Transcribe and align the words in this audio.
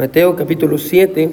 Mateo 0.00 0.34
capítulo 0.34 0.78
7. 0.78 1.30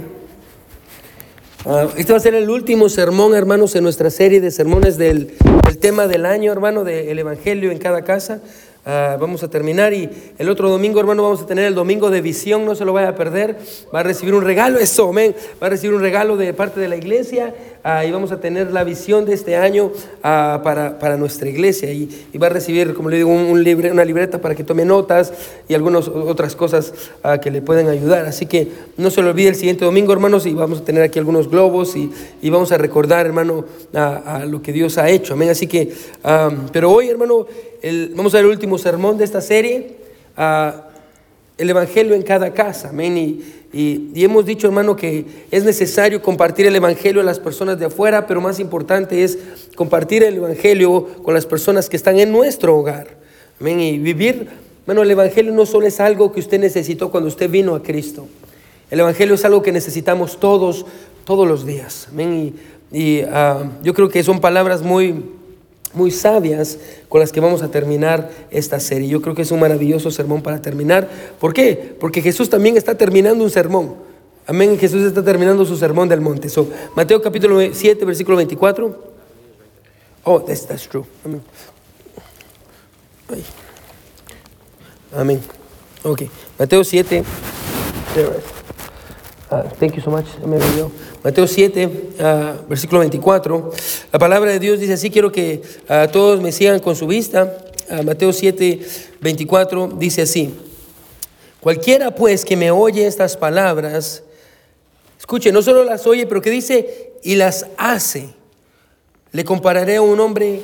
Ah, 1.66 1.88
este 1.96 2.12
va 2.12 2.17
a 2.17 2.20
ser 2.20 2.36
el 2.36 2.50
último 2.50 2.90
sermón, 2.90 3.33
hermanos, 3.33 3.74
en 3.78 3.83
nuestra 3.83 4.09
serie 4.09 4.42
de 4.42 4.51
sermones 4.51 4.97
del, 4.97 5.38
del 5.63 5.78
tema 5.78 6.05
del 6.08 6.26
año, 6.26 6.51
hermano, 6.51 6.83
del 6.83 7.17
Evangelio 7.17 7.72
en 7.72 7.78
cada 7.78 8.01
casa. 8.01 8.42
Ah, 8.89 9.18
vamos 9.20 9.44
a 9.44 9.50
terminar 9.50 9.94
y 9.94 10.10
el 10.38 10.49
otro 10.49 10.70
domingo, 10.70 11.02
hermano, 11.02 11.21
vamos 11.21 11.42
a 11.42 11.46
tener 11.46 11.65
el 11.65 11.76
domingo 11.76 12.10
de 12.10 12.21
visión, 12.21 12.63
no 12.63 12.74
se 12.74 12.86
lo 12.86 12.94
vaya 12.94 13.10
a 13.10 13.15
perder. 13.15 13.58
Va 13.94 13.99
a 13.99 14.04
recibir 14.04 14.33
un 14.33 14.46
regalo, 14.46 14.79
eso, 14.79 15.10
amén. 15.10 15.36
Va 15.62 15.67
a 15.67 15.69
recibir 15.69 15.94
un 15.94 16.02
regalo 16.02 16.38
de 16.38 16.54
parte 16.54 16.80
de 16.80 16.88
la 16.88 16.95
iglesia 16.95 17.54
ah, 17.84 18.05
y 18.05 18.12
vamos 18.12 18.31
a 18.31 18.40
tener 18.40 18.72
la 18.72 18.86
visión 18.86 19.26
de 19.26 19.34
este 19.34 19.58
año 19.58 19.91
ah, 20.23 20.62
para, 20.63 21.00
para, 21.00 21.18
nuestra 21.18 21.50
iglesia. 21.50 21.91
Y, 21.91 22.27
y, 22.31 22.38
va 22.38 22.48
a 22.48 22.50
recibir, 22.50 22.94
como 22.94 23.09
le 23.09 23.18
digo, 23.18 23.30
un, 23.30 23.62
libre, 23.62 23.91
una 23.91 24.05
libreta 24.05 24.40
para 24.40 24.55
que 24.55 24.63
tome 24.63 24.86
notas 24.86 25.34
y 25.67 25.73
algunas 25.73 26.08
otras 26.08 26.55
cosas 26.55 26.94
que 27.41 27.52
le 27.52 27.62
pueden 27.62 27.90
ayudar. 27.90 28.26
Así 28.26 28.46
que 28.46 28.70
no 28.96 29.10
se 29.10 29.22
lo 29.22 29.32
olvide 29.32 29.49
el 29.49 29.55
siguiente 29.55 29.84
domingo, 29.84 30.13
hermanos, 30.13 30.46
y 30.46 30.54
vamos 30.54 30.80
a 30.80 30.85
tener 30.85 31.04
aquí 31.04 31.20
algunos 31.20 31.49
globos 31.49 31.98
y, 31.98 32.10
y 32.41 32.49
vamos 32.49 32.72
a 32.72 32.77
recordar, 32.77 33.26
hermano, 33.26 33.66
a, 33.94 34.46
lo 34.48 34.62
que 34.62 34.72
Dios 34.72 34.98
ha 34.98 35.10
hecho. 35.10 35.34
Amén. 35.34 35.49
Así 35.49 35.68
que, 35.68 35.91
pero 36.72 36.90
hoy, 36.90 37.10
hermano, 37.10 37.48
el, 37.81 38.13
vamos 38.16 38.34
a 38.34 38.38
ver 38.38 38.45
el 38.45 38.52
último 38.52 38.77
sermón 38.77 39.17
de 39.17 39.23
esta 39.23 39.41
serie, 39.41 39.95
uh, 40.38 40.81
el 41.58 41.70
Evangelio 41.70 42.16
en 42.16 42.22
cada 42.22 42.54
casa, 42.54 42.90
amén. 42.90 43.18
Y, 43.18 43.44
y, 43.73 44.23
hemos 44.23 44.45
dicho, 44.45 44.68
hermano, 44.68 44.95
que 44.95 45.26
es 45.52 45.63
necesario 45.63 46.21
compartir 46.21 46.68
el 46.68 46.76
Evangelio 46.76 47.21
a 47.21 47.23
las 47.23 47.40
personas 47.40 47.80
de 47.80 47.85
afuera, 47.85 48.27
pero 48.27 48.40
más 48.41 48.59
importante 48.59 49.23
es 49.23 49.38
compartir 49.76 50.23
el 50.23 50.38
Evangelio 50.38 51.05
con 51.23 51.34
las 51.34 51.45
personas 51.45 51.90
que 51.90 51.98
están 51.98 52.20
en 52.20 52.32
nuestro 52.32 52.77
hogar, 52.77 53.18
amén. 53.59 53.80
Y 53.80 53.98
vivir, 53.98 54.48
bueno, 54.85 55.02
el 55.04 55.12
Evangelio 55.12 55.52
no 55.52 55.66
solo 55.66 55.88
es 55.88 55.99
algo 55.99 56.32
que 56.32 56.40
usted 56.40 56.59
necesitó 56.59 57.12
cuando 57.12 57.27
usted 57.27 57.49
vino 57.49 57.76
a 57.76 57.84
Cristo, 57.84 58.27
el 58.90 58.99
Evangelio 58.99 59.35
es 59.35 59.44
algo 59.44 59.62
que 59.62 59.71
necesitamos 59.71 60.40
todos, 60.40 60.85
todos 61.26 61.48
los 61.48 61.65
días, 61.65 62.07
amén. 62.12 62.54
Y, 62.91 62.98
y 62.99 63.24
uh, 63.24 63.70
yo 63.84 63.93
creo 63.93 64.07
que 64.07 64.23
son 64.23 64.39
palabras 64.39 64.81
muy 64.81 65.36
muy 65.93 66.11
sabias 66.11 66.77
con 67.09 67.19
las 67.21 67.31
que 67.31 67.39
vamos 67.39 67.61
a 67.61 67.69
terminar 67.69 68.30
esta 68.52 68.80
serie. 68.80 69.07
Yo 69.07 69.21
creo 69.21 69.35
que 69.35 69.41
es 69.41 69.52
un 69.52 69.59
maravilloso 69.59 70.11
sermón 70.11 70.41
para 70.41 70.61
terminar. 70.61 71.09
¿Por 71.39 71.53
qué? 71.53 71.95
Porque 71.99 72.21
Jesús 72.21 72.49
también 72.49 72.77
está 72.77 72.95
terminando 72.95 73.43
un 73.43 73.49
sermón. 73.49 73.95
Amén. 74.45 74.77
Jesús 74.80 75.03
está 75.03 75.23
terminando 75.23 75.65
su 75.65 75.75
sermón 75.75 76.08
del 76.08 76.21
monte. 76.21 76.49
So, 76.49 76.69
Mateo 76.95 77.21
capítulo 77.21 77.59
7, 77.71 78.05
versículo 78.05 78.38
24. 78.38 79.15
Oh, 80.23 80.41
that's, 80.41 80.65
that's 80.65 80.88
true. 80.88 81.05
Amén. 81.25 81.41
Amén. 85.13 85.41
Ok. 86.03 86.23
Mateo 86.58 86.83
7. 86.83 87.23
Uh, 89.49 89.63
thank 89.79 89.95
you 89.95 90.01
so 90.01 90.11
much. 90.11 90.25
Mateo 91.23 91.47
7, 91.47 91.85
uh, 92.19 92.67
versículo 92.67 92.99
24. 92.99 93.71
La 94.11 94.19
palabra 94.19 94.51
de 94.51 94.59
Dios 94.59 94.79
dice 94.79 94.93
así, 94.93 95.09
quiero 95.09 95.31
que 95.31 95.61
uh, 95.89 96.11
todos 96.11 96.41
me 96.41 96.51
sigan 96.51 96.79
con 96.79 96.95
su 96.95 97.07
vista. 97.07 97.57
Mateo 98.03 98.33
7, 98.33 98.81
24 99.21 99.87
dice 99.97 100.23
así. 100.23 100.53
Cualquiera 101.61 102.13
pues 102.13 102.43
que 102.43 102.57
me 102.57 102.71
oye 102.71 103.07
estas 103.07 103.37
palabras, 103.37 104.23
escuche, 105.17 105.53
no 105.53 105.61
solo 105.61 105.85
las 105.85 106.05
oye, 106.05 106.27
pero 106.27 106.41
que 106.41 106.49
dice 106.49 107.13
y 107.23 107.35
las 107.35 107.67
hace. 107.77 108.29
Le 109.31 109.45
compararé 109.45 109.95
a 109.95 110.01
un 110.01 110.19
hombre 110.19 110.59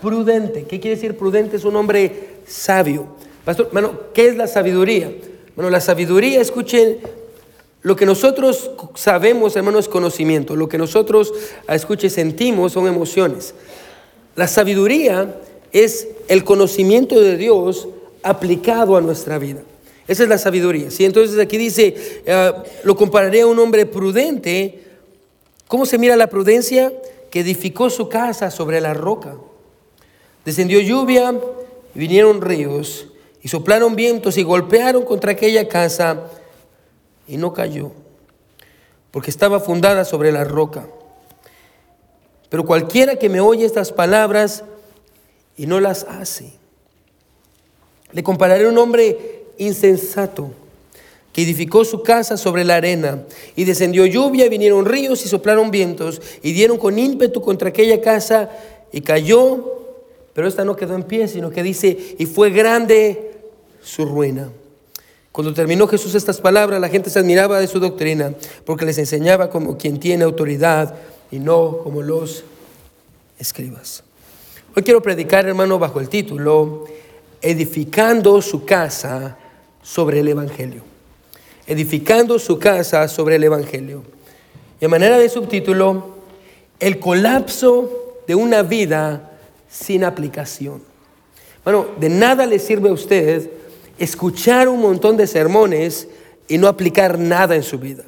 prudente. 0.00 0.64
¿Qué 0.64 0.80
quiere 0.80 0.96
decir 0.96 1.18
prudente? 1.18 1.56
Es 1.56 1.64
un 1.64 1.76
hombre 1.76 2.38
sabio. 2.46 3.08
Pastor, 3.44 3.68
bueno, 3.72 4.00
¿qué 4.14 4.28
es 4.28 4.36
la 4.36 4.46
sabiduría? 4.46 5.12
Bueno, 5.54 5.70
la 5.70 5.80
sabiduría, 5.80 6.40
escuchen, 6.40 6.98
lo 7.86 7.94
que 7.94 8.04
nosotros 8.04 8.72
sabemos, 8.96 9.54
hermano, 9.54 9.78
es 9.78 9.86
conocimiento. 9.86 10.56
Lo 10.56 10.68
que 10.68 10.76
nosotros, 10.76 11.32
escuche, 11.68 12.10
sentimos 12.10 12.72
son 12.72 12.88
emociones. 12.88 13.54
La 14.34 14.48
sabiduría 14.48 15.36
es 15.70 16.08
el 16.26 16.42
conocimiento 16.42 17.20
de 17.20 17.36
Dios 17.36 17.86
aplicado 18.24 18.96
a 18.96 19.00
nuestra 19.00 19.38
vida. 19.38 19.62
Esa 20.08 20.24
es 20.24 20.28
la 20.28 20.36
sabiduría. 20.36 20.90
¿sí? 20.90 21.04
Entonces 21.04 21.38
aquí 21.38 21.56
dice, 21.58 22.24
uh, 22.26 22.60
lo 22.82 22.96
compararé 22.96 23.42
a 23.42 23.46
un 23.46 23.56
hombre 23.60 23.86
prudente. 23.86 24.80
¿Cómo 25.68 25.86
se 25.86 25.96
mira 25.96 26.16
la 26.16 26.26
prudencia? 26.26 26.92
Que 27.30 27.38
edificó 27.38 27.88
su 27.88 28.08
casa 28.08 28.50
sobre 28.50 28.80
la 28.80 28.94
roca. 28.94 29.36
Descendió 30.44 30.80
lluvia, 30.80 31.32
vinieron 31.94 32.40
ríos, 32.40 33.06
y 33.44 33.46
soplaron 33.46 33.94
vientos 33.94 34.38
y 34.38 34.42
golpearon 34.42 35.04
contra 35.04 35.30
aquella 35.30 35.68
casa 35.68 36.32
y 37.26 37.36
no 37.36 37.52
cayó, 37.52 37.92
porque 39.10 39.30
estaba 39.30 39.60
fundada 39.60 40.04
sobre 40.04 40.32
la 40.32 40.44
roca. 40.44 40.86
Pero 42.48 42.64
cualquiera 42.64 43.16
que 43.16 43.28
me 43.28 43.40
oye 43.40 43.64
estas 43.64 43.92
palabras 43.92 44.64
y 45.56 45.66
no 45.66 45.80
las 45.80 46.04
hace, 46.04 46.52
le 48.12 48.22
compararé 48.22 48.66
a 48.66 48.68
un 48.68 48.78
hombre 48.78 49.44
insensato 49.58 50.50
que 51.32 51.42
edificó 51.42 51.84
su 51.84 52.02
casa 52.02 52.36
sobre 52.36 52.64
la 52.64 52.76
arena 52.76 53.24
y 53.56 53.64
descendió 53.64 54.06
lluvia, 54.06 54.48
vinieron 54.48 54.86
ríos 54.86 55.24
y 55.26 55.28
soplaron 55.28 55.70
vientos 55.70 56.22
y 56.42 56.52
dieron 56.52 56.78
con 56.78 56.98
ímpetu 56.98 57.42
contra 57.42 57.68
aquella 57.68 58.00
casa 58.00 58.48
y 58.90 59.02
cayó, 59.02 59.82
pero 60.32 60.48
esta 60.48 60.64
no 60.64 60.76
quedó 60.76 60.94
en 60.94 61.02
pie, 61.02 61.28
sino 61.28 61.50
que 61.50 61.62
dice, 61.62 62.16
y 62.18 62.24
fue 62.26 62.50
grande 62.50 63.32
su 63.82 64.06
ruina. 64.06 64.50
Cuando 65.36 65.52
terminó 65.52 65.86
Jesús 65.86 66.14
estas 66.14 66.40
palabras, 66.40 66.80
la 66.80 66.88
gente 66.88 67.10
se 67.10 67.18
admiraba 67.18 67.60
de 67.60 67.66
su 67.66 67.78
doctrina, 67.78 68.32
porque 68.64 68.86
les 68.86 68.96
enseñaba 68.96 69.50
como 69.50 69.76
quien 69.76 70.00
tiene 70.00 70.24
autoridad 70.24 70.94
y 71.30 71.40
no 71.40 71.80
como 71.84 72.00
los 72.00 72.42
escribas. 73.38 74.02
Hoy 74.74 74.82
quiero 74.82 75.02
predicar, 75.02 75.46
hermano, 75.46 75.78
bajo 75.78 76.00
el 76.00 76.08
título, 76.08 76.86
edificando 77.42 78.40
su 78.40 78.64
casa 78.64 79.36
sobre 79.82 80.20
el 80.20 80.28
Evangelio. 80.28 80.82
Edificando 81.66 82.38
su 82.38 82.58
casa 82.58 83.06
sobre 83.06 83.36
el 83.36 83.44
Evangelio. 83.44 84.04
Y 84.80 84.86
a 84.86 84.88
manera 84.88 85.18
de 85.18 85.28
subtítulo, 85.28 86.16
el 86.80 86.98
colapso 86.98 88.22
de 88.26 88.34
una 88.34 88.62
vida 88.62 89.32
sin 89.68 90.02
aplicación. 90.02 90.80
Bueno, 91.62 91.88
de 92.00 92.08
nada 92.08 92.46
le 92.46 92.58
sirve 92.58 92.88
a 92.88 92.94
usted 92.94 93.50
escuchar 93.98 94.68
un 94.68 94.80
montón 94.80 95.16
de 95.16 95.26
sermones 95.26 96.08
y 96.48 96.58
no 96.58 96.68
aplicar 96.68 97.18
nada 97.18 97.56
en 97.56 97.62
su 97.62 97.78
vida. 97.78 98.04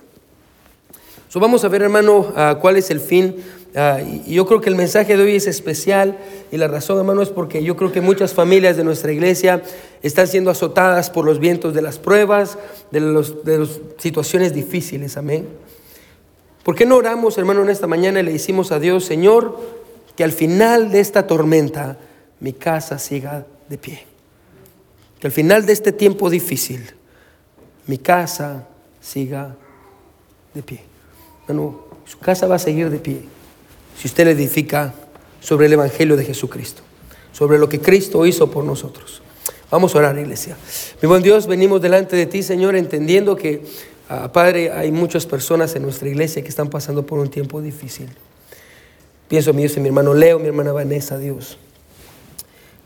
So, 1.28 1.40
vamos 1.40 1.64
a 1.64 1.68
ver, 1.68 1.82
hermano, 1.82 2.18
uh, 2.18 2.58
cuál 2.60 2.76
es 2.76 2.90
el 2.90 3.00
fin. 3.00 3.36
Uh, 3.74 4.24
y 4.26 4.34
yo 4.34 4.46
creo 4.46 4.60
que 4.60 4.70
el 4.70 4.76
mensaje 4.76 5.16
de 5.16 5.22
hoy 5.22 5.36
es 5.36 5.46
especial 5.46 6.16
y 6.50 6.56
la 6.56 6.68
razón, 6.68 6.98
hermano, 6.98 7.20
es 7.20 7.28
porque 7.28 7.62
yo 7.62 7.76
creo 7.76 7.92
que 7.92 8.00
muchas 8.00 8.32
familias 8.32 8.76
de 8.78 8.84
nuestra 8.84 9.12
iglesia 9.12 9.62
están 10.02 10.26
siendo 10.26 10.50
azotadas 10.50 11.10
por 11.10 11.26
los 11.26 11.38
vientos 11.38 11.74
de 11.74 11.82
las 11.82 11.98
pruebas, 11.98 12.58
de, 12.90 13.00
los, 13.00 13.44
de 13.44 13.58
las 13.58 13.80
situaciones 13.98 14.54
difíciles. 14.54 15.18
Amén. 15.18 15.46
¿Por 16.62 16.74
qué 16.74 16.86
no 16.86 16.96
oramos, 16.96 17.36
hermano, 17.36 17.62
en 17.62 17.68
esta 17.68 17.86
mañana 17.86 18.20
y 18.20 18.22
le 18.22 18.32
decimos 18.32 18.72
a 18.72 18.78
Dios, 18.78 19.04
Señor, 19.04 19.58
que 20.16 20.24
al 20.24 20.32
final 20.32 20.90
de 20.90 21.00
esta 21.00 21.26
tormenta 21.26 21.98
mi 22.40 22.54
casa 22.54 22.98
siga 22.98 23.46
de 23.68 23.78
pie? 23.78 24.17
Que 25.20 25.26
al 25.26 25.32
final 25.32 25.66
de 25.66 25.72
este 25.72 25.92
tiempo 25.92 26.30
difícil 26.30 26.94
mi 27.86 27.98
casa 27.98 28.68
siga 29.00 29.56
de 30.54 30.62
pie. 30.62 30.80
Su 31.46 32.18
casa 32.18 32.46
va 32.46 32.56
a 32.56 32.58
seguir 32.58 32.90
de 32.90 32.98
pie 32.98 33.22
si 33.98 34.06
usted 34.06 34.26
le 34.26 34.32
edifica 34.32 34.94
sobre 35.40 35.66
el 35.66 35.72
Evangelio 35.72 36.16
de 36.16 36.24
Jesucristo, 36.24 36.82
sobre 37.32 37.58
lo 37.58 37.68
que 37.68 37.80
Cristo 37.80 38.24
hizo 38.26 38.50
por 38.50 38.64
nosotros. 38.64 39.22
Vamos 39.70 39.94
a 39.94 39.98
orar, 39.98 40.18
iglesia. 40.18 40.56
Mi 41.02 41.08
buen 41.08 41.22
Dios, 41.22 41.46
venimos 41.46 41.82
delante 41.82 42.16
de 42.16 42.26
ti, 42.26 42.42
Señor, 42.42 42.76
entendiendo 42.76 43.36
que, 43.36 43.62
ah, 44.08 44.32
Padre, 44.32 44.70
hay 44.72 44.92
muchas 44.92 45.26
personas 45.26 45.74
en 45.76 45.82
nuestra 45.82 46.08
iglesia 46.08 46.42
que 46.42 46.48
están 46.48 46.70
pasando 46.70 47.04
por 47.04 47.18
un 47.18 47.28
tiempo 47.28 47.60
difícil. 47.60 48.08
Pienso, 49.28 49.52
mi 49.52 49.62
Dios, 49.62 49.76
mi 49.78 49.88
hermano 49.88 50.14
Leo, 50.14 50.38
mi 50.38 50.46
hermana 50.46 50.72
Vanessa, 50.72 51.18
Dios. 51.18 51.58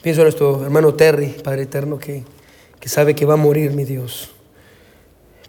Pienso 0.03 0.23
en 0.23 0.25
nuestro 0.25 0.65
hermano 0.65 0.95
Terry, 0.95 1.29
Padre 1.29 1.63
Eterno, 1.63 1.97
que, 1.97 2.25
que 2.81 2.89
sabe 2.89 3.15
que 3.15 3.25
va 3.25 3.35
a 3.35 3.37
morir, 3.37 3.71
mi 3.71 3.85
Dios. 3.85 4.31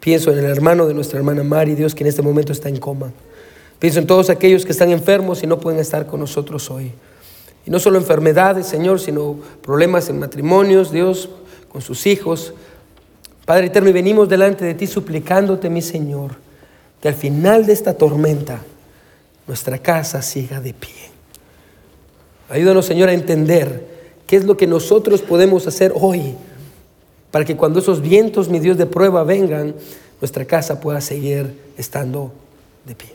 Pienso 0.00 0.30
en 0.30 0.38
el 0.38 0.44
hermano 0.44 0.86
de 0.86 0.94
nuestra 0.94 1.18
hermana 1.18 1.42
Mari, 1.42 1.74
Dios, 1.74 1.92
que 1.92 2.04
en 2.04 2.08
este 2.08 2.22
momento 2.22 2.52
está 2.52 2.68
en 2.68 2.76
coma. 2.76 3.12
Pienso 3.80 3.98
en 3.98 4.06
todos 4.06 4.30
aquellos 4.30 4.64
que 4.64 4.70
están 4.70 4.90
enfermos 4.90 5.42
y 5.42 5.48
no 5.48 5.58
pueden 5.58 5.80
estar 5.80 6.06
con 6.06 6.20
nosotros 6.20 6.70
hoy. 6.70 6.92
Y 7.66 7.70
no 7.70 7.80
solo 7.80 7.98
enfermedades, 7.98 8.66
Señor, 8.66 9.00
sino 9.00 9.40
problemas 9.60 10.08
en 10.08 10.20
matrimonios, 10.20 10.92
Dios, 10.92 11.30
con 11.68 11.82
sus 11.82 12.06
hijos. 12.06 12.54
Padre 13.46 13.66
eterno, 13.66 13.88
y 13.88 13.92
venimos 13.92 14.28
delante 14.28 14.64
de 14.64 14.74
ti 14.74 14.86
suplicándote, 14.86 15.68
mi 15.68 15.82
Señor, 15.82 16.36
que 17.02 17.08
al 17.08 17.14
final 17.14 17.66
de 17.66 17.72
esta 17.72 17.94
tormenta 17.94 18.62
nuestra 19.48 19.78
casa 19.78 20.22
siga 20.22 20.60
de 20.60 20.74
pie. 20.74 21.10
Ayúdanos, 22.50 22.86
Señor, 22.86 23.08
a 23.08 23.14
entender 23.14 23.93
¿Qué 24.26 24.36
es 24.36 24.44
lo 24.44 24.56
que 24.56 24.66
nosotros 24.66 25.22
podemos 25.22 25.66
hacer 25.66 25.92
hoy 25.94 26.34
para 27.30 27.44
que 27.44 27.56
cuando 27.56 27.80
esos 27.80 28.00
vientos, 28.00 28.48
mi 28.48 28.60
Dios, 28.60 28.78
de 28.78 28.86
prueba 28.86 29.24
vengan, 29.24 29.74
nuestra 30.20 30.44
casa 30.44 30.80
pueda 30.80 31.00
seguir 31.00 31.58
estando 31.76 32.32
de 32.86 32.94
pie. 32.94 33.10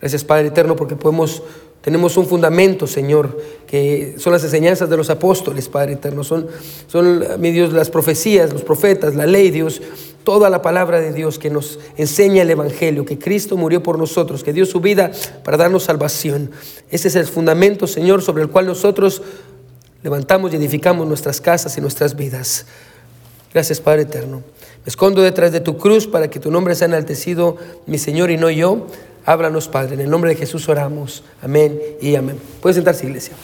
Gracias 0.00 0.22
Padre 0.22 0.46
Eterno 0.48 0.76
porque 0.76 0.94
podemos 0.94 1.42
tenemos 1.80 2.16
un 2.16 2.26
fundamento, 2.26 2.86
Señor, 2.86 3.40
que 3.66 4.16
son 4.18 4.32
las 4.32 4.44
enseñanzas 4.44 4.90
de 4.90 4.96
los 4.96 5.10
apóstoles, 5.10 5.68
Padre 5.68 5.94
Eterno. 5.94 6.22
Son, 6.22 6.46
son, 6.86 7.24
mi 7.38 7.50
Dios, 7.50 7.72
las 7.72 7.88
profecías, 7.88 8.52
los 8.52 8.62
profetas, 8.62 9.14
la 9.14 9.26
ley, 9.26 9.50
Dios, 9.50 9.80
toda 10.22 10.50
la 10.50 10.60
palabra 10.60 11.00
de 11.00 11.12
Dios 11.12 11.38
que 11.38 11.50
nos 11.50 11.78
enseña 11.96 12.42
el 12.42 12.50
Evangelio, 12.50 13.04
que 13.04 13.18
Cristo 13.18 13.56
murió 13.56 13.82
por 13.82 13.98
nosotros, 13.98 14.44
que 14.44 14.52
dio 14.52 14.66
su 14.66 14.80
vida 14.80 15.12
para 15.44 15.56
darnos 15.56 15.84
salvación. 15.84 16.50
Ese 16.90 17.08
es 17.08 17.16
el 17.16 17.26
fundamento, 17.26 17.86
Señor, 17.86 18.22
sobre 18.22 18.42
el 18.42 18.50
cual 18.50 18.66
nosotros 18.66 19.22
levantamos 20.02 20.52
y 20.52 20.56
edificamos 20.56 21.06
nuestras 21.06 21.40
casas 21.40 21.76
y 21.78 21.80
nuestras 21.80 22.16
vidas. 22.16 22.66
Gracias, 23.52 23.80
Padre 23.80 24.02
Eterno. 24.02 24.42
Me 24.84 24.88
escondo 24.88 25.22
detrás 25.22 25.52
de 25.52 25.60
tu 25.60 25.76
cruz 25.78 26.06
para 26.06 26.28
que 26.28 26.38
tu 26.38 26.50
nombre 26.50 26.74
sea 26.74 26.86
enaltecido, 26.86 27.56
mi 27.86 27.98
Señor, 27.98 28.30
y 28.30 28.36
no 28.36 28.50
yo. 28.50 28.86
Háblanos, 29.24 29.68
Padre. 29.68 29.94
En 29.94 30.00
el 30.00 30.10
nombre 30.10 30.30
de 30.30 30.36
Jesús 30.36 30.68
oramos. 30.68 31.24
Amén 31.42 31.78
y 32.00 32.14
amén. 32.14 32.38
Puede 32.60 32.74
sentarse, 32.74 33.06
iglesia. 33.06 33.34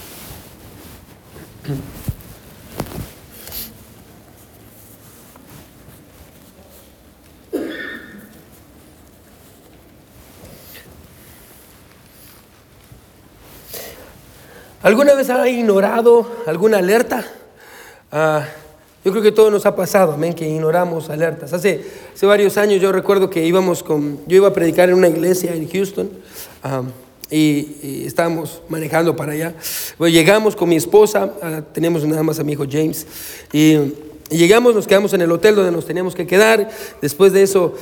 ¿Alguna 14.84 15.14
vez 15.14 15.30
ha 15.30 15.48
ignorado 15.48 16.30
alguna 16.44 16.76
alerta? 16.76 17.24
Ah, 18.12 18.44
yo 19.02 19.12
creo 19.12 19.22
que 19.22 19.32
todo 19.32 19.50
nos 19.50 19.64
ha 19.64 19.74
pasado, 19.74 20.12
amén, 20.12 20.34
que 20.34 20.46
ignoramos 20.46 21.08
alertas. 21.08 21.54
Hace, 21.54 21.82
hace 22.14 22.26
varios 22.26 22.58
años 22.58 22.82
yo 22.82 22.92
recuerdo 22.92 23.30
que 23.30 23.46
íbamos 23.46 23.82
con, 23.82 24.20
yo 24.26 24.36
iba 24.36 24.48
a 24.48 24.52
predicar 24.52 24.90
en 24.90 24.96
una 24.96 25.08
iglesia 25.08 25.54
en 25.54 25.66
Houston 25.70 26.10
y, 27.30 28.04
estábamos 28.04 28.60
manejando 28.68 29.16
para 29.16 29.32
allá. 29.32 29.54
llegamos 30.00 30.54
con 30.54 30.68
mi 30.68 30.76
esposa, 30.76 31.32
uh, 31.42 31.62
teníamos 31.72 32.04
nada 32.04 32.22
más 32.22 32.38
a 32.38 32.44
mi 32.44 32.52
hijo 32.52 32.66
James 32.70 33.06
y, 33.54 33.78
llegamos, 34.28 34.74
nos 34.74 34.86
quedamos 34.86 35.14
en 35.14 35.22
el 35.22 35.32
hotel 35.32 35.54
donde 35.54 35.72
nos 35.72 35.86
teníamos 35.86 36.14
que 36.14 36.26
quedar. 36.26 36.68
Después 37.00 37.32
de 37.32 37.42
eso 37.42 37.74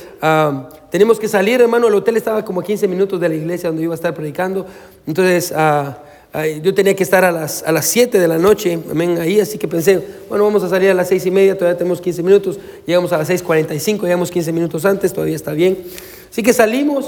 teníamos 0.89 1.19
que 1.19 1.27
salir, 1.27 1.59
hermano, 1.59 1.89
el 1.89 1.95
hotel 1.95 2.15
estaba 2.15 2.45
como 2.45 2.61
a 2.61 2.63
15 2.63 2.87
minutos 2.87 3.19
de 3.19 3.27
la 3.27 3.35
iglesia 3.35 3.67
donde 3.67 3.83
iba 3.83 3.93
a 3.93 3.95
estar 3.95 4.13
predicando. 4.13 4.65
Entonces 5.05 5.53
yo 6.63 6.73
tenía 6.73 6.95
que 6.95 7.03
estar 7.03 7.23
a 7.23 7.31
las, 7.31 7.61
a 7.61 7.71
las 7.71 7.85
7 7.85 8.19
de 8.19 8.27
la 8.27 8.39
noche, 8.39 8.79
amén, 8.89 9.19
ahí, 9.19 9.39
así 9.39 9.59
que 9.59 9.67
pensé, 9.67 10.01
bueno, 10.29 10.43
vamos 10.43 10.63
a 10.63 10.69
salir 10.69 10.89
a 10.89 10.95
las 10.95 11.07
6 11.09 11.27
y 11.27 11.31
media, 11.31 11.55
todavía 11.55 11.77
tenemos 11.77 12.01
15 12.01 12.23
minutos, 12.23 12.59
llegamos 12.87 13.13
a 13.13 13.19
las 13.19 13.29
6.45, 13.29 14.01
llegamos 14.01 14.31
15 14.31 14.51
minutos 14.51 14.83
antes, 14.83 15.13
todavía 15.13 15.35
está 15.35 15.53
bien. 15.53 15.77
Así 16.31 16.41
que 16.41 16.51
salimos, 16.51 17.05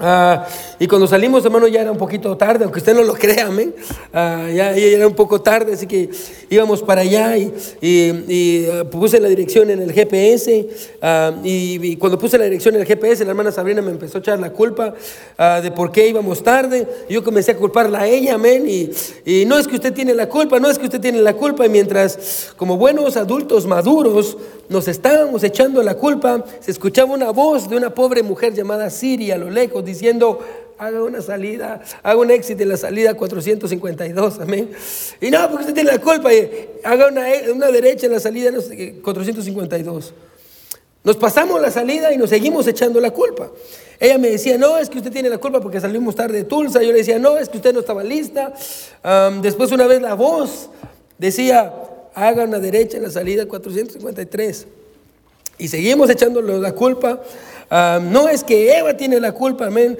Ah, 0.00 0.46
y 0.78 0.86
cuando 0.86 1.08
salimos, 1.08 1.44
hermano, 1.44 1.66
ya 1.66 1.80
era 1.80 1.90
un 1.90 1.98
poquito 1.98 2.36
tarde, 2.36 2.62
aunque 2.62 2.78
usted 2.78 2.94
no 2.94 3.02
lo 3.02 3.14
crea, 3.18 3.46
amén. 3.46 3.74
Ah, 4.12 4.46
ya, 4.54 4.70
era 4.70 5.08
un 5.08 5.14
poco 5.14 5.40
tarde, 5.40 5.72
así 5.74 5.88
que 5.88 6.08
íbamos 6.48 6.82
para 6.82 7.00
allá 7.00 7.36
y, 7.36 7.52
y, 7.80 8.66
ah, 8.72 8.84
puse 8.88 9.18
la 9.18 9.28
dirección 9.28 9.70
en 9.70 9.82
el 9.82 9.92
GPS. 9.92 10.68
Y, 11.42 11.96
cuando 11.96 12.16
puse 12.16 12.38
la 12.38 12.44
dirección 12.44 12.76
en 12.76 12.82
el 12.82 12.86
GPS, 12.86 13.24
la 13.24 13.30
hermana 13.30 13.50
Sabrina 13.50 13.82
me 13.82 13.90
empezó 13.90 14.18
a 14.18 14.20
echar 14.20 14.38
la 14.38 14.52
culpa 14.52 14.94
de 15.62 15.70
por 15.72 15.90
qué 15.90 16.06
íbamos 16.06 16.44
tarde. 16.44 16.86
Yo 17.08 17.24
comencé 17.24 17.52
a 17.52 17.56
culparla 17.56 18.02
a 18.02 18.06
ella, 18.06 18.34
amén. 18.34 18.66
Y, 18.68 19.44
no 19.46 19.58
es 19.58 19.66
que 19.66 19.74
usted 19.74 19.92
tiene 19.92 20.14
la 20.14 20.28
culpa, 20.28 20.60
no 20.60 20.70
es 20.70 20.78
que 20.78 20.84
usted 20.84 21.00
tiene 21.00 21.20
la 21.20 21.34
culpa. 21.34 21.66
Y 21.66 21.70
mientras, 21.70 22.52
como 22.56 22.76
buenos 22.76 23.16
adultos 23.16 23.66
maduros, 23.66 24.36
nos 24.68 24.86
estábamos 24.86 25.42
echando 25.42 25.82
la 25.82 25.94
culpa, 25.94 26.44
se 26.60 26.70
escuchaba 26.70 27.14
una 27.14 27.30
voz 27.30 27.68
de 27.70 27.76
una 27.76 27.94
pobre 27.94 28.22
mujer 28.22 28.52
llamada 28.54 28.90
Siria 28.90 29.34
a 29.34 29.38
lo 29.38 29.50
lejos 29.50 29.84
diciendo, 29.88 30.40
haga 30.78 31.02
una 31.02 31.20
salida, 31.20 31.82
haga 32.02 32.18
un 32.18 32.30
éxito 32.30 32.62
en 32.62 32.68
la 32.68 32.76
salida 32.76 33.14
452, 33.14 34.40
amén. 34.40 34.70
Y 35.20 35.30
no, 35.30 35.40
porque 35.48 35.64
usted 35.64 35.74
tiene 35.74 35.92
la 35.92 35.98
culpa, 35.98 36.30
haga 36.84 37.08
una, 37.08 37.26
una 37.52 37.70
derecha 37.70 38.06
en 38.06 38.12
la 38.12 38.20
salida 38.20 38.50
452. 38.52 40.14
Nos 41.04 41.16
pasamos 41.16 41.60
la 41.60 41.70
salida 41.70 42.12
y 42.12 42.18
nos 42.18 42.30
seguimos 42.30 42.66
echando 42.66 43.00
la 43.00 43.10
culpa. 43.10 43.50
Ella 44.00 44.18
me 44.18 44.30
decía, 44.30 44.58
no, 44.58 44.78
es 44.78 44.88
que 44.88 44.98
usted 44.98 45.12
tiene 45.12 45.28
la 45.28 45.38
culpa 45.38 45.60
porque 45.60 45.80
salimos 45.80 46.14
tarde 46.14 46.38
de 46.38 46.44
Tulsa. 46.44 46.82
Yo 46.82 46.92
le 46.92 46.98
decía, 46.98 47.18
no, 47.18 47.36
es 47.36 47.48
que 47.48 47.56
usted 47.56 47.72
no 47.72 47.80
estaba 47.80 48.04
lista. 48.04 48.52
después 49.40 49.72
una 49.72 49.86
vez 49.86 50.00
la 50.02 50.14
voz 50.14 50.70
decía, 51.18 51.72
haga 52.14 52.44
una 52.44 52.58
derecha 52.58 52.96
en 52.96 53.04
la 53.04 53.10
salida 53.10 53.46
453. 53.46 54.66
Y 55.58 55.68
seguimos 55.68 56.10
echándole 56.10 56.58
la 56.58 56.72
culpa. 56.72 57.20
No 57.70 58.28
es 58.28 58.44
que 58.44 58.76
Eva 58.78 58.96
tiene 58.96 59.20
la 59.20 59.32
culpa, 59.32 59.66
amén, 59.66 59.98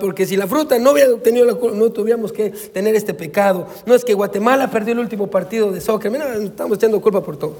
porque 0.00 0.26
si 0.26 0.36
la 0.36 0.46
fruta 0.46 0.78
no 0.78 0.92
hubiera 0.92 1.16
tenido 1.18 1.44
la 1.44 1.54
culpa, 1.54 1.76
no 1.76 1.90
tuviéramos 1.90 2.32
que 2.32 2.50
tener 2.50 2.94
este 2.94 3.14
pecado. 3.14 3.66
No 3.86 3.94
es 3.94 4.04
que 4.04 4.14
Guatemala 4.14 4.70
perdió 4.70 4.92
el 4.92 5.00
último 5.00 5.26
partido 5.28 5.70
de 5.70 5.80
soccer, 5.80 6.10
mira, 6.10 6.34
estamos 6.36 6.78
echando 6.78 7.00
culpa 7.00 7.22
por 7.22 7.36
todo. 7.36 7.56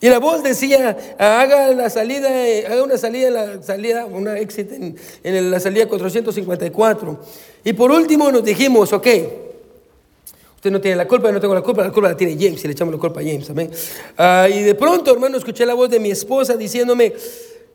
Y 0.00 0.08
la 0.08 0.20
voz 0.20 0.44
decía, 0.44 0.96
haga 1.18 1.72
la 1.72 1.90
salida, 1.90 2.28
haga 2.70 2.84
una 2.84 2.96
salida, 2.96 3.30
la 3.30 3.62
salida, 3.62 4.06
una 4.06 4.38
exit 4.38 4.70
en, 4.70 4.96
en 5.24 5.50
la 5.50 5.58
salida 5.58 5.88
454. 5.88 7.18
Y 7.64 7.72
por 7.72 7.90
último 7.90 8.30
nos 8.30 8.44
dijimos, 8.44 8.92
ok, 8.92 9.06
Usted 10.58 10.72
no 10.72 10.80
tiene 10.80 10.96
la 10.96 11.06
culpa, 11.06 11.28
yo 11.28 11.34
no 11.34 11.40
tengo 11.40 11.54
la 11.54 11.62
culpa, 11.62 11.84
la 11.84 11.92
culpa 11.92 12.08
la 12.08 12.16
tiene 12.16 12.34
James 12.34 12.64
y 12.64 12.66
le 12.66 12.72
echamos 12.72 12.92
la 12.92 12.98
culpa 12.98 13.20
a 13.20 13.22
James, 13.22 13.48
amén. 13.48 13.70
Ah, 14.16 14.48
y 14.52 14.64
de 14.64 14.74
pronto, 14.74 15.12
hermano, 15.12 15.38
escuché 15.38 15.64
la 15.64 15.74
voz 15.74 15.88
de 15.88 16.00
mi 16.00 16.10
esposa 16.10 16.56
diciéndome, 16.56 17.12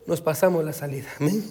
nos 0.06 0.20
pasamos 0.20 0.64
la 0.64 0.72
salida, 0.72 1.08
amén. 1.18 1.42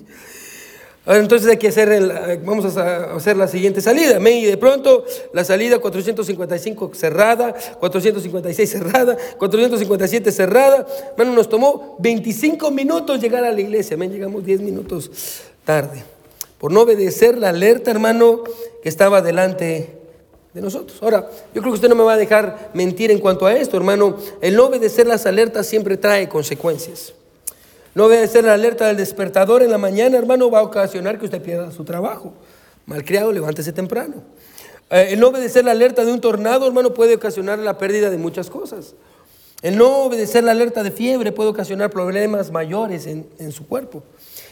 entonces 1.05 1.49
hay 1.49 1.57
que 1.57 1.67
hacer, 1.67 2.39
vamos 2.45 2.77
a 2.77 3.15
hacer 3.15 3.35
la 3.35 3.47
siguiente 3.47 3.81
salida, 3.81 4.17
amén. 4.17 4.37
Y 4.37 4.45
de 4.45 4.57
pronto 4.57 5.05
la 5.33 5.43
salida 5.43 5.79
455 5.79 6.91
cerrada, 6.93 7.53
456 7.79 8.69
cerrada, 8.69 9.17
457 9.37 10.31
cerrada. 10.31 10.85
Hermano, 11.17 11.35
nos 11.35 11.49
tomó 11.49 11.97
25 11.99 12.71
minutos 12.71 13.19
llegar 13.19 13.43
a 13.43 13.51
la 13.51 13.59
iglesia, 13.59 13.95
amén. 13.95 14.11
Llegamos 14.11 14.45
10 14.45 14.61
minutos 14.61 15.11
tarde. 15.65 16.03
Por 16.57 16.71
no 16.71 16.81
obedecer 16.81 17.37
la 17.37 17.49
alerta, 17.49 17.91
hermano, 17.91 18.43
que 18.81 18.87
estaba 18.87 19.21
delante 19.21 19.97
de 20.53 20.61
nosotros. 20.61 20.97
Ahora, 21.01 21.29
yo 21.53 21.61
creo 21.61 21.73
que 21.73 21.75
usted 21.75 21.89
no 21.89 21.95
me 21.95 22.03
va 22.03 22.13
a 22.13 22.17
dejar 22.17 22.71
mentir 22.73 23.11
en 23.11 23.19
cuanto 23.19 23.45
a 23.45 23.53
esto, 23.53 23.75
hermano. 23.75 24.17
El 24.39 24.55
no 24.55 24.67
obedecer 24.67 25.07
las 25.07 25.25
alertas 25.25 25.67
siempre 25.67 25.97
trae 25.97 26.29
consecuencias. 26.29 27.13
No 27.95 28.05
obedecer 28.05 28.43
la 28.43 28.53
alerta 28.53 28.87
del 28.87 28.97
despertador 28.97 29.61
en 29.61 29.71
la 29.71 29.77
mañana, 29.77 30.17
hermano, 30.17 30.49
va 30.49 30.59
a 30.59 30.63
ocasionar 30.63 31.19
que 31.19 31.25
usted 31.25 31.41
pierda 31.41 31.71
su 31.71 31.83
trabajo. 31.83 32.33
Malcriado, 32.85 33.31
levántese 33.31 33.71
temprano. 33.71 34.15
Eh, 34.89 35.09
el 35.11 35.19
no 35.19 35.27
obedecer 35.27 35.63
la 35.63 35.71
alerta 35.71 36.03
de 36.03 36.11
un 36.11 36.19
tornado, 36.19 36.65
hermano, 36.65 36.93
puede 36.93 37.15
ocasionar 37.15 37.59
la 37.59 37.77
pérdida 37.77 38.09
de 38.09 38.17
muchas 38.17 38.49
cosas. 38.49 38.95
El 39.61 39.77
no 39.77 40.05
obedecer 40.05 40.43
la 40.43 40.51
alerta 40.51 40.83
de 40.83 40.91
fiebre 40.91 41.31
puede 41.31 41.49
ocasionar 41.49 41.89
problemas 41.89 42.51
mayores 42.51 43.05
en, 43.05 43.27
en 43.39 43.51
su 43.51 43.67
cuerpo. 43.67 44.03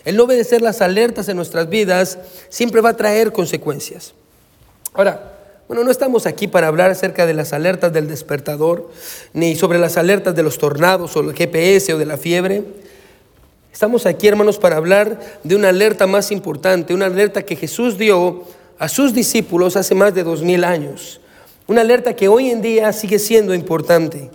El 0.05 0.15
no 0.15 0.23
obedecer 0.23 0.61
las 0.61 0.81
alertas 0.81 1.27
en 1.27 1.35
nuestras 1.35 1.67
vidas 1.69 2.17
siempre 2.49 2.81
va 2.81 2.89
a 2.89 2.97
traer 2.97 3.33
consecuencias. 3.33 4.13
Ahora, 4.93 5.37
bueno, 5.67 5.83
no 5.83 5.91
estamos 5.91 6.25
aquí 6.25 6.47
para 6.47 6.67
hablar 6.67 6.91
acerca 6.91 7.25
de 7.25 7.33
las 7.33 7.53
alertas 7.53 7.93
del 7.93 8.07
despertador, 8.07 8.89
ni 9.33 9.55
sobre 9.55 9.79
las 9.79 9.97
alertas 9.97 10.35
de 10.35 10.43
los 10.43 10.57
tornados 10.57 11.15
o 11.15 11.21
el 11.21 11.33
GPS 11.33 11.93
o 11.93 11.97
de 11.97 12.05
la 12.05 12.17
fiebre. 12.17 12.63
Estamos 13.71 14.05
aquí, 14.05 14.27
hermanos, 14.27 14.57
para 14.57 14.77
hablar 14.77 15.19
de 15.43 15.55
una 15.55 15.69
alerta 15.69 16.05
más 16.05 16.31
importante, 16.31 16.93
una 16.93 17.05
alerta 17.05 17.43
que 17.43 17.55
Jesús 17.55 17.97
dio 17.97 18.43
a 18.77 18.89
sus 18.89 19.13
discípulos 19.13 19.75
hace 19.75 19.95
más 19.95 20.13
de 20.13 20.23
dos 20.23 20.43
mil 20.43 20.63
años. 20.63 21.21
Una 21.67 21.81
alerta 21.81 22.15
que 22.15 22.27
hoy 22.27 22.49
en 22.49 22.61
día 22.61 22.91
sigue 22.91 23.17
siendo 23.17 23.53
importante. 23.53 24.29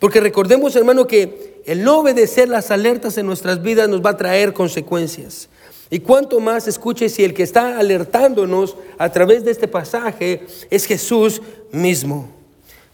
Porque 0.00 0.20
recordemos, 0.20 0.76
hermano, 0.76 1.06
que 1.06 1.62
el 1.64 1.82
no 1.82 2.00
obedecer 2.00 2.48
las 2.48 2.70
alertas 2.70 3.16
en 3.16 3.26
nuestras 3.26 3.62
vidas 3.62 3.88
nos 3.88 4.04
va 4.04 4.10
a 4.10 4.16
traer 4.16 4.52
consecuencias. 4.52 5.48
Y 5.90 6.00
cuanto 6.00 6.40
más 6.40 6.68
escuche 6.68 7.08
si 7.08 7.24
el 7.24 7.32
que 7.32 7.42
está 7.42 7.78
alertándonos 7.78 8.76
a 8.98 9.10
través 9.12 9.44
de 9.44 9.50
este 9.50 9.68
pasaje 9.68 10.42
es 10.70 10.84
Jesús 10.84 11.40
mismo. 11.72 12.28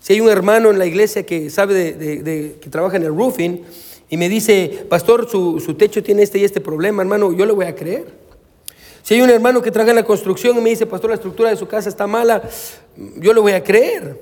Si 0.00 0.12
hay 0.12 0.20
un 0.20 0.28
hermano 0.28 0.70
en 0.70 0.78
la 0.78 0.86
iglesia 0.86 1.24
que 1.24 1.50
sabe 1.50 1.92
de, 1.92 2.56
que 2.60 2.70
trabaja 2.70 2.96
en 2.96 3.02
el 3.02 3.14
roofing 3.14 3.64
y 4.10 4.16
me 4.16 4.28
dice, 4.28 4.84
pastor, 4.88 5.30
su, 5.30 5.60
su, 5.60 5.74
techo 5.74 6.02
tiene 6.02 6.22
este 6.22 6.38
y 6.38 6.44
este 6.44 6.60
problema, 6.60 7.00
hermano, 7.00 7.32
yo 7.32 7.46
le 7.46 7.52
voy 7.52 7.64
a 7.64 7.74
creer. 7.74 8.06
Si 9.02 9.14
hay 9.14 9.22
un 9.22 9.30
hermano 9.30 9.62
que 9.62 9.70
trabaja 9.70 9.90
en 9.90 9.96
la 9.96 10.04
construcción 10.04 10.58
y 10.58 10.60
me 10.60 10.70
dice, 10.70 10.84
pastor, 10.84 11.10
la 11.10 11.16
estructura 11.16 11.48
de 11.48 11.56
su 11.56 11.66
casa 11.66 11.88
está 11.88 12.06
mala, 12.06 12.42
yo 13.16 13.32
le 13.32 13.40
voy 13.40 13.52
a 13.52 13.64
creer. 13.64 14.20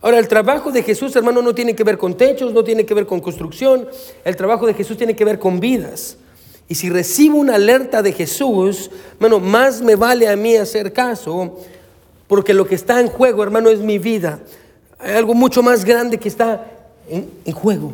Ahora, 0.00 0.18
el 0.18 0.28
trabajo 0.28 0.70
de 0.70 0.82
Jesús, 0.82 1.14
hermano, 1.16 1.42
no 1.42 1.54
tiene 1.54 1.74
que 1.74 1.82
ver 1.82 1.98
con 1.98 2.16
techos, 2.16 2.52
no 2.52 2.62
tiene 2.62 2.86
que 2.86 2.94
ver 2.94 3.06
con 3.06 3.20
construcción, 3.20 3.88
el 4.24 4.36
trabajo 4.36 4.66
de 4.66 4.74
Jesús 4.74 4.96
tiene 4.96 5.16
que 5.16 5.24
ver 5.24 5.38
con 5.38 5.58
vidas. 5.58 6.16
Y 6.68 6.74
si 6.74 6.90
recibo 6.90 7.38
una 7.38 7.54
alerta 7.54 8.02
de 8.02 8.12
Jesús, 8.12 8.90
hermano, 9.14 9.40
más 9.40 9.82
me 9.82 9.96
vale 9.96 10.28
a 10.28 10.36
mí 10.36 10.56
hacer 10.56 10.92
caso, 10.92 11.58
porque 12.28 12.54
lo 12.54 12.66
que 12.66 12.74
está 12.74 13.00
en 13.00 13.08
juego, 13.08 13.42
hermano, 13.42 13.70
es 13.70 13.80
mi 13.80 13.98
vida. 13.98 14.40
Hay 14.98 15.14
algo 15.14 15.34
mucho 15.34 15.62
más 15.62 15.84
grande 15.84 16.18
que 16.18 16.28
está 16.28 16.66
en, 17.08 17.52
juego. 17.52 17.92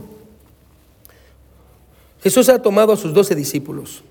Jesús 2.23 2.49
ha 2.49 2.62
tomado 2.62 2.93
a 2.93 2.97
sus 2.97 3.12
doce 3.12 3.35
discípulos, 3.35 4.02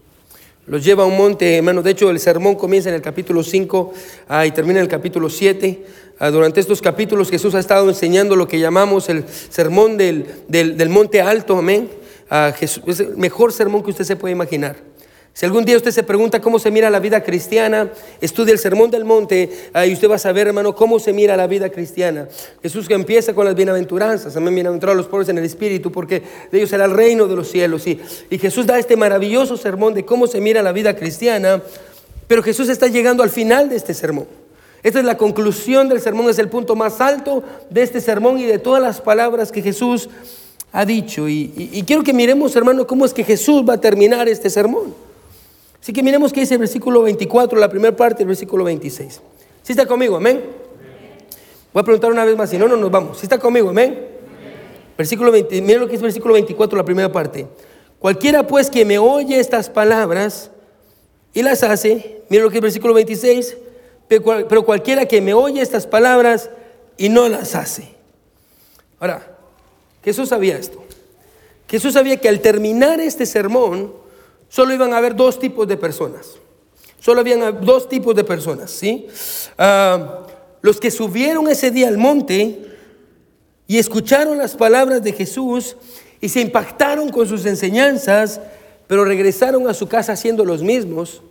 los 0.68 0.84
lleva 0.84 1.04
a 1.04 1.08
un 1.08 1.18
monte, 1.18 1.58
hermano. 1.58 1.82
De 1.82 1.92
hecho, 1.92 2.10
el 2.10 2.20
sermón 2.20 2.56
comienza 2.56 2.90
en 2.90 2.96
el 2.96 3.02
capítulo 3.02 3.42
5 3.44 3.94
ah, 4.28 4.46
y 4.46 4.52
termina 4.52 4.80
en 4.80 4.84
el 4.84 4.90
capítulo 4.90 5.30
7. 5.30 5.86
Ah, 6.20 6.30
durante 6.30 6.60
estos 6.60 6.82
capítulos 6.82 7.30
Jesús 7.30 7.56
ha 7.56 7.60
estado 7.60 7.90
enseñando 7.90 8.36
lo 8.36 8.48
que 8.48 8.60
llamamos 8.60 9.10
el 9.10 9.26
sermón 9.28 9.98
del, 9.98 10.28
del, 10.48 10.90
monte 10.90 11.22
alto, 11.22 11.58
amén. 11.58 11.90
Ah, 12.30 12.54
Jesús, 12.56 12.84
es 12.86 13.00
el 13.00 13.18
mejor 13.18 13.54
sermón 13.54 13.84
que 13.84 13.90
usted 13.90 14.06
se 14.06 14.16
puede 14.16 14.34
imaginar. 14.34 14.91
Si 15.34 15.46
algún 15.46 15.64
día 15.64 15.78
usted 15.78 15.92
se 15.92 16.04
pregunta 16.04 16.42
cómo 16.42 16.60
se 16.60 16.72
mira 16.72 16.90
la 16.90 17.00
vida 17.00 17.24
cristiana, 17.24 17.90
estudia 18.20 18.52
el 18.52 18.60
Sermón 18.60 18.92
del 18.92 19.06
Monte 19.06 19.50
y 19.88 19.94
usted 19.94 20.10
va 20.10 20.16
a 20.16 20.20
saber, 20.20 20.48
hermano, 20.48 20.76
cómo 20.76 21.00
se 21.00 21.14
mira 21.14 21.38
la 21.38 21.48
vida 21.48 21.70
cristiana. 21.70 22.28
Jesús 22.62 22.88
que 22.88 22.96
empieza 22.96 23.34
con 23.34 23.46
las 23.46 23.56
bienaventuranzas, 23.56 24.36
amén, 24.36 24.54
bienaventurados 24.56 24.98
los 24.98 25.08
pobres 25.08 25.30
en 25.30 25.38
el 25.38 25.46
Espíritu, 25.46 25.90
porque 25.92 26.22
de 26.52 26.58
ellos 26.58 26.70
será 26.70 26.84
el 26.84 26.92
reino 26.92 27.28
de 27.28 27.36
los 27.38 27.50
cielos. 27.50 27.88
Y, 27.88 28.00
y 28.30 28.38
Jesús 28.40 28.66
da 28.66 28.78
este 28.78 28.98
maravilloso 28.98 29.56
sermón 29.56 29.94
de 29.94 30.04
cómo 30.04 30.28
se 30.28 30.42
mira 30.42 30.62
la 30.62 30.74
vida 30.74 30.98
cristiana, 30.98 31.62
pero 32.28 32.44
Jesús 32.44 32.68
está 32.68 32.88
llegando 32.88 33.24
al 33.24 33.30
final 33.30 33.70
de 33.70 33.78
este 33.78 33.94
sermón. 33.94 34.28
Esta 34.84 35.00
es 35.00 35.06
la 35.06 35.18
conclusión 35.18 35.88
del 35.88 36.02
sermón, 36.02 36.30
es 36.30 36.40
el 36.40 36.50
punto 36.50 36.76
más 36.76 37.00
alto 37.00 37.42
de 37.70 37.84
este 37.84 38.02
sermón 38.02 38.38
y 38.38 38.46
de 38.46 38.60
todas 38.60 38.82
las 38.82 39.00
palabras 39.00 39.52
que 39.52 39.62
Jesús 39.62 40.10
ha 40.74 40.86
dicho. 40.86 41.30
Y, 41.30 41.54
y 41.56 41.84
quiero 41.84 42.04
que 42.04 42.14
miremos, 42.14 42.54
hermano, 42.56 42.86
cómo 42.86 43.06
es 43.06 43.14
que 43.14 43.24
Jesús 43.24 43.64
va 43.68 43.76
a 43.76 43.82
terminar 43.82 44.28
este 44.28 44.50
sermón. 44.50 44.94
Así 45.82 45.94
que 45.94 46.04
miremos 46.04 46.32
qué 46.32 46.42
dice 46.42 46.54
el 46.54 46.60
versículo 46.60 47.02
24, 47.02 47.60
la 47.60 47.68
primera 47.68 47.96
parte 47.96 48.20
del 48.20 48.28
versículo 48.28 48.64
26. 48.64 49.22
¿Sí 49.64 49.74
está 49.74 49.86
conmigo? 49.86 50.16
Amén. 50.16 50.42
Voy 51.74 51.82
a 51.82 51.84
preguntar 51.84 52.12
una 52.12 52.24
vez 52.24 52.38
más, 52.38 52.50
si 52.50 52.58
no, 52.58 52.68
no 52.68 52.78
nos 52.78 52.92
vamos. 52.92 53.18
¿Sí 53.18 53.26
está 53.26 53.40
conmigo? 53.40 53.70
Amén. 53.70 54.08
Versículo 54.98 55.32
20, 55.32 55.62
miren 55.62 55.82
lo 55.82 55.88
que 55.88 55.96
es 55.96 56.02
versículo 56.02 56.36
24, 56.36 56.78
la 56.78 56.86
primera 56.86 57.12
parte. 57.12 57.48
Cualquiera 57.98 58.46
pues 58.46 58.70
que 58.70 58.86
me 58.86 59.00
oye 59.00 59.40
estas 59.40 59.70
palabras 59.70 60.52
y 61.34 61.42
las 61.42 61.64
hace, 61.64 62.22
miren 62.30 62.46
lo 62.46 62.52
que 62.52 62.58
es 62.58 62.62
versículo 62.62 62.94
26, 62.94 63.58
pero 64.08 64.64
cualquiera 64.66 65.08
que 65.08 65.22
me 65.22 65.34
oye 65.34 65.62
estas 65.62 65.88
palabras 65.88 66.52
y 66.98 67.10
no 67.10 67.28
las 67.28 67.56
hace. 67.56 67.96
Ahora, 69.00 69.36
Jesús 70.04 70.30
sabía 70.30 70.58
esto. 70.58 70.84
Jesús 71.68 71.94
sabía 71.94 72.18
que 72.18 72.28
al 72.30 72.42
terminar 72.42 73.00
este 73.00 73.26
sermón, 73.26 74.01
solo 74.52 74.74
iban 74.74 74.94
a 74.94 74.98
haber 74.98 75.16
dos 75.16 75.40
tipos 75.40 75.66
de 75.66 75.78
personas. 75.78 76.34
Solo 77.00 77.22
habían 77.22 77.66
dos 77.66 77.88
tipos 77.88 78.14
de 78.14 78.26
personas, 78.26 78.70
¿sí? 78.70 79.08
Ah, 79.58 80.28
los 80.62 80.80
que 80.80 80.92
subieron 80.92 81.48
ese 81.50 81.72
día 81.72 81.88
al 81.88 81.98
monte 81.98 82.60
y 83.66 83.78
escucharon 83.80 84.38
las 84.38 84.56
palabras 84.56 85.02
de 85.02 85.14
Jesús 85.14 85.78
y 86.20 86.28
se 86.28 86.42
impactaron 86.42 87.10
con 87.10 87.28
sus 87.28 87.46
enseñanzas, 87.46 88.42
pero 88.88 89.06
regresaron 89.06 89.70
a 89.70 89.74
su 89.74 89.88
casa 89.88 90.18
siendo 90.18 90.44
los 90.44 90.62
mismos. 90.62 91.22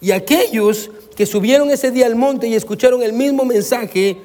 Y 0.00 0.12
aquellos 0.12 0.90
que 1.14 1.26
subieron 1.26 1.70
ese 1.70 1.90
día 1.90 2.06
al 2.06 2.16
monte 2.16 2.48
y 2.48 2.54
escucharon 2.54 3.02
el 3.02 3.12
mismo 3.12 3.44
mensaje, 3.44 4.16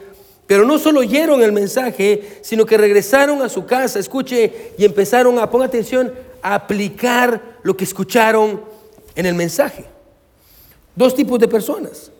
pero 0.48 0.66
no 0.66 0.80
solo 0.80 1.02
oyeron 1.02 1.44
el 1.44 1.52
mensaje, 1.52 2.40
sino 2.42 2.66
que 2.66 2.78
regresaron 2.78 3.42
a 3.42 3.50
su 3.50 3.66
casa, 3.66 4.00
escuche, 4.00 4.72
y 4.78 4.86
empezaron 4.86 5.38
a, 5.38 5.50
ponga 5.50 5.66
atención, 5.66 6.14
a 6.42 6.56
aplicar 6.56 7.60
lo 7.64 7.76
que 7.76 7.84
escucharon 7.84 8.62
en 9.16 9.26
el 9.26 9.36
mensaje. 9.36 9.86
Dos 10.96 11.16
tipos 11.16 11.40
de 11.40 11.48
personas. 11.48 12.12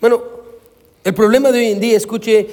Bueno, 0.00 0.22
el 1.02 1.14
problema 1.14 1.50
de 1.52 1.58
hoy 1.58 1.66
en 1.66 1.80
día, 1.80 1.96
escuche, 1.96 2.48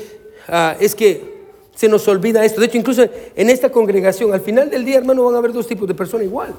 ah, 0.48 0.76
es 0.80 0.96
que 0.96 1.32
se 1.76 1.88
nos 1.88 2.08
olvida 2.08 2.44
esto. 2.44 2.60
De 2.60 2.68
hecho, 2.68 2.78
incluso 2.78 3.04
en 3.36 3.50
esta 3.50 3.72
congregación, 3.72 4.34
al 4.34 4.42
final 4.42 4.70
del 4.70 4.86
día, 4.86 4.98
hermano, 4.98 5.24
van 5.26 5.36
a 5.36 5.38
haber 5.38 5.54
dos 5.54 5.68
tipos 5.68 5.88
de 5.88 5.96
personas 5.96 6.26
igual. 6.26 6.54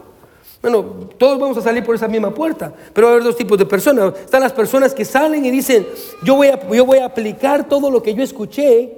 Bueno, 0.63 0.83
todos 1.19 1.39
vamos 1.41 1.59
a 1.59 1.61
salir 1.61 1.85
por 1.85 1.95
esa 1.95 2.07
misma 2.07 2.33
puerta, 2.33 2.73
pero 2.93 3.09
va 3.09 3.13
a 3.13 3.17
haber 3.17 3.25
dos 3.25 3.37
tipos 3.37 3.59
de 3.59 3.67
personas. 3.67 4.15
Están 4.25 4.43
las 4.43 4.53
personas 4.53 4.95
que 4.95 5.05
salen 5.05 5.45
y 5.45 5.51
dicen, 5.51 5.87
yo 6.23 6.37
voy 6.37 6.49
a, 6.49 6.69
yo 6.71 6.87
voy 6.87 6.99
a 6.99 7.05
aplicar 7.05 7.69
todo 7.69 7.91
lo 7.91 8.03
que 8.03 8.15
yo 8.15 8.23
escuché 8.23 8.93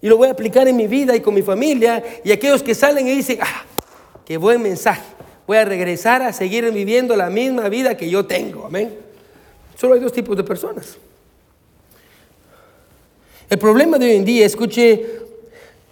y 0.00 0.08
lo 0.08 0.16
voy 0.16 0.28
a 0.28 0.32
aplicar 0.32 0.66
en 0.66 0.76
mi 0.76 0.86
vida 0.86 1.14
y 1.14 1.20
con 1.20 1.34
mi 1.34 1.42
familia. 1.42 2.02
Y 2.24 2.32
aquellos 2.32 2.62
que 2.62 2.74
salen 2.74 3.06
y 3.06 3.16
dicen, 3.16 3.38
ah, 3.42 3.64
qué 4.24 4.36
buen 4.36 4.62
mensaje. 4.62 5.02
Voy 5.46 5.58
a 5.58 5.64
regresar 5.64 6.22
a 6.22 6.32
seguir 6.32 6.70
viviendo 6.72 7.16
la 7.16 7.28
misma 7.30 7.68
vida 7.68 7.96
que 7.96 8.08
yo 8.08 8.24
tengo. 8.26 8.66
Amén. 8.66 8.94
Solo 9.76 9.94
hay 9.94 10.00
dos 10.00 10.12
tipos 10.12 10.36
de 10.36 10.44
personas. 10.44 10.96
El 13.50 13.58
problema 13.58 13.98
de 13.98 14.06
hoy 14.06 14.16
en 14.16 14.24
día, 14.24 14.46
escuche, 14.46 15.04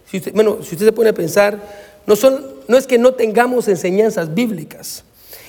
si 0.09 0.17
usted, 0.17 0.33
bueno, 0.33 0.57
si 0.63 0.75
usted 0.75 0.87
se 0.87 0.91
pone 0.91 1.09
a 1.09 1.13
pensar, 1.13 1.59
no, 2.07 2.15
son, 2.15 2.45
no 2.67 2.77
es 2.77 2.87
que 2.87 2.97
no 2.97 3.13
tengamos 3.13 3.67
enseñanzas 3.67 4.33
bíblicas. 4.33 5.03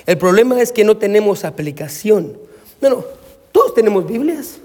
El 0.07 0.19
problema 0.19 0.61
es 0.61 0.71
que 0.71 0.85
no 0.85 0.97
tenemos 0.97 1.45
aplicación. 1.45 2.37
Bueno, 2.81 3.05
todos 3.53 3.75
tenemos 3.75 4.07
Biblias. 4.07 4.59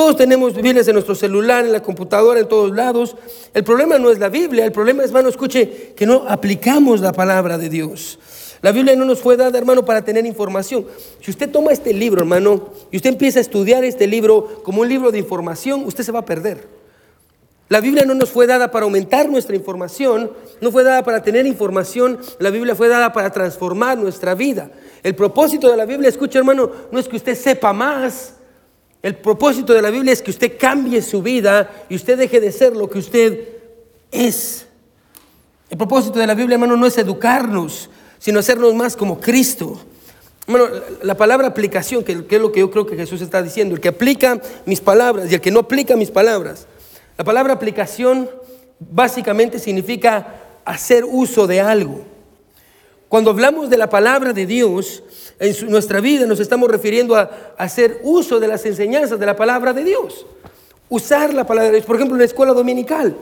Todos 0.00 0.16
tenemos 0.16 0.54
Biblias 0.54 0.88
en 0.88 0.94
nuestro 0.94 1.14
celular, 1.14 1.66
en 1.66 1.72
la 1.72 1.82
computadora, 1.82 2.40
en 2.40 2.48
todos 2.48 2.74
lados. 2.74 3.14
El 3.52 3.64
problema 3.64 3.98
no 3.98 4.10
es 4.10 4.18
la 4.18 4.30
Biblia, 4.30 4.64
el 4.64 4.72
problema 4.72 5.02
es, 5.02 5.10
hermano, 5.10 5.28
escuche, 5.28 5.92
que 5.94 6.06
no 6.06 6.24
aplicamos 6.26 7.02
la 7.02 7.12
palabra 7.12 7.58
de 7.58 7.68
Dios. 7.68 8.18
La 8.62 8.72
Biblia 8.72 8.96
no 8.96 9.04
nos 9.04 9.20
fue 9.20 9.36
dada, 9.36 9.58
hermano, 9.58 9.84
para 9.84 10.02
tener 10.02 10.24
información. 10.24 10.86
Si 11.20 11.30
usted 11.30 11.50
toma 11.50 11.72
este 11.72 11.92
libro, 11.92 12.22
hermano, 12.22 12.70
y 12.90 12.96
usted 12.96 13.10
empieza 13.10 13.40
a 13.40 13.42
estudiar 13.42 13.84
este 13.84 14.06
libro 14.06 14.62
como 14.62 14.80
un 14.80 14.88
libro 14.88 15.12
de 15.12 15.18
información, 15.18 15.84
usted 15.84 16.02
se 16.02 16.12
va 16.12 16.20
a 16.20 16.24
perder. 16.24 16.66
La 17.68 17.82
Biblia 17.82 18.06
no 18.06 18.14
nos 18.14 18.30
fue 18.30 18.46
dada 18.46 18.70
para 18.70 18.84
aumentar 18.84 19.28
nuestra 19.28 19.54
información, 19.54 20.30
no 20.62 20.72
fue 20.72 20.82
dada 20.82 21.02
para 21.02 21.22
tener 21.22 21.44
información, 21.44 22.18
la 22.38 22.48
Biblia 22.48 22.74
fue 22.74 22.88
dada 22.88 23.12
para 23.12 23.28
transformar 23.28 23.98
nuestra 23.98 24.34
vida. 24.34 24.70
El 25.02 25.14
propósito 25.14 25.70
de 25.70 25.76
la 25.76 25.84
Biblia, 25.84 26.08
escucha 26.08 26.38
hermano, 26.38 26.70
no 26.90 26.98
es 26.98 27.06
que 27.06 27.16
usted 27.16 27.34
sepa 27.34 27.74
más, 27.74 28.36
el 29.02 29.16
propósito 29.16 29.72
de 29.72 29.82
la 29.82 29.90
Biblia 29.90 30.12
es 30.12 30.20
que 30.20 30.30
usted 30.30 30.58
cambie 30.58 31.00
su 31.00 31.22
vida 31.22 31.86
y 31.88 31.96
usted 31.96 32.18
deje 32.18 32.40
de 32.40 32.52
ser 32.52 32.76
lo 32.76 32.90
que 32.90 32.98
usted 32.98 33.48
es. 34.10 34.66
El 35.70 35.78
propósito 35.78 36.18
de 36.18 36.26
la 36.26 36.34
Biblia, 36.34 36.54
hermano, 36.54 36.76
no 36.76 36.86
es 36.86 36.98
educarnos, 36.98 37.88
sino 38.18 38.40
hacernos 38.40 38.74
más 38.74 38.96
como 38.96 39.18
Cristo. 39.18 39.80
Bueno, 40.46 40.66
la 41.02 41.16
palabra 41.16 41.46
aplicación, 41.46 42.02
que, 42.04 42.12
es 42.28 42.40
lo 42.40 42.52
que 42.52 42.60
yo 42.60 42.70
creo 42.70 42.84
que 42.84 42.96
Jesús 42.96 43.22
está 43.22 43.42
diciendo, 43.42 43.74
el 43.74 43.80
que 43.80 43.88
aplica 43.88 44.40
mis 44.66 44.80
palabras 44.80 45.30
y 45.30 45.34
el 45.34 45.40
que 45.40 45.50
no 45.50 45.60
aplica 45.60 45.96
mis 45.96 46.10
palabras. 46.10 46.66
La 47.16 47.24
palabra 47.24 47.54
aplicación 47.54 48.28
básicamente 48.80 49.58
significa 49.58 50.40
hacer 50.64 51.04
uso 51.04 51.46
de 51.46 51.60
algo. 51.60 52.04
Cuando 53.08 53.30
hablamos 53.30 53.70
de 53.70 53.78
la 53.78 53.88
palabra 53.88 54.32
de 54.32 54.46
Dios, 54.46 55.02
en 55.40 55.70
nuestra 55.70 56.00
vida 56.00 56.26
nos 56.26 56.38
estamos 56.38 56.70
refiriendo 56.70 57.16
a, 57.16 57.30
hacer 57.56 58.00
uso 58.02 58.38
de 58.38 58.46
las 58.46 58.64
enseñanzas 58.66 59.18
de 59.18 59.26
la 59.26 59.34
palabra 59.34 59.72
de 59.72 59.82
Dios. 59.82 60.26
Usar 60.90 61.32
la 61.32 61.46
palabra 61.46 61.70
de 61.70 61.76
Dios. 61.76 61.86
Por 61.86 61.96
ejemplo, 61.96 62.14
en 62.14 62.20
la 62.20 62.26
escuela 62.26 62.52
dominical. 62.52 63.16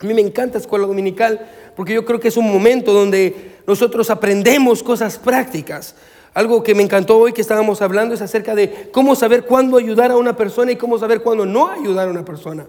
A 0.00 0.04
mí 0.04 0.14
me 0.14 0.22
encanta 0.22 0.54
la 0.54 0.62
escuela 0.62 0.86
dominical 0.86 1.46
porque 1.76 1.92
yo 1.92 2.04
creo 2.04 2.18
que 2.18 2.28
es 2.28 2.36
un 2.38 2.50
momento 2.50 2.92
donde 2.92 3.58
nosotros 3.66 4.08
aprendemos 4.08 4.82
cosas 4.82 5.18
prácticas. 5.18 5.94
Algo 6.32 6.62
que 6.62 6.74
me 6.74 6.82
encantó 6.82 7.18
hoy 7.18 7.34
que 7.34 7.42
estábamos 7.42 7.82
hablando 7.82 8.14
es 8.14 8.22
acerca 8.22 8.54
de 8.54 8.88
cómo 8.90 9.14
saber 9.14 9.44
cuándo 9.44 9.76
ayudar 9.76 10.10
a 10.10 10.16
una 10.16 10.34
persona 10.34 10.72
y 10.72 10.76
cómo 10.76 10.98
saber 10.98 11.20
cuándo 11.20 11.44
no 11.44 11.68
ayudar 11.68 12.08
a 12.08 12.10
una 12.10 12.24
persona. 12.24 12.66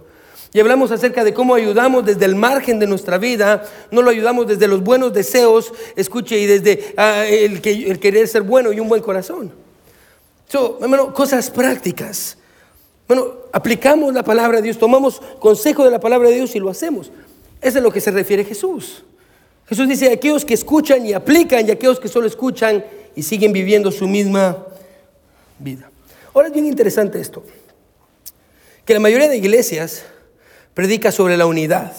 Y 0.53 0.59
hablamos 0.59 0.91
acerca 0.91 1.23
de 1.23 1.33
cómo 1.33 1.55
ayudamos 1.55 2.05
desde 2.05 2.25
el 2.25 2.35
margen 2.35 2.77
de 2.77 2.85
nuestra 2.85 3.17
vida, 3.17 3.63
no 3.89 4.03
lo 4.03 4.11
ayudamos 4.11 4.45
desde 4.45 4.67
los 4.67 4.83
buenos 4.83 5.11
deseos, 5.11 5.73
escuche, 5.95 6.37
y 6.37 6.45
desde 6.45 6.93
ah, 6.95 7.25
el, 7.25 7.59
el, 7.65 7.99
querer 7.99 8.27
ser 8.27 8.43
bueno 8.43 8.71
y 8.71 8.79
un 8.79 8.87
buen 8.87 9.01
corazón. 9.01 9.51
So, 10.47 10.77
hermano, 10.79 11.11
cosas 11.11 11.49
prácticas. 11.49 12.37
Bueno, 13.07 13.33
aplicamos 13.51 14.13
la 14.13 14.23
palabra 14.23 14.57
de 14.57 14.63
Dios, 14.63 14.77
tomamos 14.77 15.19
consejo 15.39 15.83
de 15.83 15.89
la 15.89 15.99
palabra 15.99 16.29
de 16.29 16.35
Dios 16.35 16.55
y 16.55 16.59
lo 16.59 16.69
hacemos. 16.69 17.07
Eso 17.59 17.69
es 17.69 17.75
a 17.77 17.81
lo 17.81 17.91
que 17.91 17.99
se 17.99 18.11
refiere 18.11 18.45
Jesús. 18.45 19.03
Jesús 19.65 19.87
dice, 19.87 20.11
aquellos 20.11 20.45
que 20.45 20.53
escuchan 20.53 21.03
y 21.03 21.13
aplican 21.13 21.67
y 21.67 21.71
aquellos 21.71 21.99
que 21.99 22.07
solo 22.07 22.27
escuchan 22.27 22.85
y 23.15 23.23
siguen 23.23 23.53
viviendo 23.53 23.91
su 23.91 24.07
misma 24.07 24.67
vida. 25.57 25.89
Ahora 26.31 26.49
es 26.49 26.53
bien 26.53 26.67
interesante 26.67 27.19
esto, 27.19 27.43
que 28.85 28.93
la 28.93 28.99
mayoría 28.99 29.29
de 29.29 29.37
iglesias 29.37 30.05
predica 30.73 31.11
sobre 31.11 31.37
la 31.37 31.45
unidad. 31.45 31.93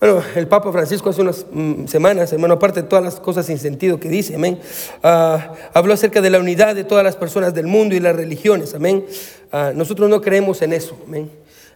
Bueno, 0.00 0.22
el 0.34 0.46
Papa 0.46 0.70
Francisco 0.70 1.08
hace 1.08 1.22
unas 1.22 1.46
mm, 1.50 1.86
semanas, 1.86 2.32
hermano, 2.32 2.54
aparte 2.54 2.82
de 2.82 2.88
todas 2.88 3.04
las 3.04 3.20
cosas 3.20 3.46
sin 3.46 3.58
sentido 3.58 3.98
que 3.98 4.08
dice, 4.08 4.34
amén, 4.34 4.60
ah, 5.02 5.54
habló 5.72 5.94
acerca 5.94 6.20
de 6.20 6.30
la 6.30 6.40
unidad 6.40 6.74
de 6.74 6.84
todas 6.84 7.02
las 7.02 7.16
personas 7.16 7.54
del 7.54 7.66
mundo 7.66 7.94
y 7.94 8.00
las 8.00 8.14
religiones, 8.14 8.74
amén. 8.74 9.06
Ah, 9.50 9.72
nosotros 9.74 10.10
no 10.10 10.20
creemos 10.20 10.60
en 10.62 10.72
eso, 10.74 10.98
amén. 11.06 11.30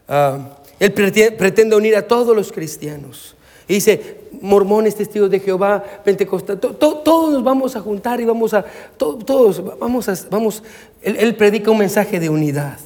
Ah, 0.08 0.58
él 0.78 0.92
pretende 0.92 1.74
unir 1.74 1.96
a 1.96 2.02
todos 2.02 2.36
los 2.36 2.52
cristianos. 2.52 3.34
Y 3.66 3.74
dice, 3.74 4.18
mormones, 4.40 4.94
testigos 4.94 5.30
de 5.30 5.40
Jehová, 5.40 5.82
pentecostal, 6.04 6.58
todos 6.58 7.32
nos 7.32 7.42
vamos 7.44 7.76
a 7.76 7.80
juntar 7.80 8.20
y 8.20 8.24
vamos 8.24 8.52
a, 8.54 8.64
todos, 8.96 9.78
vamos 9.78 10.08
a, 10.08 10.14
vamos, 10.30 10.62
él 11.02 11.34
predica 11.34 11.70
un 11.70 11.78
mensaje 11.78 12.20
de 12.20 12.28
unidad. 12.28 12.78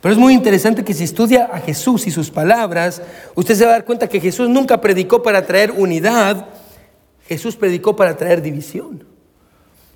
Pero 0.00 0.14
es 0.14 0.18
muy 0.18 0.32
interesante 0.32 0.82
que 0.82 0.94
si 0.94 1.04
estudia 1.04 1.50
a 1.52 1.60
Jesús 1.60 2.06
y 2.06 2.10
sus 2.10 2.30
palabras, 2.30 3.02
usted 3.34 3.54
se 3.54 3.64
va 3.64 3.70
a 3.70 3.74
dar 3.74 3.84
cuenta 3.84 4.08
que 4.08 4.20
Jesús 4.20 4.48
nunca 4.48 4.80
predicó 4.80 5.22
para 5.22 5.44
traer 5.44 5.72
unidad, 5.72 6.46
Jesús 7.26 7.56
predicó 7.56 7.94
para 7.94 8.16
traer 8.16 8.40
división. 8.40 9.04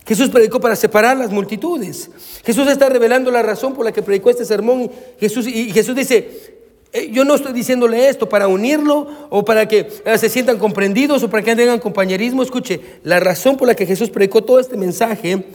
Jesús 0.07 0.29
predicó 0.29 0.61
para 0.61 0.77
separar 0.77 1.17
las 1.17 1.31
multitudes. 1.31 2.11
Jesús 2.45 2.69
está 2.69 2.91
revelando 2.91 3.31
la 3.31 3.43
razón 3.43 3.73
por 3.73 3.87
la 3.87 3.93
que 3.93 4.03
predicó 4.03 4.29
este 4.29 4.45
sermón. 4.45 4.91
Jesús, 5.19 5.47
y 5.47 5.73
Jesús 5.73 5.97
dice, 5.97 6.55
eh, 6.93 7.09
yo 7.11 7.25
no 7.25 7.35
estoy 7.35 7.55
diciéndole 7.55 8.09
esto 8.09 8.29
para 8.29 8.47
unirlo 8.47 9.09
o 9.31 9.45
para 9.45 9.67
que 9.67 9.89
eh, 10.05 10.19
se 10.19 10.29
sientan 10.29 10.59
comprendidos 10.59 11.23
o 11.23 11.31
para 11.31 11.43
que 11.43 11.57
tengan 11.57 11.81
compañerismo. 11.81 12.43
Escuche, 12.43 12.81
la 13.03 13.19
razón 13.19 13.57
por 13.57 13.67
la 13.67 13.75
que 13.75 13.87
Jesús 13.87 14.11
predicó 14.11 14.45
todo 14.45 14.61
este 14.61 14.77
mensaje, 14.77 15.47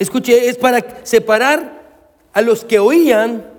escuche, 0.00 0.48
es 0.48 0.56
para 0.56 0.84
separar 1.04 1.80
a 2.32 2.42
los 2.42 2.64
que 2.64 2.80
oían 2.80 3.51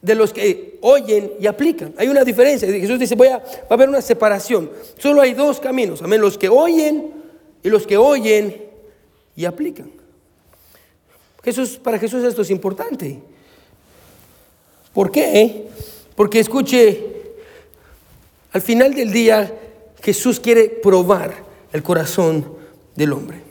de 0.00 0.14
los 0.14 0.32
que 0.32 0.78
oyen 0.80 1.32
y 1.40 1.46
aplican. 1.46 1.94
Hay 1.96 2.08
una 2.08 2.24
diferencia. 2.24 2.68
Jesús 2.68 2.98
dice, 2.98 3.14
voy 3.14 3.28
a, 3.28 3.38
va 3.38 3.66
a 3.70 3.74
haber 3.74 3.88
una 3.88 4.00
separación. 4.00 4.70
Solo 4.98 5.20
hay 5.20 5.34
dos 5.34 5.60
caminos. 5.60 6.02
Amén. 6.02 6.20
Los 6.20 6.38
que 6.38 6.48
oyen 6.48 7.12
y 7.62 7.68
los 7.68 7.86
que 7.86 7.96
oyen 7.96 8.64
y 9.34 9.44
aplican. 9.44 9.90
Jesús, 11.42 11.78
para 11.82 11.98
Jesús 11.98 12.24
esto 12.24 12.42
es 12.42 12.50
importante. 12.50 13.20
¿Por 14.92 15.10
qué? 15.10 15.68
Porque 16.14 16.40
escuche, 16.40 17.06
al 18.52 18.62
final 18.62 18.94
del 18.94 19.12
día 19.12 19.52
Jesús 20.02 20.40
quiere 20.40 20.68
probar 20.68 21.44
el 21.72 21.82
corazón 21.82 22.56
del 22.96 23.12
hombre. 23.12 23.47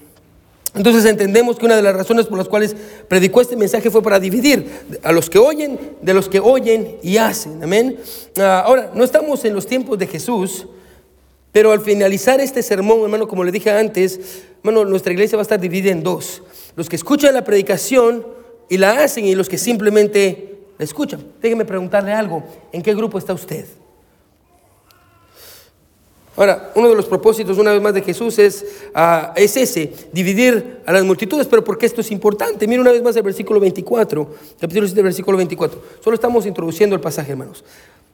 Entonces 0.77 1.05
entendemos 1.05 1.57
que 1.57 1.65
una 1.65 1.75
de 1.75 1.81
las 1.81 1.96
razones 1.96 2.27
por 2.27 2.38
las 2.38 2.48
cuales 2.48 2.75
predicó 3.07 3.41
este 3.41 3.55
mensaje 3.55 3.89
fue 3.89 4.03
para 4.03 4.19
dividir 4.19 4.69
a 5.03 5.12
los 5.12 5.29
que 5.29 5.39
oyen 5.39 5.79
de 6.01 6.13
los 6.13 6.29
que 6.29 6.39
oyen 6.39 6.98
y 7.01 7.17
hacen. 7.17 7.63
Amén. 7.63 7.98
Ah, 8.38 8.63
ahora, 8.65 8.91
no 8.93 9.03
estamos 9.03 9.43
en 9.43 9.53
los 9.53 9.65
tiempos 9.65 9.98
de 9.98 10.05
Jesús, 10.05 10.67
pero 11.51 11.72
al 11.72 11.81
finalizar 11.81 12.39
este 12.39 12.62
sermón, 12.62 13.01
hermano, 13.01 13.27
como 13.27 13.43
le 13.43 13.51
dije 13.51 13.72
antes, 13.72 14.43
hermano, 14.63 14.86
nuestra 14.86 15.12
iglesia 15.12 15.36
va 15.36 15.41
a 15.41 15.43
estar 15.43 15.60
dividida 15.60 15.91
en 15.91 16.03
dos. 16.03 16.43
Los 16.75 16.88
que 16.88 16.96
escuchan 16.96 17.34
la 17.34 17.43
predicación 17.43 18.25
y 18.69 18.77
la 18.77 19.03
hacen 19.03 19.25
y 19.25 19.34
los 19.34 19.50
que 19.50 19.57
simplemente 19.57 20.60
la 20.77 20.86
escuchan. 20.86 21.24
Déjeme 21.41 21.65
preguntarle 21.65 22.13
algo. 22.13 22.43
¿En 22.72 22.84
qué 22.84 22.93
grupo 22.93 23.17
está 23.17 23.34
usted? 23.34 23.65
Ahora, 26.38 26.72
uno 26.75 26.88
de 26.88 26.96
los 26.96 27.08
propósitos, 27.08 27.58
una 27.58 27.74
vez 27.74 27.82
más, 27.82 27.96
de 27.96 28.03
Jesús 28.03 28.38
es, 28.38 28.63
ah, 28.94 29.34
es 29.36 29.58
ese, 29.58 29.91
dividir 30.13 30.82
a 30.86 30.94
las 30.94 31.03
multitudes, 31.03 31.48
pero 31.48 31.63
porque 31.63 31.88
esto 31.88 32.01
es 32.01 32.12
importante. 32.12 32.67
Mira 32.67 32.79
una 32.79 32.91
vez 32.91 33.01
más 33.01 33.15
el 33.15 33.24
versículo 33.24 33.60
24, 33.60 34.36
capítulo 34.60 34.86
7, 34.86 35.01
versículo 35.01 35.36
24. 35.36 35.82
Solo 36.00 36.13
estamos 36.13 36.46
introduciendo 36.46 36.96
el 36.96 37.01
pasaje, 37.01 37.32
hermanos. 37.32 37.65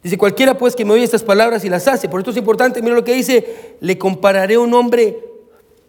Dice, 0.01 0.18
cualquiera 0.18 0.58
pues 0.58 0.74
que 0.74 0.86
me 0.86 0.94
oye 0.94 1.03
estas 1.03 1.22
palabras 1.22 1.65
y 1.65 1.70
las 1.70 1.86
hace, 1.89 2.08
por 2.08 2.22
esto 2.22 2.32
es 2.32 2.38
importante, 2.38 2.82
mira 2.82 2.96
lo 2.96 3.03
que 3.03 3.13
dice, 3.13 3.75
le 3.82 3.98
compararé 3.98 4.56
a 4.56 4.62
un 4.62 4.74
hombre 4.74 5.20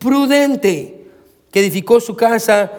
prudente 0.01 1.07
que 1.53 1.61
edificó 1.61 2.01
su 2.01 2.17
casa 2.17 2.73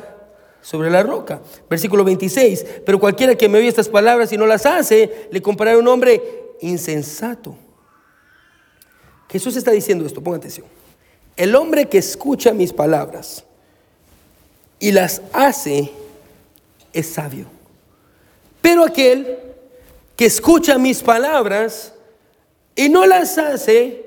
sobre 0.61 0.91
la 0.91 1.01
roca. 1.01 1.39
Versículo 1.69 2.03
26, 2.03 2.65
pero 2.85 2.99
cualquiera 2.99 3.35
que 3.35 3.47
me 3.47 3.59
oye 3.59 3.69
estas 3.69 3.87
palabras 3.87 4.33
y 4.33 4.37
no 4.37 4.45
las 4.45 4.65
hace, 4.65 5.29
le 5.31 5.41
compararé 5.41 5.77
a 5.77 5.79
un 5.79 5.87
hombre 5.87 6.21
insensato 6.59 7.55
Jesús 9.35 9.57
está 9.57 9.71
diciendo 9.71 10.05
esto, 10.05 10.23
ponga 10.23 10.37
atención. 10.37 10.65
El 11.35 11.57
hombre 11.57 11.89
que 11.89 11.97
escucha 11.97 12.53
mis 12.53 12.71
palabras 12.71 13.43
y 14.79 14.93
las 14.93 15.21
hace 15.33 15.91
es 16.93 17.07
sabio. 17.07 17.45
Pero 18.61 18.85
aquel 18.85 19.37
que 20.15 20.25
escucha 20.25 20.77
mis 20.77 21.03
palabras 21.03 21.93
y 22.77 22.87
no 22.87 23.05
las 23.05 23.37
hace 23.37 24.05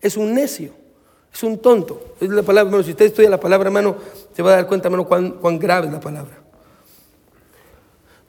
es 0.00 0.16
un 0.16 0.32
necio, 0.32 0.72
es 1.30 1.42
un 1.42 1.58
tonto. 1.58 2.14
Es 2.18 2.30
la 2.30 2.42
palabra, 2.42 2.70
hermano, 2.70 2.84
si 2.84 2.92
usted 2.92 3.04
estudia 3.04 3.28
la 3.28 3.40
palabra, 3.40 3.68
hermano, 3.68 3.96
se 4.34 4.42
va 4.42 4.52
a 4.52 4.56
dar 4.56 4.66
cuenta, 4.66 4.88
hermano, 4.88 5.06
cuán, 5.06 5.32
cuán 5.32 5.58
grave 5.58 5.88
es 5.88 5.92
la 5.92 6.00
palabra. 6.00 6.38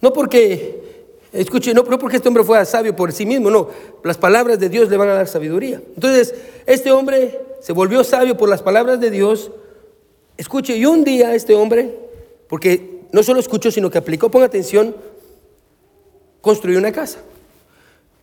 No 0.02 0.12
porque 0.12 0.92
Escuche, 1.34 1.74
no, 1.74 1.84
porque 1.84 2.17
este 2.17 2.28
hombre 2.28 2.43
fuera 2.43 2.63
sabio 2.63 2.96
por 2.96 3.12
sí 3.12 3.26
mismo, 3.26 3.50
no. 3.50 3.67
Las 4.04 4.17
palabras 4.17 4.60
de 4.60 4.69
Dios 4.69 4.88
le 4.89 4.98
van 4.98 5.10
a 5.10 5.15
dar 5.15 5.28
sabiduría. 5.28 5.82
Entonces, 5.96 6.36
este 6.67 6.91
hombre 6.91 7.41
se 7.60 7.74
volvió 7.74 8.04
sabio 8.04 8.38
por 8.38 8.48
las 8.48 8.62
palabras 8.62 9.00
de 9.00 9.10
Dios. 9.10 9.50
Escuche, 10.38 10.78
y 10.78 10.86
un 10.86 11.04
día 11.04 11.34
este 11.34 11.56
hombre, 11.56 11.98
porque 12.48 13.02
no 13.12 13.24
solo 13.24 13.39
escuchó, 13.39 13.72
sino 13.72 13.89
que 13.89 13.98
aplicó, 13.98 14.30
ponga 14.30 14.46
atención, 14.46 14.96
construyó 16.39 16.78
una 16.78 16.91
casa. 16.91 17.17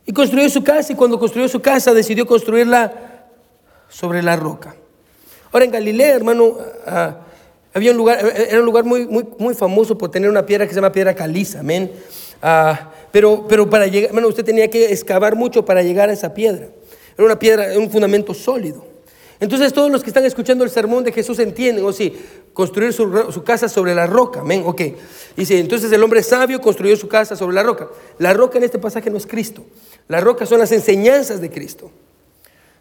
Y 0.07 0.13
construyó 0.13 0.49
su 0.49 0.63
casa, 0.63 0.93
y 0.93 0.97
cuando 0.97 1.19
construyó 1.19 1.49
su 1.49 1.61
casa 1.61 1.93
decidió 1.93 2.27
construirla 2.27 3.27
sobre 3.89 4.23
la 4.23 4.37
roca. 4.37 4.77
Ahora 5.51 5.65
en 5.65 5.73
Galilea, 5.73 6.15
hermano, 6.15 6.59
ah, 6.87 7.17
había 7.75 7.91
un 7.91 7.97
lugar, 7.97 8.25
era 8.25 8.61
un 8.61 8.67
lugar 8.67 8.85
muy, 8.85 9.07
muy, 9.07 9.27
muy 9.37 9.55
famoso 9.55 9.99
por 9.99 10.13
tener 10.13 10.31
una 10.31 10.47
piedra 10.47 10.65
que 10.65 10.71
se 10.71 10.77
llama 10.77 10.93
piedra 10.93 11.15
caliza, 11.15 11.61
amén. 11.61 11.91
Ah, 12.43 12.93
pero, 13.13 13.47
pero 13.49 13.69
para 13.69 13.87
llegar, 13.87 14.13
bueno, 14.13 14.29
usted 14.29 14.45
tenía 14.45 14.69
que 14.69 14.93
excavar 14.93 15.37
mucho 15.37 15.65
para 15.65 15.83
llegar 15.83 16.09
a 16.09 16.13
esa 16.13 16.33
piedra. 16.35 16.69
Era 17.17 17.25
una 17.25 17.39
piedra, 17.39 17.79
un 17.79 17.91
fundamento 17.91 18.35
sólido. 18.35 18.91
Entonces 19.41 19.73
todos 19.73 19.91
los 19.91 20.03
que 20.03 20.11
están 20.11 20.27
escuchando 20.27 20.65
el 20.65 20.71
sermón 20.71 21.03
de 21.03 21.13
Jesús 21.13 21.39
entienden, 21.39 21.83
o 21.85 21.89
oh, 21.89 21.93
sí, 21.93 22.15
construir 22.53 22.93
su, 22.93 23.43
casa 23.43 23.71
sobre 23.71 23.95
la 23.95 24.07
roca, 24.07 24.41
amén, 24.41 24.63
ok. 24.67 24.83
Dice, 25.35 25.59
entonces 25.59 25.91
el 25.93 26.03
hombre 26.03 26.23
sabio 26.23 26.61
construyó 26.61 26.95
su 26.97 27.09
casa 27.09 27.35
sobre 27.37 27.55
la 27.55 27.63
roca. 27.63 27.89
La 28.19 28.35
roca 28.35 28.59
en 28.59 28.65
este 28.65 28.79
pasaje 28.79 29.09
no 29.09 29.17
es 29.17 29.27
Cristo, 29.27 29.65
la 30.09 30.21
roca 30.21 30.45
son 30.45 30.59
las 30.59 30.73
enseñanzas 30.73 31.41
de 31.41 31.51
Cristo. 31.51 31.91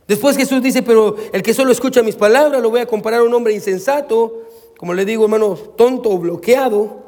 Después 0.05 0.35
Jesús 0.35 0.61
dice, 0.61 0.81
pero 0.81 1.15
el 1.31 1.43
que 1.43 1.53
solo 1.53 1.71
escucha 1.71 2.03
mis 2.03 2.15
palabras 2.15 2.61
lo 2.61 2.69
voy 2.69 2.81
a 2.81 2.87
comparar 2.87 3.21
a 3.21 3.23
un 3.23 3.33
hombre 3.33 3.53
insensato, 3.53 4.43
como 4.77 4.93
le 4.93 5.05
digo 5.05 5.25
hermano, 5.25 5.55
tonto 5.55 6.09
o 6.09 6.17
bloqueado, 6.17 6.98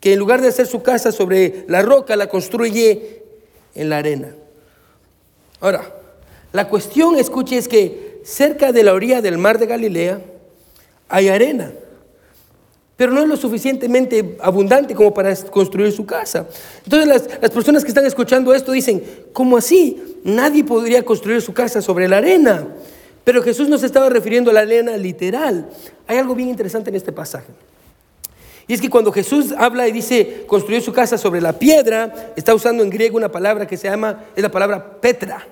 que 0.00 0.14
en 0.14 0.18
lugar 0.18 0.40
de 0.40 0.48
hacer 0.48 0.66
su 0.66 0.82
casa 0.82 1.12
sobre 1.12 1.64
la 1.68 1.82
roca, 1.82 2.16
la 2.16 2.28
construye 2.28 3.22
en 3.74 3.90
la 3.90 3.98
arena. 3.98 4.34
Ahora, 5.60 5.94
la 6.52 6.68
cuestión, 6.68 7.16
escuche, 7.18 7.58
es 7.58 7.68
que 7.68 8.20
cerca 8.24 8.72
de 8.72 8.82
la 8.82 8.94
orilla 8.94 9.20
del 9.20 9.38
mar 9.38 9.58
de 9.58 9.66
Galilea 9.66 10.20
hay 11.08 11.28
arena, 11.28 11.72
pero 12.96 13.12
no 13.12 13.22
es 13.22 13.28
lo 13.28 13.36
suficientemente 13.36 14.36
abundante 14.40 14.94
como 14.94 15.12
para 15.12 15.34
construir 15.36 15.92
su 15.92 16.04
casa. 16.06 16.46
Entonces 16.84 17.08
las, 17.08 17.40
las 17.40 17.50
personas 17.50 17.82
que 17.82 17.88
están 17.88 18.06
escuchando 18.06 18.54
esto 18.54 18.72
dicen, 18.72 19.02
¿cómo 19.32 19.56
así? 19.56 20.02
Nadie 20.24 20.64
podría 20.64 21.04
construir 21.04 21.40
su 21.40 21.52
casa 21.52 21.80
sobre 21.80 22.08
la 22.08 22.18
arena. 22.18 22.66
Pero 23.24 23.42
Jesús 23.42 23.68
no 23.68 23.78
se 23.78 23.86
estaba 23.86 24.08
refiriendo 24.08 24.50
a 24.50 24.54
la 24.54 24.60
arena 24.60 24.96
literal. 24.96 25.68
Hay 26.06 26.18
algo 26.18 26.34
bien 26.34 26.48
interesante 26.48 26.90
en 26.90 26.96
este 26.96 27.12
pasaje. 27.12 27.52
Y 28.70 28.74
es 28.74 28.80
que 28.80 28.88
cuando 28.88 29.10
Jesús 29.10 29.52
habla 29.58 29.88
y 29.88 29.90
dice 29.90 30.44
construyó 30.46 30.80
su 30.80 30.92
casa 30.92 31.18
sobre 31.18 31.40
la 31.40 31.58
piedra, 31.58 32.32
está 32.36 32.54
usando 32.54 32.84
en 32.84 32.90
griego 32.90 33.16
una 33.16 33.28
palabra 33.28 33.66
que 33.66 33.76
se 33.76 33.90
llama, 33.90 34.26
es 34.36 34.40
la 34.40 34.48
palabra 34.48 35.00
Petra. 35.00 35.44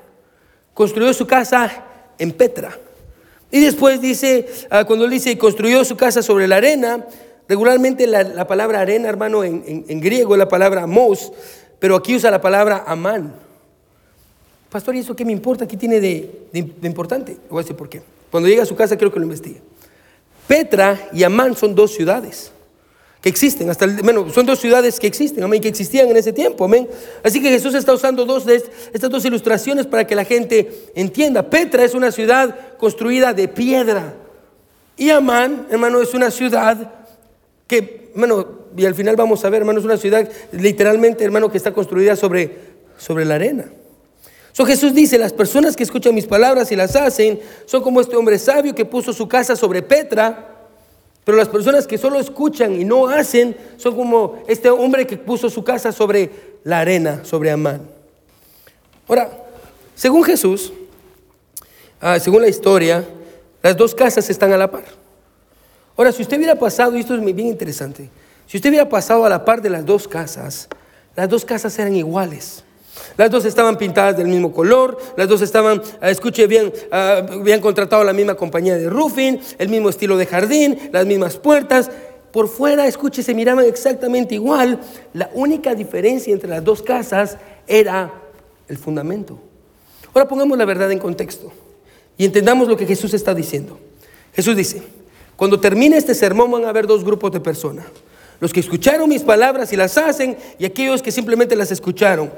Construyó 0.73 1.13
su 1.13 1.27
casa 1.27 1.83
en 2.17 2.31
Petra. 2.31 2.79
Y 3.51 3.59
después 3.59 4.01
dice, 4.01 4.47
ah, 4.71 4.85
cuando 4.85 5.09
dice 5.09 5.37
construyó 5.37 5.85
su 5.85 5.97
casa 5.97 6.23
sobre 6.23 6.47
la 6.47 6.59
arena, 6.59 7.09
regularmente 7.49 8.07
la, 8.07 8.47
palabra 8.47 8.83
arena, 8.83 9.09
hermano, 9.09 9.43
en, 9.43 10.01
griego 10.01 10.37
es 10.37 10.39
la 10.39 10.47
palabra 10.47 10.87
mos, 10.87 11.33
pero 11.81 11.97
aquí 11.97 12.15
usa 12.15 12.31
la 12.31 12.41
palabra 12.41 12.85
amán. 12.87 13.35
Pastor, 14.71 14.95
¿y 14.95 15.01
eso 15.01 15.17
qué 15.17 15.25
me 15.25 15.33
importa? 15.33 15.67
¿Qué 15.67 15.77
tiene 15.77 15.99
de, 15.99 16.47
de 16.53 16.87
importante? 16.87 17.37
voy 17.51 17.59
a 17.59 17.63
decir 17.65 17.75
por 17.75 17.89
qué. 17.89 18.01
Cuando 18.31 18.49
llega 18.49 18.63
a 18.63 18.67
su 18.67 18.77
casa 18.77 18.97
quiero 18.97 19.13
que 19.13 19.19
lo 19.19 19.25
investigue. 19.25 19.61
Petra 20.47 21.09
y 21.13 21.25
Amán 21.25 21.57
son 21.57 21.75
dos 21.75 21.91
ciudades 21.91 22.53
que 23.21 23.29
existen, 23.29 23.69
hasta 23.69 23.87
bueno, 24.05 24.31
son 24.31 24.47
dos 24.47 24.61
ciudades 24.61 25.01
que 25.01 25.09
existen, 25.09 25.43
amén, 25.43 25.61
que 25.61 25.69
existían 25.69 26.09
en 26.09 26.17
ese 26.17 26.33
tiempo, 26.33 26.65
amén. 26.65 26.89
Así 27.25 27.43
que 27.43 27.49
Jesús 27.49 27.75
está 27.75 27.93
usando 27.93 28.25
dos 28.25 28.45
de 28.45 28.63
estas 28.93 29.11
dos 29.11 29.25
ilustraciones 29.25 29.87
para 29.87 30.07
que 30.07 30.15
la 30.15 30.25
gente 30.25 30.91
entienda. 30.95 31.51
Petra 31.51 31.85
es 31.85 31.95
una 31.95 32.13
ciudad 32.13 32.77
construida 32.79 33.33
de 33.35 33.49
piedra 33.49 34.15
y 34.97 35.11
Amán, 35.11 35.67
hermano, 35.71 36.01
es 36.01 36.15
una 36.15 36.31
ciudad 36.31 36.93
que, 37.67 38.11
hermano, 38.13 38.59
y 38.77 38.85
al 38.85 38.95
final 38.95 39.17
vamos 39.17 39.45
a 39.45 39.51
ver, 39.51 39.63
hermano, 39.63 39.79
es 39.79 39.85
una 39.85 39.97
ciudad 39.97 40.29
literalmente, 40.53 41.25
hermano, 41.25 41.51
que 41.51 41.57
está 41.57 41.73
construida 41.73 42.17
sobre, 42.17 42.57
sobre 42.99 43.25
la 43.25 43.37
arena. 43.37 43.67
So, 44.53 44.65
Jesús 44.65 44.93
dice, 44.95 45.19
las 45.19 45.33
personas 45.33 45.77
que 45.77 45.85
escuchan 45.85 46.15
mis 46.15 46.27
palabras 46.27 46.73
y 46.73 46.77
las 46.77 46.97
hacen 46.97 47.39
son 47.65 47.81
como 47.83 48.01
este 48.01 48.17
hombre 48.17 48.39
sabio 48.41 48.75
que 48.75 48.85
puso 48.85 49.13
su 49.13 49.29
casa 49.29 49.55
sobre 49.55 49.83
Petra 49.83 50.48
pero 51.29 51.37
las 51.37 51.51
personas 51.51 51.87
que 51.87 51.99
solo 51.99 52.19
escuchan 52.19 52.81
y 52.81 52.87
no 52.87 53.07
hacen 53.07 53.55
son 53.77 53.95
como 53.95 54.43
este 54.49 54.71
hombre 54.71 55.07
que 55.07 55.19
puso 55.19 55.51
su 55.51 55.63
casa 55.63 55.93
sobre 55.93 56.31
la 56.65 56.81
arena, 56.81 57.23
sobre 57.23 57.51
Amán. 57.51 57.83
Ahora, 59.07 59.31
según 59.95 60.25
Jesús, 60.25 60.73
ah, 62.01 62.19
según 62.19 62.41
la 62.41 62.49
historia, 62.49 63.05
las 63.63 63.77
dos 63.77 63.95
casas 63.95 64.31
están 64.31 64.55
a 64.55 64.57
la 64.57 64.71
par. 64.71 64.85
Ahora, 65.99 66.13
si 66.13 66.23
usted 66.23 66.39
hubiera 66.39 66.55
pasado, 66.55 66.97
y 66.97 67.01
esto 67.01 67.15
es 67.15 67.23
bien 67.23 67.49
interesante, 67.49 68.09
si 68.47 68.57
usted 68.57 68.71
hubiera 68.71 68.89
pasado 68.89 69.27
a 69.27 69.29
la 69.29 69.45
par 69.45 69.61
de 69.61 69.69
las 69.69 69.85
dos 69.85 70.09
casas, 70.09 70.67
las 71.15 71.29
dos 71.29 71.45
casas 71.45 71.79
eran 71.79 71.95
iguales. 71.95 72.65
Las 73.17 73.31
dos 73.31 73.45
estaban 73.45 73.77
pintadas 73.77 74.17
del 74.17 74.29
mismo 74.29 74.53
color, 74.53 74.99
las 75.17 75.29
dos 75.29 75.43
estaban, 75.43 75.83
ah, 76.01 76.11
escuche 76.11 76.47
bien, 76.47 76.73
habían 76.91 77.61
contratado 77.61 78.05
la 78.05 78.13
misma 78.13 78.35
compañía 78.35 78.77
de 78.77 78.89
roofing, 78.89 79.39
el 79.59 79.69
mismo 79.69 79.89
estilo 79.89 80.17
de 80.17 80.27
jardín, 80.27 80.79
las 80.93 81.07
mismas 81.07 81.37
puertas. 81.37 81.91
Por 82.33 82.49
fuera, 82.49 82.87
escuche, 82.87 83.23
se 83.23 83.35
miraban 83.35 83.65
exactamente 83.65 84.35
igual. 84.35 84.81
La 85.15 85.31
única 85.35 85.75
diferencia 85.75 86.33
entre 86.33 86.51
las 86.51 86.63
dos 86.63 86.83
casas 86.83 87.39
era 87.67 88.13
el 88.69 88.77
fundamento. 88.77 89.39
Ahora 90.15 90.29
pongamos 90.29 90.59
la 90.59 90.65
verdad 90.65 90.91
en 90.93 90.99
contexto 90.99 91.53
y 92.17 92.25
entendamos 92.25 92.69
lo 92.69 92.77
que 92.77 92.87
Jesús 92.87 93.15
está 93.15 93.35
diciendo. 93.35 93.79
Jesús 94.35 94.57
dice, 94.57 94.83
cuando 95.37 95.61
termine 95.61 95.97
este 95.97 96.15
sermón 96.15 96.51
van 96.51 96.65
a 96.65 96.69
haber 96.69 96.87
dos 96.87 97.05
grupos 97.05 97.33
de 97.33 97.41
personas. 97.41 97.87
Los 98.41 98.53
que 98.53 98.61
escucharon 98.61 99.09
mis 99.09 99.23
palabras 99.23 99.73
y 99.73 99.77
las 99.77 99.99
hacen 99.99 100.37
y 100.59 100.65
aquellos 100.65 101.03
que 101.03 101.11
simplemente 101.11 101.57
las 101.57 101.73
escucharon. 101.73 102.31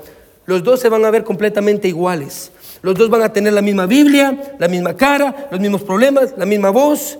Los 0.46 0.62
dos 0.62 0.80
se 0.80 0.88
van 0.88 1.04
a 1.04 1.10
ver 1.10 1.24
completamente 1.24 1.88
iguales. 1.88 2.50
Los 2.82 2.96
dos 2.96 3.10
van 3.10 3.22
a 3.22 3.32
tener 3.32 3.52
la 3.52 3.62
misma 3.62 3.86
Biblia, 3.86 4.56
la 4.58 4.68
misma 4.68 4.96
cara, 4.96 5.48
los 5.50 5.60
mismos 5.60 5.82
problemas, 5.82 6.34
la 6.36 6.46
misma 6.46 6.70
voz. 6.70 7.18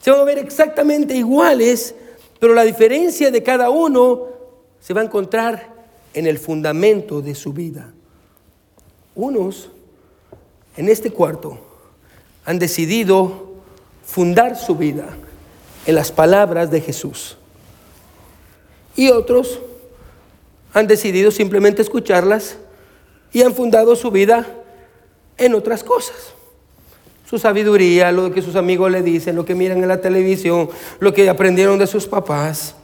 Se 0.00 0.10
van 0.10 0.20
a 0.20 0.24
ver 0.24 0.38
exactamente 0.38 1.14
iguales, 1.14 1.94
pero 2.38 2.54
la 2.54 2.62
diferencia 2.62 3.30
de 3.30 3.42
cada 3.42 3.70
uno 3.70 4.26
se 4.80 4.94
va 4.94 5.00
a 5.00 5.04
encontrar 5.04 5.74
en 6.14 6.26
el 6.26 6.38
fundamento 6.38 7.20
de 7.20 7.34
su 7.34 7.52
vida. 7.52 7.92
Unos 9.14 9.70
en 10.76 10.88
este 10.88 11.10
cuarto 11.10 11.58
han 12.44 12.58
decidido 12.58 13.48
fundar 14.04 14.56
su 14.56 14.76
vida 14.76 15.16
en 15.86 15.94
las 15.94 16.12
palabras 16.12 16.70
de 16.70 16.80
Jesús. 16.80 17.36
Y 18.94 19.10
otros 19.10 19.60
han 20.72 20.86
decidido 20.86 21.30
simplemente 21.30 21.82
escucharlas 21.82 22.56
y 23.32 23.42
han 23.42 23.54
fundado 23.54 23.96
su 23.96 24.10
vida 24.10 24.46
en 25.36 25.54
otras 25.54 25.84
cosas. 25.84 26.16
Su 27.28 27.38
sabiduría, 27.38 28.10
lo 28.10 28.32
que 28.32 28.42
sus 28.42 28.56
amigos 28.56 28.90
le 28.90 29.02
dicen, 29.02 29.36
lo 29.36 29.44
que 29.44 29.54
miran 29.54 29.82
en 29.82 29.88
la 29.88 30.00
televisión, 30.00 30.70
lo 30.98 31.12
que 31.12 31.28
aprendieron 31.28 31.78
de 31.78 31.86
sus 31.86 32.06
papás. 32.06 32.74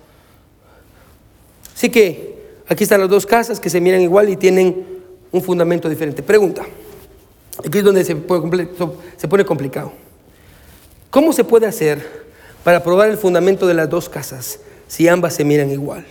Así 1.74 1.90
que 1.90 2.38
aquí 2.68 2.84
están 2.84 3.00
las 3.00 3.08
dos 3.08 3.26
casas 3.26 3.58
que 3.58 3.70
se 3.70 3.80
miran 3.80 4.02
igual 4.02 4.28
y 4.28 4.36
tienen 4.36 4.86
un 5.32 5.42
fundamento 5.42 5.88
diferente. 5.88 6.22
Pregunta, 6.22 6.64
aquí 7.64 7.78
es 7.78 7.84
donde 7.84 8.04
se, 8.04 8.16
se 9.16 9.28
pone 9.28 9.44
complicado. 9.44 9.92
¿Cómo 11.10 11.32
se 11.32 11.44
puede 11.44 11.66
hacer 11.66 12.24
para 12.62 12.82
probar 12.82 13.08
el 13.08 13.16
fundamento 13.16 13.66
de 13.66 13.74
las 13.74 13.88
dos 13.88 14.08
casas 14.08 14.60
si 14.88 15.08
ambas 15.08 15.34
se 15.34 15.44
miran 15.44 15.70
igual? 15.70 16.04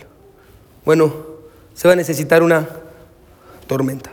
Bueno, 0.84 1.33
se 1.74 1.88
va 1.88 1.94
a 1.94 1.96
necesitar 1.96 2.42
una 2.42 2.68
tormenta. 3.66 4.12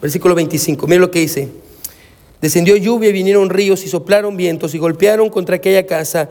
Versículo 0.00 0.34
25, 0.34 0.86
mire 0.86 1.00
lo 1.00 1.10
que 1.10 1.20
dice. 1.20 1.48
Descendió 2.40 2.76
lluvia 2.76 3.08
y 3.08 3.12
vinieron 3.12 3.50
ríos 3.50 3.84
y 3.84 3.88
soplaron 3.88 4.36
vientos 4.36 4.74
y 4.74 4.78
golpearon 4.78 5.28
contra 5.28 5.56
aquella 5.56 5.86
casa 5.86 6.28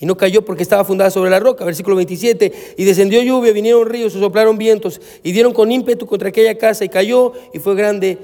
y 0.00 0.06
no 0.06 0.16
cayó 0.16 0.44
porque 0.44 0.62
estaba 0.62 0.84
fundada 0.84 1.10
sobre 1.10 1.30
la 1.30 1.38
roca. 1.38 1.64
Versículo 1.64 1.96
27, 1.96 2.74
y 2.76 2.84
descendió 2.84 3.22
lluvia, 3.22 3.52
vinieron 3.52 3.88
ríos 3.88 4.14
y 4.14 4.20
soplaron 4.20 4.56
vientos 4.56 5.00
y 5.22 5.32
dieron 5.32 5.52
con 5.52 5.70
ímpetu 5.70 6.06
contra 6.06 6.30
aquella 6.30 6.56
casa 6.56 6.84
y 6.84 6.88
cayó 6.88 7.32
y 7.52 7.58
fue 7.58 7.74
grande 7.74 8.18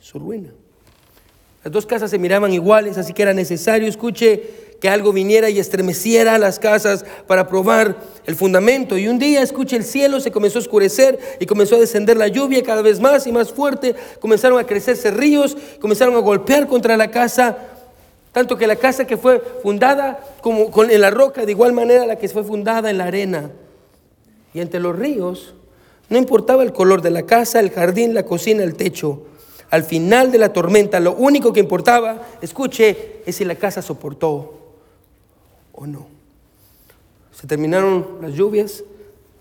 su 0.00 0.18
ruina. 0.18 0.52
Las 1.62 1.72
dos 1.72 1.86
casas 1.86 2.10
se 2.10 2.18
miraban 2.18 2.52
iguales, 2.52 2.98
así 2.98 3.12
que 3.12 3.22
era 3.22 3.34
necesario, 3.34 3.88
escuche, 3.88 4.42
que 4.82 4.88
algo 4.88 5.12
viniera 5.12 5.48
y 5.48 5.60
estremeciera 5.60 6.38
las 6.38 6.58
casas 6.58 7.04
para 7.28 7.46
probar 7.46 7.98
el 8.26 8.34
fundamento. 8.34 8.98
Y 8.98 9.06
un 9.06 9.20
día, 9.20 9.40
escuche, 9.40 9.76
el 9.76 9.84
cielo 9.84 10.18
se 10.18 10.32
comenzó 10.32 10.58
a 10.58 10.62
oscurecer 10.62 11.20
y 11.38 11.46
comenzó 11.46 11.76
a 11.76 11.78
descender 11.78 12.16
la 12.16 12.26
lluvia 12.26 12.64
cada 12.64 12.82
vez 12.82 12.98
más 12.98 13.28
y 13.28 13.30
más 13.30 13.52
fuerte. 13.52 13.94
Comenzaron 14.18 14.58
a 14.58 14.64
crecerse 14.64 15.12
ríos, 15.12 15.56
comenzaron 15.80 16.16
a 16.16 16.18
golpear 16.18 16.66
contra 16.66 16.96
la 16.96 17.12
casa. 17.12 17.58
Tanto 18.32 18.58
que 18.58 18.66
la 18.66 18.74
casa 18.74 19.06
que 19.06 19.16
fue 19.16 19.40
fundada 19.62 20.18
como 20.40 20.68
con, 20.72 20.90
en 20.90 21.00
la 21.00 21.10
roca, 21.10 21.46
de 21.46 21.52
igual 21.52 21.72
manera 21.72 22.04
la 22.04 22.16
que 22.16 22.28
fue 22.28 22.42
fundada 22.42 22.90
en 22.90 22.98
la 22.98 23.04
arena. 23.04 23.52
Y 24.52 24.60
entre 24.60 24.80
los 24.80 24.98
ríos, 24.98 25.54
no 26.08 26.18
importaba 26.18 26.64
el 26.64 26.72
color 26.72 27.02
de 27.02 27.10
la 27.10 27.22
casa, 27.22 27.60
el 27.60 27.70
jardín, 27.70 28.14
la 28.14 28.24
cocina, 28.24 28.64
el 28.64 28.74
techo. 28.74 29.22
Al 29.70 29.84
final 29.84 30.32
de 30.32 30.38
la 30.38 30.52
tormenta, 30.52 30.98
lo 30.98 31.12
único 31.12 31.52
que 31.52 31.60
importaba, 31.60 32.26
escuche, 32.42 33.22
es 33.24 33.36
si 33.36 33.44
la 33.44 33.54
casa 33.54 33.80
soportó 33.80 34.58
o 35.72 35.86
no. 35.86 36.06
Se 37.32 37.46
terminaron 37.46 38.18
las 38.20 38.34
lluvias, 38.34 38.84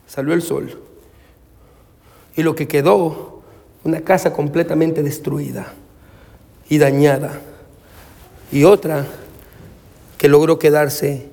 salió 0.08 0.34
el 0.34 0.42
sol. 0.42 0.80
Y 2.36 2.44
lo 2.44 2.56
que 2.56 2.68
quedó, 2.68 3.42
una 3.84 4.02
casa 4.02 4.34
completamente 4.34 5.04
destruida 5.04 5.74
y 6.70 6.78
dañada. 6.78 7.42
Y 8.52 8.64
otra 8.64 9.06
que 10.18 10.28
logró 10.28 10.58
quedarse 10.58 11.30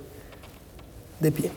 de 1.20 1.32
pie. 1.32 1.50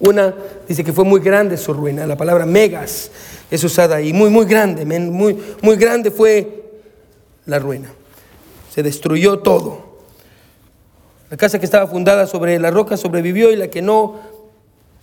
Una 0.00 0.34
dice 0.68 0.82
que 0.82 0.92
fue 0.92 1.04
muy 1.04 1.20
grande 1.20 1.56
su 1.56 1.72
ruina, 1.72 2.06
la 2.06 2.16
palabra 2.16 2.46
megas 2.46 3.10
es 3.50 3.62
usada 3.62 3.96
ahí, 3.96 4.12
muy, 4.12 4.30
muy 4.30 4.46
grande, 4.46 4.84
muy, 4.84 5.38
muy 5.62 5.76
grande 5.76 6.10
fue 6.10 6.64
la 7.46 7.58
ruina. 7.58 7.92
Se 8.70 8.82
destruyó 8.82 9.38
todo. 9.38 9.93
La 11.30 11.36
casa 11.36 11.58
que 11.58 11.64
estaba 11.64 11.86
fundada 11.86 12.26
sobre 12.26 12.58
la 12.58 12.70
roca 12.70 12.96
sobrevivió 12.96 13.50
y 13.50 13.56
la 13.56 13.68
que 13.68 13.82
no 13.82 14.20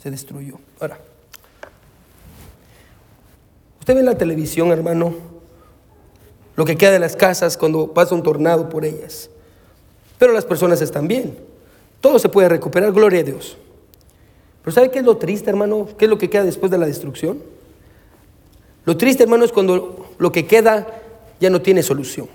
se 0.02 0.12
destruyó. 0.12 0.60
Ahora, 0.80 1.00
usted 3.80 3.94
ve 3.94 4.00
en 4.00 4.06
la 4.06 4.18
televisión, 4.18 4.72
hermano, 4.72 5.14
lo 6.56 6.66
que 6.66 6.78
queda 6.78 6.92
de 6.92 7.00
las 7.00 7.16
casas 7.16 7.58
cuando 7.58 7.94
pasa 7.94 8.16
un 8.16 8.24
tornado 8.24 8.70
por 8.70 8.86
ellas. 8.86 9.30
Pero 10.18 10.34
las 10.34 10.46
personas 10.46 10.82
están 10.82 11.08
bien. 11.08 11.38
Todo 12.00 12.20
se 12.20 12.30
puede 12.30 12.50
recuperar, 12.50 12.92
gloria 12.92 13.22
a 13.22 13.24
Dios. 13.24 13.58
Pero 14.64 14.74
¿sabe 14.74 14.92
qué 14.92 15.00
es 15.00 15.06
lo 15.06 15.18
triste, 15.18 15.50
hermano? 15.50 15.88
¿Qué 15.98 16.06
es 16.06 16.10
lo 16.10 16.18
que 16.18 16.30
queda 16.30 16.44
después 16.44 16.72
de 16.72 16.78
la 16.78 16.86
destrucción? 16.86 17.42
Lo 18.86 18.98
triste, 18.98 19.24
hermano, 19.24 19.46
es 19.46 19.52
cuando 19.52 20.14
lo 20.18 20.32
que 20.32 20.46
queda 20.46 20.88
ya 21.40 21.50
no 21.50 21.62
tiene 21.62 21.84
solución. 21.84 22.28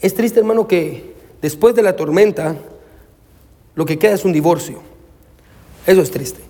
Es 0.00 0.14
triste, 0.14 0.40
hermano, 0.40 0.66
que 0.66 1.14
después 1.42 1.74
de 1.74 1.82
la 1.82 1.96
tormenta, 1.96 2.56
lo 3.74 3.84
que 3.84 3.98
queda 3.98 4.14
es 4.14 4.24
un 4.24 4.32
divorcio. 4.32 4.80
Eso 5.86 6.02
es 6.02 6.10
triste. 6.10 6.40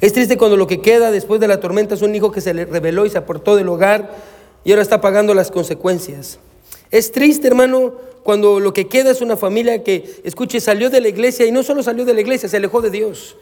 Es 0.00 0.12
triste 0.12 0.36
cuando 0.36 0.56
lo 0.56 0.66
que 0.66 0.80
queda 0.80 1.10
después 1.10 1.40
de 1.40 1.48
la 1.48 1.60
tormenta 1.60 1.94
es 1.94 2.02
un 2.02 2.14
hijo 2.14 2.32
que 2.32 2.40
se 2.40 2.54
le 2.54 2.64
reveló 2.64 3.06
y 3.06 3.10
se 3.10 3.18
aportó 3.18 3.54
del 3.54 3.68
hogar 3.68 4.16
y 4.64 4.70
ahora 4.70 4.82
está 4.82 5.00
pagando 5.00 5.34
las 5.34 5.50
consecuencias. 5.50 6.38
Es 6.90 7.12
triste, 7.12 7.46
hermano, 7.48 7.94
cuando 8.22 8.60
lo 8.60 8.72
que 8.72 8.88
queda 8.88 9.10
es 9.10 9.20
una 9.20 9.36
familia 9.36 9.82
que, 9.82 10.20
escuche, 10.24 10.60
salió 10.60 10.90
de 10.90 11.00
la 11.00 11.08
iglesia 11.08 11.46
y 11.46 11.52
no 11.52 11.62
solo 11.62 11.82
salió 11.82 12.04
de 12.04 12.14
la 12.14 12.20
iglesia, 12.20 12.48
se 12.48 12.56
alejó 12.56 12.80
de 12.80 12.90
Dios. 12.90 13.36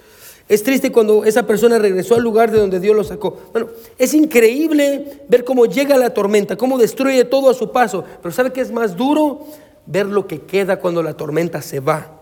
Es 0.48 0.62
triste 0.62 0.90
cuando 0.90 1.24
esa 1.24 1.46
persona 1.46 1.78
regresó 1.78 2.16
al 2.16 2.22
lugar 2.22 2.50
de 2.50 2.58
donde 2.58 2.80
Dios 2.80 2.96
lo 2.96 3.04
sacó. 3.04 3.38
Bueno, 3.52 3.68
es 3.98 4.14
increíble 4.14 5.22
ver 5.28 5.44
cómo 5.44 5.66
llega 5.66 5.96
la 5.96 6.12
tormenta, 6.12 6.56
cómo 6.56 6.76
destruye 6.76 7.24
todo 7.24 7.50
a 7.50 7.54
su 7.54 7.70
paso. 7.70 8.04
Pero 8.20 8.34
¿sabe 8.34 8.52
qué 8.52 8.60
es 8.60 8.72
más 8.72 8.96
duro? 8.96 9.46
Ver 9.86 10.06
lo 10.06 10.26
que 10.26 10.42
queda 10.42 10.78
cuando 10.78 11.02
la 11.02 11.14
tormenta 11.14 11.62
se 11.62 11.80
va. 11.80 12.20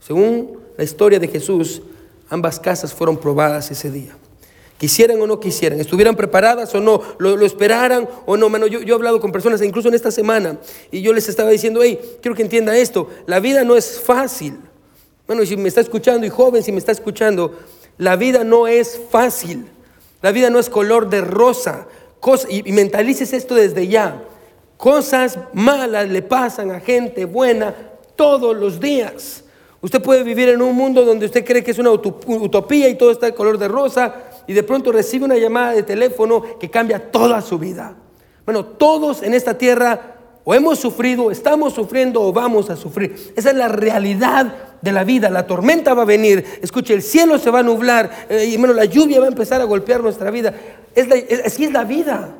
Según 0.00 0.58
la 0.76 0.84
historia 0.84 1.18
de 1.18 1.28
Jesús, 1.28 1.82
ambas 2.30 2.58
casas 2.58 2.94
fueron 2.94 3.18
probadas 3.18 3.70
ese 3.70 3.90
día. 3.90 4.16
Quisieran 4.78 5.20
o 5.20 5.26
no 5.26 5.40
quisieran, 5.40 5.80
estuvieran 5.80 6.14
preparadas 6.14 6.72
o 6.74 6.80
no, 6.80 7.02
lo, 7.18 7.44
esperaran 7.44 8.08
o 8.26 8.36
no. 8.36 8.48
Mano, 8.48 8.68
yo, 8.68 8.80
yo, 8.80 8.94
he 8.94 8.96
hablado 8.96 9.20
con 9.20 9.32
personas, 9.32 9.60
incluso 9.60 9.88
en 9.88 9.94
esta 9.94 10.12
semana, 10.12 10.58
y 10.92 11.02
yo 11.02 11.12
les 11.12 11.28
estaba 11.28 11.50
diciendo, 11.50 11.80
hey, 11.82 12.00
quiero 12.22 12.36
que 12.36 12.42
entienda 12.42 12.76
esto, 12.76 13.10
la 13.26 13.40
vida 13.40 13.64
no 13.64 13.76
es 13.76 14.00
fácil. 14.00 14.56
Bueno, 15.26 15.44
si 15.44 15.56
me 15.56 15.68
está 15.68 15.80
escuchando, 15.80 16.26
y 16.26 16.30
joven, 16.30 16.62
si 16.62 16.70
me 16.70 16.78
está 16.78 16.92
escuchando, 16.92 17.58
la 17.98 18.14
vida 18.14 18.44
no 18.44 18.68
es 18.68 19.00
fácil. 19.10 19.66
La 20.22 20.32
vida 20.32 20.48
no 20.48 20.58
es 20.58 20.70
color 20.70 21.10
de 21.10 21.20
rosa. 21.20 21.86
y, 22.48 22.68
y 22.68 22.72
mentalices 22.72 23.32
esto 23.32 23.56
desde 23.56 23.88
ya. 23.88 24.22
Cosas 24.78 25.36
malas 25.54 26.08
le 26.08 26.22
pasan 26.22 26.70
a 26.70 26.78
gente 26.78 27.24
buena 27.24 27.74
todos 28.14 28.56
los 28.56 28.78
días. 28.78 29.42
Usted 29.80 30.00
puede 30.00 30.22
vivir 30.22 30.48
en 30.50 30.62
un 30.62 30.74
mundo 30.76 31.04
donde 31.04 31.26
usted 31.26 31.44
cree 31.44 31.64
que 31.64 31.72
es 31.72 31.80
una 31.80 31.90
utopía 31.90 32.88
y 32.88 32.94
todo 32.94 33.10
está 33.10 33.26
de 33.26 33.34
color 33.34 33.58
de 33.58 33.66
rosa 33.66 34.14
y 34.46 34.52
de 34.52 34.62
pronto 34.62 34.92
recibe 34.92 35.24
una 35.24 35.36
llamada 35.36 35.72
de 35.72 35.82
teléfono 35.82 36.58
que 36.60 36.70
cambia 36.70 37.10
toda 37.10 37.42
su 37.42 37.58
vida. 37.58 37.96
Bueno, 38.44 38.64
todos 38.64 39.24
en 39.24 39.34
esta 39.34 39.58
tierra 39.58 40.14
o 40.44 40.54
hemos 40.54 40.78
sufrido, 40.78 41.32
estamos 41.32 41.74
sufriendo 41.74 42.22
o 42.22 42.32
vamos 42.32 42.70
a 42.70 42.76
sufrir. 42.76 43.32
Esa 43.34 43.50
es 43.50 43.56
la 43.56 43.66
realidad 43.66 44.78
de 44.80 44.92
la 44.92 45.02
vida. 45.02 45.28
La 45.28 45.44
tormenta 45.44 45.92
va 45.92 46.02
a 46.02 46.06
venir. 46.06 46.44
Escuche, 46.62 46.94
el 46.94 47.02
cielo 47.02 47.36
se 47.38 47.50
va 47.50 47.58
a 47.58 47.64
nublar 47.64 48.26
eh, 48.28 48.44
y 48.44 48.56
bueno, 48.56 48.74
la 48.74 48.84
lluvia 48.84 49.18
va 49.18 49.26
a 49.26 49.30
empezar 49.30 49.60
a 49.60 49.64
golpear 49.64 50.04
nuestra 50.04 50.30
vida. 50.30 50.54
así 51.44 51.64
es 51.64 51.72
la 51.72 51.82
vida. 51.82 52.32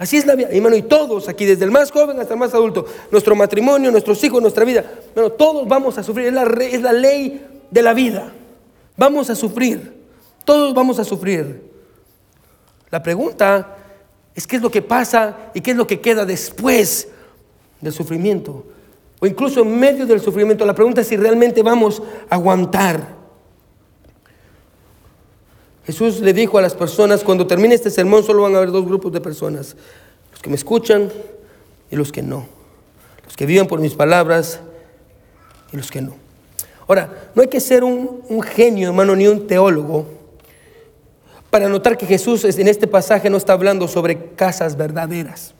Así 0.00 0.16
es 0.16 0.24
la 0.24 0.34
vida, 0.34 0.48
hermano, 0.50 0.76
y 0.76 0.82
todos 0.82 1.28
aquí, 1.28 1.44
desde 1.44 1.66
el 1.66 1.70
más 1.70 1.90
joven 1.90 2.18
hasta 2.18 2.32
el 2.32 2.40
más 2.40 2.54
adulto, 2.54 2.86
nuestro 3.10 3.36
matrimonio, 3.36 3.90
nuestros 3.90 4.24
hijos, 4.24 4.40
nuestra 4.40 4.64
vida, 4.64 4.82
bueno, 5.14 5.30
todos 5.30 5.68
vamos 5.68 5.98
a 5.98 6.02
sufrir, 6.02 6.28
es 6.28 6.32
la, 6.32 6.44
es 6.44 6.80
la 6.80 6.94
ley 6.94 7.46
de 7.70 7.82
la 7.82 7.92
vida. 7.92 8.32
Vamos 8.96 9.28
a 9.28 9.34
sufrir. 9.34 9.92
Todos 10.46 10.72
vamos 10.72 10.98
a 10.98 11.04
sufrir. 11.04 11.62
La 12.90 13.02
pregunta 13.02 13.76
es 14.34 14.46
qué 14.46 14.56
es 14.56 14.62
lo 14.62 14.70
que 14.70 14.80
pasa 14.80 15.36
y 15.52 15.60
qué 15.60 15.72
es 15.72 15.76
lo 15.76 15.86
que 15.86 16.00
queda 16.00 16.24
después 16.24 17.08
del 17.82 17.92
sufrimiento. 17.92 18.64
O 19.20 19.26
incluso 19.26 19.60
en 19.60 19.78
medio 19.78 20.06
del 20.06 20.22
sufrimiento. 20.22 20.64
La 20.64 20.74
pregunta 20.74 21.02
es 21.02 21.08
si 21.08 21.18
realmente 21.18 21.62
vamos 21.62 22.02
a 22.30 22.36
aguantar. 22.36 23.19
Jesús 25.84 26.20
le 26.20 26.32
dijo 26.32 26.58
a 26.58 26.62
las 26.62 26.74
personas, 26.74 27.24
cuando 27.24 27.46
termine 27.46 27.74
este 27.74 27.90
sermón 27.90 28.22
solo 28.22 28.42
van 28.42 28.54
a 28.54 28.58
haber 28.58 28.70
dos 28.70 28.84
grupos 28.84 29.12
de 29.12 29.20
personas. 29.20 29.76
Los 30.30 30.42
que 30.42 30.50
me 30.50 30.56
escuchan 30.56 31.10
y 31.90 31.96
los 31.96 32.12
que 32.12 32.22
no. 32.22 32.46
Los 33.24 33.36
que 33.36 33.46
viven 33.46 33.66
por 33.66 33.80
mis 33.80 33.94
palabras 33.94 34.60
y 35.72 35.76
los 35.76 35.90
que 35.90 36.02
no. 36.02 36.14
Ahora, 36.86 37.30
no 37.34 37.42
hay 37.42 37.48
que 37.48 37.60
ser 37.60 37.84
un, 37.84 38.42
genio, 38.42 38.88
hermano, 38.88 39.14
ni 39.14 39.26
un 39.26 39.46
teólogo 39.46 40.06
para 41.48 41.68
notar 41.68 41.96
que 41.96 42.06
Jesús 42.06 42.44
en 42.44 42.68
este 42.68 42.86
pasaje 42.86 43.30
no 43.30 43.36
está 43.36 43.52
hablando 43.52 43.88
sobre 43.88 44.34
casas 44.34 44.76
verdaderas, 44.76 45.54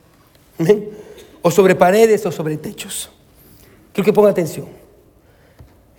o 1.42 1.50
sobre 1.50 1.74
paredes 1.74 2.26
o 2.26 2.32
sobre 2.32 2.56
techos. 2.56 3.10
Quiero 3.92 4.04
que 4.04 4.12
ponga 4.12 4.30
atención. 4.30 4.66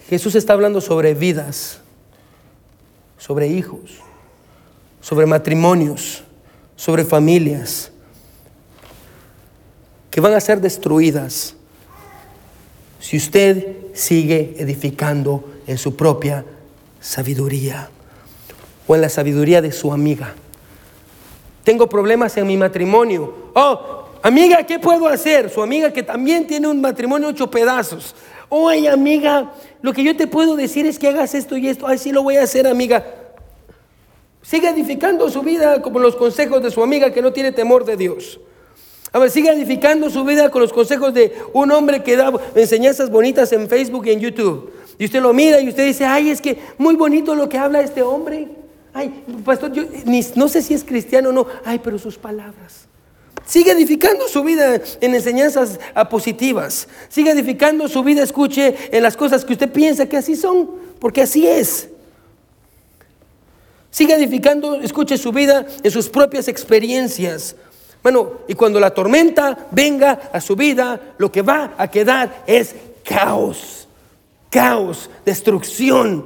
Jesús 0.08 0.36
está 0.36 0.54
hablando 0.54 0.82
sobre 0.82 1.14
vidas, 1.14 1.80
sobre 3.18 3.48
hijos, 3.48 4.02
sobre 5.02 5.26
matrimonios, 5.26 6.24
sobre 6.76 7.04
familias 7.04 7.92
que 10.10 10.22
van 10.22 10.34
a 10.34 10.40
ser 10.40 10.60
destruidas 10.60 11.56
si 13.00 13.18
usted 13.18 13.78
sigue 13.94 14.56
edificando 14.58 15.44
en 15.66 15.78
su 15.78 15.96
propia 15.96 16.46
sabiduría 17.00 17.90
o 18.86 18.96
en 18.96 19.02
la 19.02 19.10
sabiduría 19.10 19.62
de 19.62 19.72
su 19.72 19.92
amiga. 19.92 20.36
Tengo 21.64 21.88
problemas 21.88 22.36
en 22.38 22.48
mi 22.48 22.58
matrimonio. 22.58 23.52
Oh, 23.56 24.06
amiga, 24.22 24.64
¿qué 24.66 24.80
puedo 24.80 25.08
hacer? 25.08 25.50
Su 25.50 25.62
amiga 25.62 25.92
que 25.92 26.04
también 26.04 26.46
tiene 26.46 26.68
un 26.68 26.82
matrimonio 26.82 27.30
ocho 27.30 27.50
pedazos. 27.50 28.14
Oye, 28.50 28.90
amiga, 28.90 29.54
lo 29.82 29.94
que 29.94 30.04
yo 30.04 30.16
te 30.16 30.28
puedo 30.28 30.56
decir 30.56 30.86
es 30.86 31.00
que 31.00 31.08
hagas 31.08 31.34
esto 31.34 31.56
y 31.56 31.70
esto. 31.70 31.88
Ay, 31.88 31.98
sí 31.98 32.12
lo 32.12 32.22
voy 32.22 32.36
a 32.36 32.44
hacer, 32.44 32.68
amiga. 32.68 33.21
Sigue 34.42 34.70
edificando 34.70 35.30
su 35.30 35.42
vida 35.42 35.82
como 35.82 36.00
los 36.00 36.16
consejos 36.16 36.64
de 36.64 36.72
su 36.72 36.82
amiga 36.84 37.12
que 37.12 37.22
no 37.22 37.32
tiene 37.32 37.52
temor 37.52 37.86
de 37.86 37.96
Dios. 37.96 38.40
A 39.14 39.20
ver, 39.20 39.30
sigue 39.30 39.50
edificando 39.50 40.10
su 40.10 40.24
vida 40.24 40.50
con 40.50 40.62
los 40.62 40.72
consejos 40.72 41.14
de 41.14 41.34
un 41.54 41.72
hombre 41.72 42.02
que 42.02 42.16
da 42.16 42.32
enseñanzas 42.56 43.10
bonitas 43.10 43.52
en 43.52 43.68
Facebook 43.68 44.08
y 44.08 44.12
en 44.12 44.20
YouTube. 44.22 44.72
Y 44.98 45.06
usted 45.06 45.22
lo 45.22 45.34
mira 45.34 45.60
y 45.60 45.68
usted 45.68 45.86
dice, 45.86 46.06
ay, 46.06 46.30
es 46.30 46.42
que 46.42 46.58
muy 46.78 46.96
bonito 46.96 47.36
lo 47.36 47.50
que 47.50 47.58
habla 47.58 47.82
este 47.82 48.02
hombre. 48.02 48.48
Ay, 48.94 49.24
pastor, 49.44 49.72
yo 49.74 49.84
no 50.36 50.48
sé 50.48 50.62
si 50.62 50.74
es 50.74 50.84
cristiano 50.84 51.30
o 51.30 51.32
no. 51.34 51.48
Ay, 51.66 51.80
pero 51.84 52.00
sus 52.00 52.18
palabras. 52.18 52.88
Sigue 53.46 53.72
edificando 53.72 54.28
su 54.28 54.44
vida 54.44 54.80
en 55.02 55.16
enseñanzas 55.16 55.80
positivas. 56.10 56.88
Sigue 57.10 57.32
edificando 57.32 57.88
su 57.90 58.04
vida, 58.04 58.24
escuche, 58.24 58.76
en 58.92 59.04
las 59.04 59.18
cosas 59.18 59.44
que 59.44 59.54
usted 59.54 59.72
piensa 59.72 60.08
que 60.08 60.18
así 60.18 60.36
son, 60.36 60.70
porque 61.00 61.22
así 61.22 61.46
es. 61.46 61.90
Sigue 63.92 64.16
edificando, 64.16 64.76
escuche 64.82 65.18
su 65.18 65.32
vida 65.34 65.66
en 65.84 65.92
sus 65.92 66.08
propias 66.10 66.48
experiencias. 66.48 67.56
Bueno, 68.02 68.40
y 68.48 68.56
cuando 68.56 68.80
la 68.80 68.94
tormenta 68.94 69.68
venga 69.72 70.30
a 70.34 70.42
su 70.42 70.56
vida, 70.56 71.14
lo 71.18 71.32
que 71.32 71.42
va 71.42 71.76
a 71.78 71.90
quedar 71.90 72.44
es 72.48 72.74
caos, 73.04 73.88
caos, 74.50 75.10
destrucción. 75.26 76.26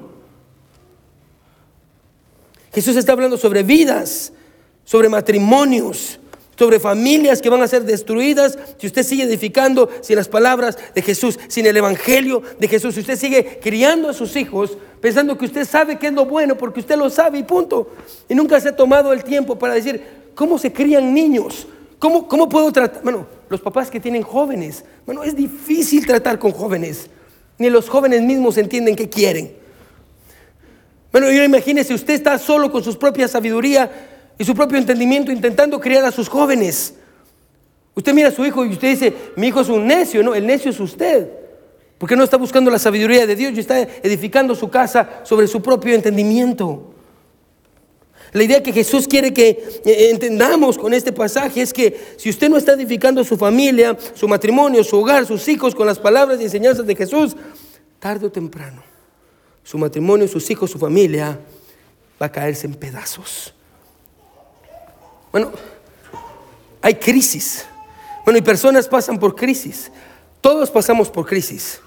Jesús 2.72 2.96
está 2.96 3.14
hablando 3.14 3.38
sobre 3.38 3.64
vidas, 3.64 4.32
sobre 4.84 5.10
matrimonios, 5.10 6.20
sobre 6.58 6.80
familias 6.80 7.42
que 7.42 7.50
van 7.50 7.62
a 7.62 7.68
ser 7.68 7.84
destruidas 7.84 8.58
si 8.78 8.88
usted 8.88 9.04
sigue 9.04 9.24
edificando 9.24 9.90
sin 10.02 10.16
las 10.16 10.28
palabras 10.28 10.78
de 10.94 11.02
Jesús, 11.02 11.40
sin 11.48 11.66
el 11.66 11.78
Evangelio 11.78 12.42
de 12.60 12.68
Jesús. 12.68 12.96
Si 12.96 13.02
usted 13.02 13.18
sigue 13.18 13.60
criando 13.62 14.10
a 14.10 14.14
sus 14.14 14.36
hijos 14.36 14.78
pensando 15.02 15.38
que 15.38 15.46
usted 15.46 15.66
sabe 15.66 15.98
qué 15.98 16.08
es 16.08 16.14
lo 16.14 16.26
bueno 16.26 16.58
porque 16.58 16.80
usted 16.80 16.98
lo 16.98 17.10
sabe 17.10 17.40
y 17.40 17.44
punto. 17.44 17.92
Y 18.28 18.36
nunca 18.36 18.60
se 18.60 18.70
ha 18.70 18.76
tomado 18.76 19.14
el 19.14 19.24
tiempo 19.24 19.58
para 19.58 19.74
decir, 19.74 20.04
¿cómo 20.34 20.58
se 20.58 20.72
crían 20.72 21.14
niños? 21.14 21.68
¿Cómo, 22.00 22.28
cómo 22.28 22.50
puedo 22.50 22.72
tratar? 22.72 23.04
Bueno, 23.04 23.28
los 23.50 23.62
papás 23.62 23.90
que 23.90 24.00
tienen 24.00 24.24
jóvenes, 24.24 24.84
bueno, 25.06 25.24
es 25.24 25.36
difícil 25.36 26.06
tratar 26.06 26.40
con 26.40 26.52
jóvenes. 26.52 27.10
Ni 27.58 27.70
los 27.70 27.88
jóvenes 27.88 28.22
mismos 28.22 28.58
entienden 28.58 28.96
qué 28.96 29.10
quieren. 29.10 29.56
Bueno, 31.12 31.32
yo 31.32 31.44
imagínese, 31.44 31.94
usted 31.94 32.14
está 32.14 32.38
solo 32.38 32.72
con 32.72 32.84
su 32.84 32.98
propia 33.00 33.28
sabiduría 33.28 34.15
y 34.38 34.44
su 34.44 34.54
propio 34.54 34.78
entendimiento 34.78 35.32
intentando 35.32 35.80
criar 35.80 36.06
a 36.06 36.12
sus 36.12 36.28
jóvenes. 36.28 36.96
Usted 37.94 38.14
mira 38.14 38.30
a 38.30 38.32
su 38.32 38.46
hijo 38.46 38.66
y 38.66 38.70
usted 38.70 38.90
dice, 38.90 39.14
mi 39.36 39.48
hijo 39.48 39.62
es 39.62 39.70
un 39.70 39.88
necio, 39.88 40.22
no, 40.24 40.36
el 40.36 40.46
necio 40.46 40.72
es 40.72 40.80
usted. 40.80 41.30
Porque 41.98 42.16
no 42.16 42.24
está 42.24 42.36
buscando 42.38 42.70
la 42.70 42.80
sabiduría 42.80 43.26
de 43.26 43.36
Dios 43.36 43.54
y 43.56 43.62
está 43.62 43.80
edificando 43.80 44.54
su 44.54 44.70
casa 44.70 45.22
sobre 45.24 45.48
su 45.48 45.62
propio 45.62 45.96
entendimiento. 45.96 46.92
La 48.34 48.44
idea 48.44 48.62
que 48.62 48.74
Jesús 48.74 49.08
quiere 49.08 49.34
que 49.34 49.82
eh, 49.86 50.10
entendamos 50.12 50.78
con 50.78 50.94
este 50.94 51.14
pasaje 51.14 51.62
es 51.62 51.72
que 51.72 51.98
si 52.18 52.30
usted 52.30 52.50
no 52.50 52.58
está 52.58 52.74
edificando 52.74 53.24
su 53.24 53.38
familia, 53.38 53.98
su 54.14 54.28
matrimonio, 54.28 54.84
su 54.84 54.98
hogar, 54.98 55.26
sus 55.26 55.48
hijos 55.48 55.74
con 55.74 55.88
las 55.88 56.00
palabras 56.00 56.42
y 56.42 56.44
enseñanzas 56.44 56.86
de 56.86 56.96
Jesús, 56.96 57.38
tarde 58.00 58.28
o 58.28 58.32
temprano 58.32 58.84
su 59.66 59.80
matrimonio, 59.80 60.28
sus 60.28 60.50
hijos, 60.52 60.70
su 60.70 60.78
familia, 60.78 61.40
va 62.22 62.28
a 62.28 62.32
caerse 62.32 62.68
en 62.68 62.76
pedazos. 62.76 63.55
Bueno, 65.36 65.52
hay 66.82 66.96
crisis. 66.96 67.66
Bueno, 68.24 68.40
y 68.40 68.42
personas 68.42 68.88
pasan 68.88 69.20
por 69.20 69.36
crisis. 69.36 69.92
Todos 70.40 70.72
pasamos 70.72 71.10
por 71.10 71.26
crisis. 71.26 71.82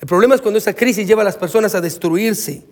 El 0.00 0.08
problema 0.08 0.34
es 0.34 0.40
cuando 0.40 0.58
esa 0.58 0.72
crisis 0.72 1.06
lleva 1.06 1.22
a 1.22 1.24
las 1.24 1.36
personas 1.36 1.72
a 1.76 1.80
destruirse. 1.80 2.64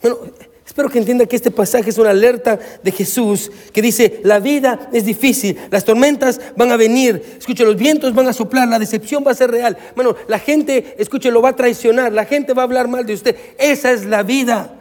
Bueno, 0.00 0.16
Espero 0.64 0.88
que 0.88 0.98
entienda 0.98 1.26
que 1.26 1.36
este 1.36 1.50
pasaje 1.50 1.90
es 1.90 1.98
una 1.98 2.10
alerta 2.10 2.58
de 2.82 2.92
Jesús 2.92 3.50
que 3.72 3.82
dice, 3.82 4.20
la 4.22 4.38
vida 4.38 4.88
es 4.92 5.04
difícil, 5.04 5.58
las 5.70 5.84
tormentas 5.84 6.40
van 6.56 6.70
a 6.70 6.76
venir, 6.76 7.36
escuche, 7.38 7.64
los 7.64 7.76
vientos 7.76 8.14
van 8.14 8.28
a 8.28 8.34
soplar, 8.34 8.68
la 8.68 8.78
decepción 8.78 9.24
va 9.26 9.30
a 9.30 9.34
ser 9.34 9.50
real. 9.50 9.78
Bueno, 9.96 10.14
la 10.26 10.38
gente, 10.38 10.94
escuche, 10.98 11.30
lo 11.30 11.40
va 11.40 11.50
a 11.50 11.56
traicionar, 11.56 12.12
la 12.12 12.26
gente 12.26 12.52
va 12.52 12.62
a 12.62 12.64
hablar 12.64 12.86
mal 12.86 13.06
de 13.06 13.14
usted. 13.14 13.36
Esa 13.58 13.92
es 13.92 14.04
la 14.04 14.22
vida. 14.22 14.77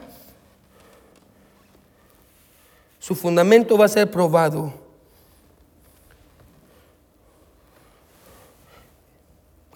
Su 3.08 3.16
fundamento 3.16 3.78
va 3.78 3.86
a 3.86 3.88
ser 3.88 4.12
probado. 4.12 4.74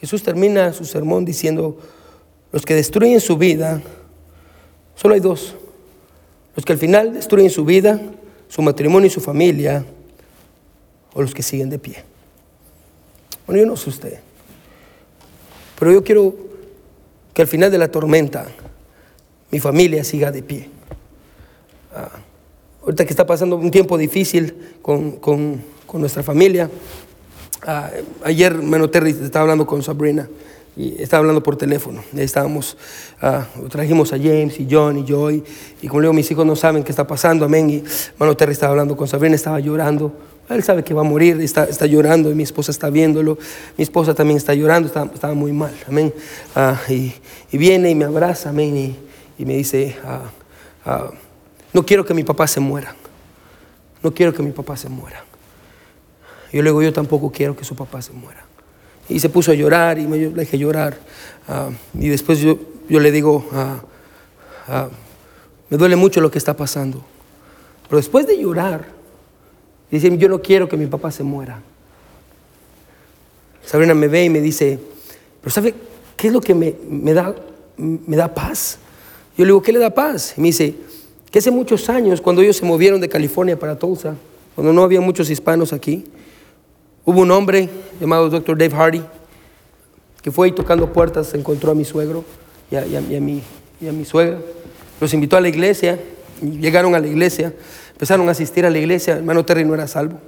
Jesús 0.01 0.21
termina 0.21 0.73
su 0.73 0.83
sermón 0.83 1.23
diciendo, 1.23 1.77
los 2.51 2.65
que 2.65 2.75
destruyen 2.75 3.21
su 3.21 3.37
vida, 3.37 3.81
solo 4.97 5.13
hay 5.13 5.21
dos 5.21 5.55
los 6.57 6.65
que 6.65 6.73
al 6.73 6.77
final 6.77 7.13
destruyen 7.13 7.49
su 7.49 7.63
vida, 7.63 8.01
su 8.49 8.61
matrimonio 8.61 9.07
y 9.07 9.09
su 9.09 9.21
familia, 9.21 9.85
o 11.13 11.21
los 11.21 11.33
que 11.33 11.41
siguen 11.41 11.69
de 11.69 11.79
pie. 11.79 12.03
Bueno, 13.47 13.61
yo 13.61 13.65
no 13.65 13.77
sé 13.77 13.89
usted, 13.89 14.19
pero 15.79 15.93
yo 15.93 16.03
quiero 16.03 16.35
que 17.33 17.43
al 17.43 17.47
final 17.47 17.71
de 17.71 17.77
la 17.77 17.89
tormenta 17.89 18.45
mi 19.51 19.61
familia 19.61 20.03
siga 20.03 20.33
de 20.33 20.43
pie. 20.43 20.69
Ah, 21.95 22.09
ahorita 22.81 23.05
que 23.05 23.11
está 23.11 23.25
pasando 23.25 23.55
un 23.55 23.71
tiempo 23.71 23.97
difícil 23.97 24.55
con, 24.81 25.61
nuestra 25.93 26.23
familia, 26.23 26.69
ah, 27.67 27.89
ayer 28.23 28.55
Mano 28.55 28.89
Terry 28.89 29.11
estaba 29.11 29.43
hablando 29.43 29.65
con 29.65 29.83
Sabrina 29.83 30.27
y 30.75 31.01
estaba 31.01 31.19
hablando 31.19 31.43
por 31.43 31.57
teléfono. 31.57 32.01
estábamos, 32.15 32.77
ah, 33.21 33.45
trajimos 33.69 34.13
a 34.13 34.17
James 34.17 34.59
y 34.59 34.67
John 34.69 34.97
y 34.97 35.05
Joy, 35.05 35.43
y 35.81 35.87
como 35.87 36.01
le 36.01 36.05
digo, 36.05 36.13
mis 36.13 36.31
hijos 36.31 36.45
no 36.45 36.55
saben 36.55 36.83
qué 36.83 36.91
está 36.91 37.05
pasando, 37.05 37.45
amén. 37.45 37.69
Y 37.69 37.83
Mano 38.17 38.35
Terry 38.35 38.53
estaba 38.53 38.71
hablando 38.71 38.95
con 38.95 39.07
Sabrina, 39.07 39.35
estaba 39.35 39.59
llorando. 39.59 40.13
Él 40.49 40.63
sabe 40.63 40.83
que 40.83 40.93
va 40.93 41.01
a 41.01 41.05
morir, 41.05 41.39
está, 41.39 41.63
está 41.63 41.85
llorando, 41.85 42.29
y 42.29 42.35
mi 42.35 42.43
esposa 42.43 42.71
está 42.71 42.89
viéndolo. 42.89 43.37
Mi 43.77 43.83
esposa 43.83 44.13
también 44.13 44.37
está 44.37 44.53
llorando, 44.53 44.87
estaba, 44.87 45.33
muy 45.33 45.53
mal, 45.53 45.73
amén. 45.87 46.13
Ah, 46.55 46.79
y, 46.89 47.13
viene 47.51 47.89
y 47.89 47.95
me 47.95 48.05
abraza, 48.05 48.49
amén, 48.49 48.95
y, 49.37 49.45
me 49.45 49.55
dice: 49.55 49.95
ah, 50.03 51.11
No 51.73 51.85
quiero 51.85 52.05
que 52.05 52.13
mi 52.13 52.23
papá 52.23 52.47
se 52.47 52.59
muera. 52.59 52.95
No 54.03 54.13
quiero 54.13 54.33
que 54.33 54.43
mi 54.43 54.51
papá 54.51 54.75
se 54.77 54.89
muera. 54.89 55.23
Yo 56.51 56.61
le 56.61 56.69
digo: 56.69 56.81
Yo 56.81 56.93
tampoco 56.93 57.31
quiero 57.31 57.55
que 57.55 57.63
su 57.63 57.75
papá 57.75 58.01
se 58.01 58.11
muera. 58.11 58.45
Y 59.09 59.19
se 59.19 59.29
puso 59.29 59.51
a 59.51 59.55
llorar 59.55 59.99
y 59.99 60.07
me 60.07 60.17
dejé 60.17 60.57
llorar. 60.57 60.97
Ah, 61.47 61.69
y 61.93 62.07
después 62.07 62.39
yo, 62.39 62.57
yo 62.87 62.99
le 62.99 63.11
digo, 63.11 63.45
ah, 63.51 63.81
ah, 64.67 64.89
me 65.69 65.77
duele 65.77 65.95
mucho 65.95 66.21
lo 66.21 66.31
que 66.31 66.37
está 66.37 66.55
pasando. 66.55 67.03
Pero 67.89 67.97
después 67.97 68.25
de 68.25 68.37
llorar, 68.37 68.85
dice, 69.89 70.17
yo 70.17 70.29
no 70.29 70.41
quiero 70.41 70.69
que 70.69 70.77
mi 70.77 70.85
papá 70.87 71.11
se 71.11 71.23
muera. 71.23 71.61
Sabrina 73.65 73.93
me 73.93 74.07
ve 74.07 74.25
y 74.25 74.29
me 74.29 74.39
dice, 74.39 74.79
pero 75.41 75.51
¿sabe 75.51 75.73
qué 76.15 76.27
es 76.27 76.33
lo 76.33 76.41
que 76.41 76.55
me, 76.55 76.75
me, 76.87 77.13
da, 77.13 77.35
me 77.77 78.15
da 78.15 78.33
paz? 78.33 78.79
Yo 79.37 79.43
le 79.43 79.49
digo, 79.49 79.61
¿qué 79.61 79.71
le 79.73 79.79
da 79.79 79.89
paz? 79.89 80.35
Y 80.37 80.41
me 80.41 80.47
dice, 80.47 80.75
que 81.31 81.39
hace 81.39 81.49
muchos 81.49 81.89
años, 81.89 82.19
cuando 82.19 82.41
ellos 82.41 82.57
se 82.57 82.65
movieron 82.65 82.99
de 82.99 83.07
California 83.07 83.57
para 83.57 83.79
Tulsa, 83.79 84.15
cuando 84.53 84.73
no 84.73 84.83
había 84.83 84.99
muchos 84.99 85.29
hispanos 85.29 85.71
aquí, 85.71 86.03
hubo 87.05 87.21
un 87.21 87.31
hombre 87.31 87.69
llamado 87.99 88.29
Dr. 88.29 88.57
Dave 88.57 88.75
Hardy, 88.75 89.01
que 90.21 90.29
fue 90.29 90.47
ahí 90.47 90.51
tocando 90.51 90.91
puertas, 90.91 91.33
encontró 91.33 91.71
a 91.71 91.75
mi 91.75 91.85
suegro 91.85 92.25
y 92.69 92.75
a, 92.75 92.85
y 92.85 92.91
y 92.91 93.15
a 93.15 93.21
mi, 93.21 93.41
y 94.01 94.05
suegra, 94.05 94.39
los 94.99 95.13
invitó 95.13 95.37
a 95.37 95.41
la 95.41 95.47
iglesia, 95.47 95.97
llegaron 96.41 96.95
a 96.95 96.99
la 96.99 97.07
iglesia, 97.07 97.53
empezaron 97.93 98.27
a 98.27 98.31
asistir 98.31 98.65
a 98.65 98.69
la 98.69 98.77
iglesia, 98.77 99.15
hermano 99.15 99.45
Terry 99.45 99.63
no 99.63 99.73
era 99.73 99.87
salvo. 99.87 100.19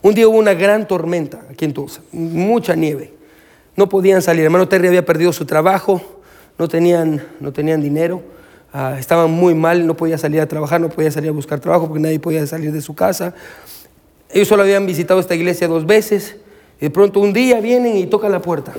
Un 0.00 0.14
día 0.14 0.26
hubo 0.26 0.38
una 0.38 0.54
gran 0.54 0.88
tormenta 0.88 1.42
aquí 1.50 1.66
en 1.66 1.74
Tulsa, 1.74 2.00
mucha 2.10 2.74
nieve. 2.74 3.12
No 3.76 3.88
podían 3.88 4.20
salir. 4.20 4.44
Hermano 4.44 4.68
Terry 4.68 4.88
había 4.88 5.04
perdido 5.04 5.32
su 5.32 5.46
trabajo, 5.46 6.02
no 6.58 6.68
tenían, 6.68 7.24
no 7.40 7.52
tenían 7.52 7.80
dinero, 7.80 8.22
ah, 8.72 8.96
estaban 8.98 9.30
muy 9.30 9.54
mal, 9.54 9.86
no 9.86 9.96
podía 9.96 10.18
salir 10.18 10.40
a 10.40 10.46
trabajar, 10.46 10.80
no 10.80 10.88
podía 10.88 11.10
salir 11.10 11.30
a 11.30 11.32
buscar 11.32 11.60
trabajo 11.60 11.88
porque 11.88 12.02
nadie 12.02 12.18
podía 12.18 12.46
salir 12.46 12.72
de 12.72 12.80
su 12.80 12.94
casa. 12.94 13.34
Ellos 14.30 14.48
solo 14.48 14.62
habían 14.62 14.86
visitado 14.86 15.20
esta 15.20 15.34
iglesia 15.34 15.68
dos 15.68 15.86
veces 15.86 16.36
y 16.80 16.86
de 16.86 16.90
pronto 16.90 17.20
un 17.20 17.32
día 17.32 17.60
vienen 17.60 17.96
y 17.96 18.06
tocan 18.06 18.32
la 18.32 18.40
puerta 18.40 18.72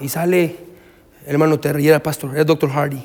y 0.00 0.08
sale 0.08 0.56
el 1.24 1.32
hermano 1.32 1.58
Terry, 1.60 1.88
era 1.88 2.02
pastor, 2.02 2.30
era 2.30 2.40
el 2.40 2.46
doctor 2.46 2.70
Hardy, 2.70 3.04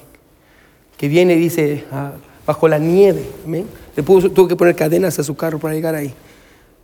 que 0.98 1.08
viene 1.08 1.36
y 1.36 1.40
dice, 1.40 1.86
ah, 1.92 2.14
bajo 2.46 2.68
la 2.68 2.80
nieve. 2.80 3.24
Le 3.96 4.04
puso, 4.04 4.32
tuvo 4.32 4.48
que 4.48 4.56
poner 4.56 4.76
cadenas 4.76 5.20
a 5.20 5.24
su 5.24 5.36
carro 5.36 5.60
para 5.60 5.74
llegar 5.76 5.94
ahí. 5.94 6.14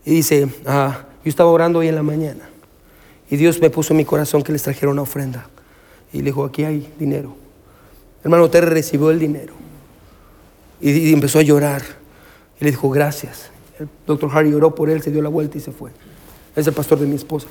Y 0.06 0.12
dice, 0.12 0.48
ah, 0.66 1.06
yo 1.24 1.30
estaba 1.30 1.50
orando 1.50 1.80
hoy 1.80 1.88
en 1.88 1.96
la 1.96 2.04
mañana 2.04 2.50
y 3.30 3.38
Dios 3.38 3.60
me 3.62 3.70
puso 3.70 3.94
en 3.94 3.98
mi 3.98 4.06
corazón 4.06 4.44
que 4.44 4.52
les 4.52 4.62
trajera 4.62 4.92
una 4.92 5.02
ofrenda. 5.02 5.48
Y 6.12 6.20
le 6.20 6.26
dijo, 6.26 6.46
aquí 6.46 6.64
hay 6.64 6.94
dinero. 7.00 7.36
Hermano 8.24 8.50
Terry 8.50 8.68
recibió 8.68 9.12
el 9.12 9.20
dinero 9.20 9.54
y, 10.80 11.14
empezó 11.14 11.40
a 11.40 11.42
llorar. 11.42 11.82
Y 12.60 12.64
le 12.66 12.72
dijo, 12.72 12.90
gracias. 12.90 13.50
El 13.80 13.90
doctor 14.06 14.30
Hardy 14.30 14.54
oró 14.54 14.76
por 14.76 14.90
él, 14.90 15.02
se 15.02 15.12
dio 15.12 15.22
la 15.22 15.30
vuelta 15.30 15.58
y 15.58 15.62
se 15.62 15.72
fue. 15.72 15.92
Es 16.56 16.68
el 16.68 16.74
pastor 16.74 17.00
de 17.00 17.08
mi 17.08 17.16
esposa. 17.16 17.48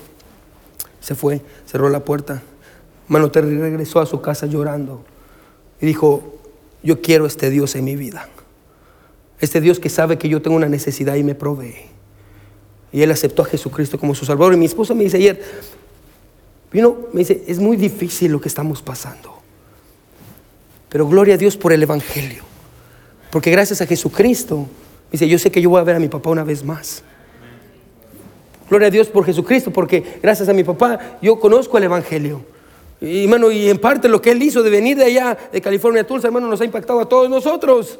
Se 1.00 1.14
fue, 1.14 1.40
cerró 1.66 1.88
la 1.88 2.04
puerta. 2.04 2.42
Hermano 3.06 3.30
Terry 3.30 3.58
regresó 3.58 4.00
a 4.00 4.06
su 4.06 4.20
casa 4.20 4.46
llorando 4.46 5.04
y 5.80 5.86
dijo, 5.86 6.38
yo 6.82 7.00
quiero 7.02 7.26
este 7.26 7.50
Dios 7.50 7.74
en 7.74 7.84
mi 7.84 7.96
vida. 7.96 8.28
Este 9.40 9.60
Dios 9.60 9.80
que 9.80 9.88
sabe 9.88 10.18
que 10.18 10.28
yo 10.28 10.40
tengo 10.40 10.56
una 10.56 10.68
necesidad 10.68 11.16
y 11.16 11.24
me 11.24 11.34
provee. 11.34 11.74
Y 12.92 13.02
él 13.02 13.10
aceptó 13.10 13.42
a 13.42 13.46
Jesucristo 13.46 13.98
como 13.98 14.14
su 14.14 14.24
Salvador. 14.24 14.54
Y 14.54 14.56
mi 14.56 14.66
esposa 14.66 14.94
me 14.94 15.04
dice 15.04 15.16
ayer, 15.16 15.42
vino, 16.70 16.96
me 17.12 17.20
dice, 17.20 17.42
es 17.46 17.58
muy 17.58 17.76
difícil 17.76 18.30
lo 18.30 18.40
que 18.40 18.48
estamos 18.48 18.82
pasando. 18.82 19.41
Pero 20.92 21.08
gloria 21.08 21.36
a 21.36 21.38
Dios 21.38 21.56
por 21.56 21.72
el 21.72 21.82
Evangelio. 21.82 22.44
Porque 23.30 23.50
gracias 23.50 23.80
a 23.80 23.86
Jesucristo, 23.86 24.66
dice, 25.10 25.26
yo 25.26 25.38
sé 25.38 25.50
que 25.50 25.62
yo 25.62 25.70
voy 25.70 25.80
a 25.80 25.84
ver 25.84 25.96
a 25.96 25.98
mi 25.98 26.08
papá 26.08 26.28
una 26.28 26.44
vez 26.44 26.62
más. 26.62 27.02
Gloria 28.68 28.88
a 28.88 28.90
Dios 28.90 29.08
por 29.08 29.24
Jesucristo, 29.24 29.72
porque 29.72 30.18
gracias 30.22 30.50
a 30.50 30.52
mi 30.52 30.64
papá 30.64 31.16
yo 31.22 31.40
conozco 31.40 31.78
el 31.78 31.84
Evangelio. 31.84 32.42
Y 33.00 33.24
hermano, 33.24 33.50
y 33.50 33.70
en 33.70 33.78
parte 33.78 34.06
lo 34.06 34.20
que 34.20 34.32
él 34.32 34.42
hizo 34.42 34.62
de 34.62 34.68
venir 34.68 34.98
de 34.98 35.04
allá, 35.04 35.36
de 35.50 35.62
California 35.62 36.02
a 36.02 36.06
Tulsa, 36.06 36.28
hermano, 36.28 36.46
nos 36.46 36.60
ha 36.60 36.64
impactado 36.66 37.00
a 37.00 37.08
todos 37.08 37.30
nosotros. 37.30 37.98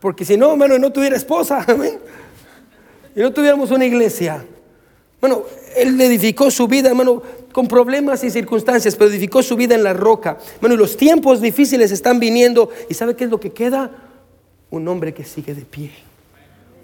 Porque 0.00 0.24
si 0.24 0.38
no, 0.38 0.52
hermano, 0.52 0.78
no 0.78 0.90
tuviera 0.90 1.16
esposa. 1.16 1.64
Y 3.14 3.18
no 3.18 3.32
tuviéramos 3.32 3.72
una 3.72 3.84
iglesia. 3.84 4.46
Bueno, 5.20 5.42
él 5.76 6.00
edificó 6.00 6.48
su 6.48 6.68
vida, 6.68 6.90
hermano, 6.90 7.22
con 7.52 7.66
problemas 7.68 8.22
y 8.24 8.30
circunstancias, 8.30 8.96
pero 8.96 9.10
edificó 9.10 9.42
su 9.42 9.56
vida 9.56 9.74
en 9.74 9.82
la 9.82 9.92
roca. 9.92 10.38
Bueno, 10.60 10.74
y 10.74 10.78
los 10.78 10.96
tiempos 10.96 11.40
difíciles 11.40 11.90
están 11.90 12.20
viniendo. 12.20 12.70
¿Y 12.88 12.94
sabe 12.94 13.16
qué 13.16 13.24
es 13.24 13.30
lo 13.30 13.40
que 13.40 13.50
queda? 13.50 13.90
Un 14.70 14.86
hombre 14.88 15.12
que 15.12 15.24
sigue 15.24 15.54
de 15.54 15.62
pie. 15.62 15.90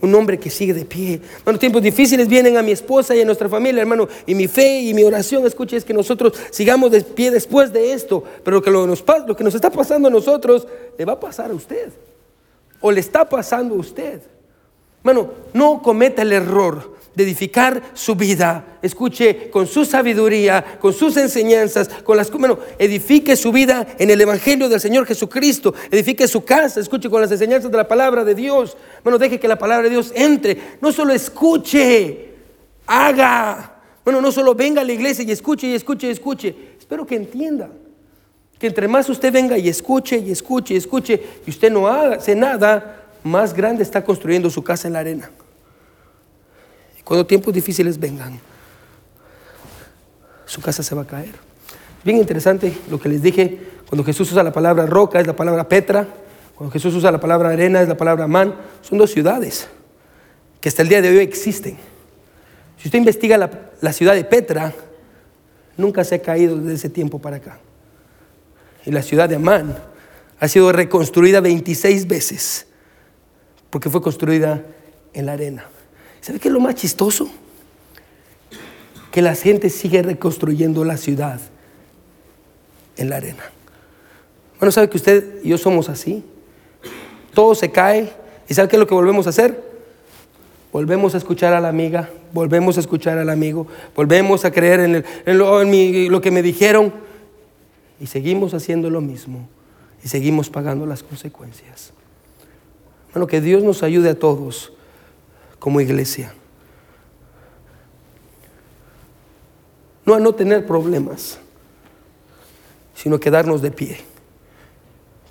Un 0.01 0.15
hombre 0.15 0.39
que 0.39 0.51
sigue 0.51 0.75
de 0.75 0.85
pie. 0.85 1.21
Bueno, 1.45 1.59
tiempos 1.59 1.83
difíciles 1.83 2.29
vienen 2.29 2.57
a 2.57 2.63
mi 2.63 2.73
esposa 2.73 3.15
y 3.15 3.21
a 3.21 3.25
nuestra 3.25 3.49
familia, 3.49 3.81
hermano. 3.81 4.09
Y 4.27 4.35
mi 4.35 4.49
fe 4.49 4.81
y 4.81 4.93
mi 4.93 5.05
oración, 5.05 5.47
escuche, 5.47 5.77
es 5.77 5.85
que 5.85 5.95
nosotros 5.95 6.35
sigamos 6.51 6.91
de 6.91 7.01
pie 7.03 7.31
después 7.31 7.73
de 7.73 7.93
esto. 7.93 8.23
Pero 8.45 8.57
lo 8.57 8.63
que, 8.63 8.71
nos, 8.71 9.05
lo 9.27 9.37
que 9.37 9.45
nos 9.45 9.55
está 9.55 9.71
pasando 9.71 10.09
a 10.09 10.11
nosotros, 10.11 10.67
le 10.99 11.05
va 11.05 11.15
a 11.15 11.21
pasar 11.21 11.51
a 11.51 11.55
usted. 11.55 11.91
O 12.81 12.91
le 12.91 13.01
está 13.01 13.29
pasando 13.29 13.75
a 13.75 13.79
usted. 13.79 14.21
Hermano, 14.99 15.31
no 15.55 15.81
cometa 15.83 16.23
el 16.23 16.33
error 16.33 16.96
de 17.17 17.25
edificar 17.25 17.83
su 17.95 18.15
vida. 18.15 18.79
Escuche, 18.83 19.49
con 19.51 19.67
su 19.67 19.87
sabiduría, 19.87 20.79
con 20.79 20.93
sus 20.93 21.17
enseñanzas, 21.17 21.89
con 21.89 22.19
las 22.19 22.31
bueno, 22.31 22.59
edifique 22.79 23.35
su 23.37 23.51
vida 23.51 23.87
en 23.99 24.11
el 24.11 24.21
evangelio 24.21 24.69
del 24.69 24.81
Señor 24.81 25.07
Jesucristo. 25.07 25.75
Edifique 25.91 26.29
su 26.29 26.45
casa, 26.45 26.79
escuche 26.79 27.09
con 27.09 27.23
las 27.23 27.33
enseñanzas 27.33 27.71
de 27.71 27.77
la 27.77 27.89
palabra 27.89 28.23
de 28.23 28.35
Dios. 28.35 28.77
Bueno, 29.03 29.19
deje 29.19 29.41
que 29.41 29.49
la 29.49 29.59
palabra 29.59 29.85
de 29.85 29.91
Dios 29.91 30.13
entre. 30.15 30.77
No 30.83 30.93
solo 30.93 31.15
escuche, 31.15 32.35
haga. 32.87 33.81
Bueno, 34.05 34.21
no 34.21 34.31
solo 34.31 34.55
venga 34.55 34.83
a 34.83 34.85
la 34.85 34.93
iglesia 34.93 35.25
y 35.25 35.33
escuche 35.33 35.69
y 35.69 35.75
escuche 35.75 36.09
y 36.09 36.11
escuche. 36.11 36.55
Espero 36.79 37.07
que 37.07 37.17
entienda 37.17 37.71
que 38.59 38.67
entre 38.67 38.89
más 38.89 39.09
usted 39.09 39.33
venga 39.33 39.57
y 39.57 39.71
escuche 39.71 40.19
y 40.19 40.31
escuche 40.31 40.75
y 40.75 40.77
escuche 40.77 41.23
y 41.47 41.51
usted 41.51 41.73
no 41.73 41.89
hace 41.89 42.37
nada, 42.37 43.05
más 43.25 43.55
grande 43.55 43.83
está 43.83 44.05
construyendo 44.05 44.51
su 44.51 44.63
casa 44.63 44.87
en 44.87 44.93
la 44.93 45.01
arena. 45.01 45.31
Cuando 47.07 47.25
tiempos 47.25 47.55
difíciles 47.55 48.01
vengan, 48.01 48.41
su 50.45 50.61
casa 50.61 50.83
se 50.83 50.93
va 50.93 51.03
a 51.03 51.07
caer. 51.07 51.31
Bien 52.03 52.17
interesante 52.17 52.77
lo 52.91 52.99
que 52.99 53.09
les 53.09 53.23
dije, 53.23 53.61
cuando 53.89 54.03
Jesús 54.03 54.33
usa 54.33 54.43
la 54.43 54.53
palabra 54.53 54.87
roca 54.87 55.21
es 55.21 55.27
la 55.29 55.37
palabra 55.37 55.69
Petra, 55.69 56.09
cuando 56.57 56.73
Jesús 56.73 56.93
usa 56.97 57.13
la 57.13 57.21
palabra 57.21 57.51
arena 57.51 57.81
es 57.81 57.87
la 57.87 57.97
palabra 57.97 58.27
man, 58.27 58.57
son 58.83 58.99
dos 58.99 59.13
ciudades 59.13 59.69
que 60.61 60.69
hasta 60.69 60.83
el 60.83 60.89
día 60.89 61.01
de 61.01 61.11
hoy 61.11 61.19
existen. 61.19 61.77
Si 62.77 62.89
usted 62.89 62.99
investiga 62.99 63.39
la, 63.39 63.71
la 63.81 63.93
ciudad 63.93 64.17
de 64.17 64.25
Petra, 64.25 64.75
nunca 65.77 66.03
se 66.03 66.17
ha 66.17 66.23
caído 66.23 66.57
desde 66.57 66.75
ese 66.75 66.89
tiempo 66.89 67.21
para 67.21 67.37
acá. 67.37 67.61
Y 68.85 68.91
la 68.91 69.03
ciudad 69.03 69.29
de 69.29 69.37
Amán 69.37 69.79
ha 70.41 70.49
sido 70.49 70.73
reconstruida 70.73 71.41
26 71.41 72.09
veces 72.09 72.67
porque 73.71 73.91
fue 73.91 74.03
construida 74.03 74.65
en 75.13 75.27
la 75.27 75.35
arena. 75.35 75.69
¿Sabe 76.27 76.41
qué 76.41 76.49
es 76.49 76.55
lo 76.55 76.59
más 76.59 76.75
chistoso? 76.75 77.29
Que 79.13 79.23
la 79.23 79.37
gente 79.37 79.71
sigue 79.71 80.03
reconstruyendo 80.03 80.85
la 80.85 80.97
ciudad 80.97 81.41
en 82.97 83.11
la 83.11 83.19
arena. 83.19 83.45
Bueno, 84.59 84.73
¿sabe 84.73 84.91
que 84.91 84.97
usted 84.97 85.45
y 85.45 85.51
yo 85.51 85.57
somos 85.57 85.89
así? 85.89 86.25
Todo 87.33 87.55
se 87.55 87.71
cae. 87.71 88.13
¿Y 88.49 88.55
sabe 88.55 88.67
qué 88.67 88.75
es 88.75 88.81
lo 88.81 88.89
que 88.89 88.95
volvemos 88.95 89.29
a 89.29 89.31
hacer? 89.31 89.63
Volvemos 90.73 91.15
a 91.15 91.19
escuchar 91.19 91.53
a 91.53 91.61
la 91.61 91.69
amiga, 91.69 92.11
volvemos 92.33 92.77
a 92.77 92.81
escuchar 92.81 93.19
al 93.19 93.31
amigo, 93.31 93.69
volvemos 93.95 94.45
a 94.45 94.51
creer 94.51 94.81
en, 94.81 95.39
lo, 95.39 95.63
lo 95.63 96.21
que 96.21 96.31
me 96.33 96.43
dijeron 96.43 96.93
y 98.01 98.09
seguimos 98.09 98.53
haciendo 98.53 98.91
lo 98.91 99.01
mismo 99.01 99.49
y 100.03 100.09
seguimos 100.09 100.51
pagando 100.51 100.87
las 100.87 101.05
consecuencias. 101.05 101.93
Bueno, 103.13 103.29
que 103.29 103.41
Dios 103.41 103.63
nos 103.63 103.85
ayude 103.85 104.11
a 104.11 104.19
todos 104.19 104.73
como 105.59 105.81
iglesia. 105.81 106.33
No 110.05 110.15
a 110.15 110.21
no 110.21 110.35
tener 110.35 110.67
problemas, 110.67 111.39
sino 112.95 113.19
quedarnos 113.19 113.63
de 113.63 113.71
pie 113.71 114.01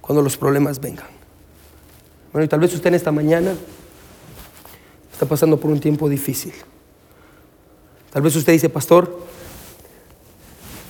cuando 0.02 0.22
los 0.22 0.38
problemas 0.38 0.80
vengan. 0.80 1.08
Bueno, 2.32 2.46
y 2.46 2.48
tal 2.48 2.60
vez 2.60 2.74
usted 2.74 2.88
en 2.88 2.96
esta 2.96 3.12
mañana 3.12 3.56
está 5.12 5.26
pasando 5.26 5.58
por 5.58 5.72
un 5.72 5.80
tiempo 5.80 6.10
difícil. 6.10 6.54
Tal 8.12 8.22
vez 8.22 8.36
usted 8.36 8.54
dice, 8.54 8.70
pastor, 8.70 9.18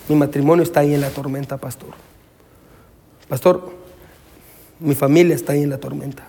mi 0.10 0.16
matrimonio 0.16 0.64
está 0.64 0.82
ahí 0.82 0.94
en 0.94 1.02
la 1.02 1.10
tormenta, 1.10 1.58
pastor. 1.58 1.90
Pastor, 3.28 3.72
mi 4.80 4.96
familia 4.96 5.36
está 5.36 5.54
ahí 5.54 5.64
en 5.64 5.70
la 5.70 5.80
tormenta. 5.80 6.28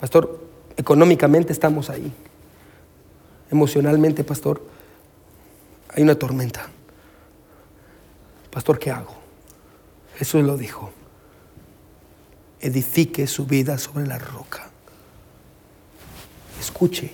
Pastor, 0.00 0.47
económicamente 0.78 1.52
estamos 1.52 1.90
ahí. 1.90 2.10
Emocionalmente, 3.50 4.24
pastor, 4.24 4.62
hay 5.90 6.02
una 6.02 6.14
tormenta. 6.14 6.68
Pastor, 8.50 8.78
¿qué 8.78 8.90
hago? 8.90 9.14
Jesús 10.16 10.42
lo 10.44 10.56
dijo. 10.56 10.90
Edifique 12.60 13.26
su 13.26 13.44
vida 13.44 13.76
sobre 13.76 14.06
la 14.06 14.18
roca. 14.18 14.70
Escuche 16.60 17.10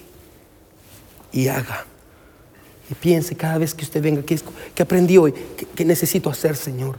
y 1.33 1.49
haga. 1.49 1.87
Y 2.91 2.95
piense 2.95 3.35
cada 3.35 3.59
vez 3.59 3.75
que 3.75 3.85
usted 3.85 4.03
venga, 4.03 4.23
¿qué, 4.23 4.39
qué 4.75 4.83
aprendí 4.83 5.17
hoy? 5.17 5.33
¿Qué, 5.33 5.67
qué 5.67 5.85
necesito 5.85 6.29
hacer, 6.29 6.55
Señor? 6.55 6.99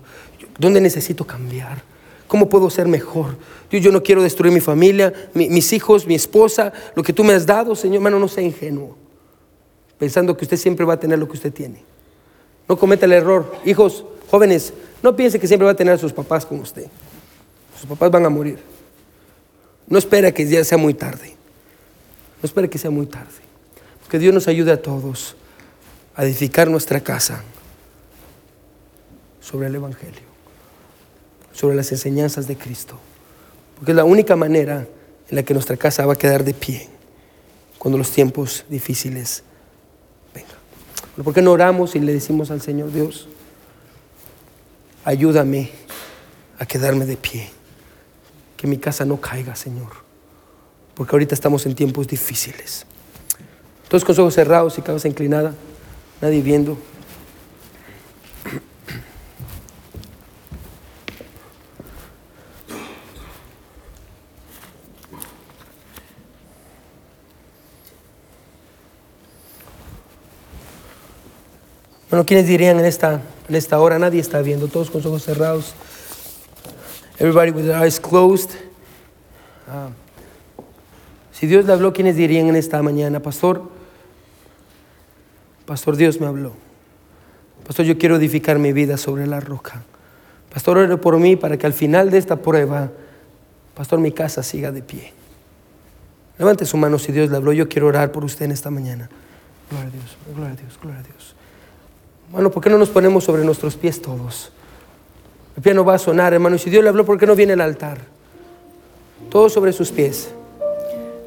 ¿Dónde 0.58 0.82
necesito 0.82 1.26
cambiar? 1.28 1.84
¿Cómo 2.28 2.50
puedo 2.50 2.70
ser 2.70 2.88
mejor? 2.88 3.38
Yo, 3.70 3.92
no 3.92 4.02
quiero 4.02 4.24
destruir 4.24 4.54
mi 4.54 4.62
familia, 4.62 5.14
mi- 5.34 5.50
mis 5.50 5.72
hijos, 5.74 6.08
mi 6.08 6.16
esposa, 6.16 6.72
lo 6.96 7.04
que 7.04 7.14
tú 7.14 7.24
me 7.24 7.34
has 7.34 7.46
dado, 7.46 7.76
Señor. 7.76 7.98
Hermano, 7.98 8.20
no 8.20 8.28
sea 8.28 8.44
ingenuo, 8.44 8.96
pensando 10.00 10.36
que 10.38 10.46
usted 10.46 10.58
siempre 10.58 10.86
va 10.86 10.94
a 10.94 11.00
tener 11.00 11.20
lo 11.20 11.28
que 11.28 11.34
usted 11.34 11.54
tiene. 11.54 11.84
No 12.68 12.78
cometa 12.78 13.06
el 13.06 13.12
error. 13.12 13.54
Hijos, 13.66 14.06
jóvenes, 14.32 14.74
no 15.04 15.16
piense 15.16 15.40
que 15.40 15.48
siempre 15.48 15.66
va 15.66 15.72
a 15.74 15.76
tener 15.76 15.94
a 15.94 15.98
sus 15.98 16.14
papás 16.14 16.46
con 16.46 16.60
usted. 16.60 16.88
Sus 17.80 17.86
papás 17.88 18.10
van 18.10 18.26
a 18.26 18.30
morir. 18.30 18.60
No 19.88 19.98
espera 20.00 20.32
que 20.32 20.48
ya 20.48 20.64
sea 20.64 20.78
muy 20.78 20.94
tarde. 20.96 21.36
No 22.42 22.48
espera 22.48 22.68
que 22.68 22.78
sea 22.78 22.90
muy 22.90 23.06
tarde. 23.06 23.44
Que 24.10 24.18
Dios 24.20 24.34
nos 24.34 24.48
ayude 24.48 24.72
a 24.72 24.82
todos 24.82 25.36
a 26.16 26.24
edificar 26.24 26.70
nuestra 26.70 27.02
casa 27.02 27.44
sobre 29.42 29.68
el 29.68 29.76
Evangelio, 29.76 30.22
sobre 31.56 31.76
las 31.76 31.92
enseñanzas 31.92 32.48
de 32.48 32.58
Cristo. 32.58 33.00
Porque 33.76 33.92
es 33.92 33.96
la 33.96 34.04
única 34.04 34.36
manera 34.36 34.88
en 35.30 35.36
la 35.36 35.44
que 35.44 35.54
nuestra 35.54 35.78
casa 35.78 36.06
va 36.06 36.14
a 36.14 36.18
quedar 36.18 36.44
de 36.44 36.54
pie 36.54 36.90
cuando 37.80 37.98
los 37.98 38.12
tiempos 38.12 38.66
difíciles 38.70 39.44
vengan. 40.34 40.58
¿Por 41.24 41.34
qué 41.34 41.42
no 41.42 41.52
oramos 41.52 41.96
y 41.96 42.00
le 42.00 42.14
decimos 42.14 42.52
al 42.52 42.62
Señor 42.62 42.92
Dios, 42.92 43.28
ayúdame 45.04 45.72
a 46.60 46.66
quedarme 46.66 47.06
de 47.06 47.18
pie, 47.18 47.50
que 48.58 48.68
mi 48.68 48.78
casa 48.78 49.06
no 49.06 49.20
caiga, 49.20 49.56
Señor, 49.56 49.92
porque 50.94 51.16
ahorita 51.16 51.36
estamos 51.36 51.66
en 51.66 51.76
tiempos 51.76 52.08
difíciles. 52.08 52.86
Todos 53.88 54.04
con 54.04 54.20
ojos 54.20 54.34
cerrados 54.34 54.78
y 54.78 54.82
cabeza 54.82 55.08
inclinada, 55.08 55.54
nadie 56.22 56.42
viendo. 56.42 56.78
Bueno, 72.10 72.26
¿quiénes 72.26 72.48
dirían 72.48 72.80
en 72.80 72.86
esta, 72.86 73.22
en 73.50 73.56
esta 73.56 73.80
hora? 73.80 73.98
Nadie 74.00 74.22
está 74.22 74.42
viendo, 74.42 74.68
todos 74.68 74.90
con 74.90 75.00
los 75.00 75.08
ojos 75.08 75.24
cerrados. 75.24 75.74
Everybody 77.18 77.52
with 77.52 77.64
their 77.64 77.82
eyes 77.82 78.00
closed. 78.00 78.52
Ah. 79.68 79.90
Si 81.32 81.48
Dios 81.48 81.66
le 81.66 81.74
habló, 81.74 81.94
¿quiénes 81.94 82.16
dirían 82.16 82.48
en 82.48 82.56
esta 82.56 82.82
mañana? 82.82 83.20
Pastor, 83.22 83.64
Pastor, 85.66 85.96
Dios 85.96 86.20
me 86.22 86.28
habló. 86.28 86.54
Pastor, 87.66 87.86
yo 87.86 87.98
quiero 87.98 88.16
edificar 88.18 88.60
mi 88.60 88.72
vida 88.72 88.98
sobre 88.98 89.26
la 89.26 89.40
roca. 89.40 89.84
Pastor, 90.54 90.78
ore 90.78 90.98
por 90.98 91.18
mí 91.18 91.36
para 91.36 91.58
que 91.58 91.66
al 91.66 91.74
final 91.74 92.12
de 92.12 92.20
esta 92.20 92.36
prueba, 92.38 92.92
Pastor, 93.74 94.00
mi 94.00 94.12
casa 94.12 94.44
siga 94.44 94.72
de 94.72 94.84
pie. 94.84 95.12
Levante 96.38 96.66
su 96.66 96.78
mano 96.78 97.00
si 97.00 97.12
Dios 97.12 97.30
le 97.30 97.38
habló. 97.38 97.52
Yo 97.52 97.68
quiero 97.68 97.88
orar 97.88 98.12
por 98.12 98.24
usted 98.24 98.46
en 98.46 98.52
esta 98.52 98.70
mañana. 98.70 99.10
Gloria 99.70 99.88
a 99.88 99.92
Dios, 99.92 100.18
gloria 100.36 100.54
a 100.54 100.56
Dios, 100.56 100.80
gloria 100.82 101.00
a 101.00 101.04
Dios. 101.04 101.36
Bueno, 102.32 102.52
¿por 102.52 102.64
qué 102.64 102.70
no 102.70 102.78
nos 102.78 102.90
ponemos 102.90 103.24
sobre 103.24 103.44
nuestros 103.44 103.76
pies 103.76 104.02
todos? 104.02 104.52
El 105.56 105.64
piano 105.64 105.86
va 105.86 105.96
a 105.96 106.00
sonar, 106.00 106.34
hermano. 106.34 106.56
Y 106.56 106.60
si 106.60 106.70
Dios 106.70 106.84
le 106.84 106.90
habló, 106.90 107.06
¿por 107.06 107.18
qué 107.18 107.26
no 107.26 107.36
viene 107.36 107.54
al 107.54 107.62
altar? 107.62 108.00
Todos 109.30 109.54
sobre 109.54 109.72
sus 109.72 109.92
pies. 109.92 110.30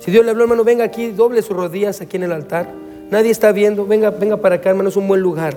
Si 0.01 0.11
Dios 0.11 0.25
le 0.25 0.31
habló, 0.31 0.45
hermano, 0.45 0.65
venga 0.65 0.85
aquí, 0.85 1.09
doble 1.09 1.43
sus 1.43 1.57
rodillas 1.57 2.01
aquí 2.01 2.17
en 2.17 2.25
el 2.25 2.33
altar. 2.33 2.69
Nadie 3.11 3.31
está 3.31 3.53
viendo. 3.53 3.87
Venga, 3.87 4.11
venga 4.11 4.37
para 4.37 4.57
acá, 4.57 4.71
hermano, 4.71 4.91
es 4.91 4.97
un 4.97 5.09
buen 5.09 5.21
lugar. 5.21 5.57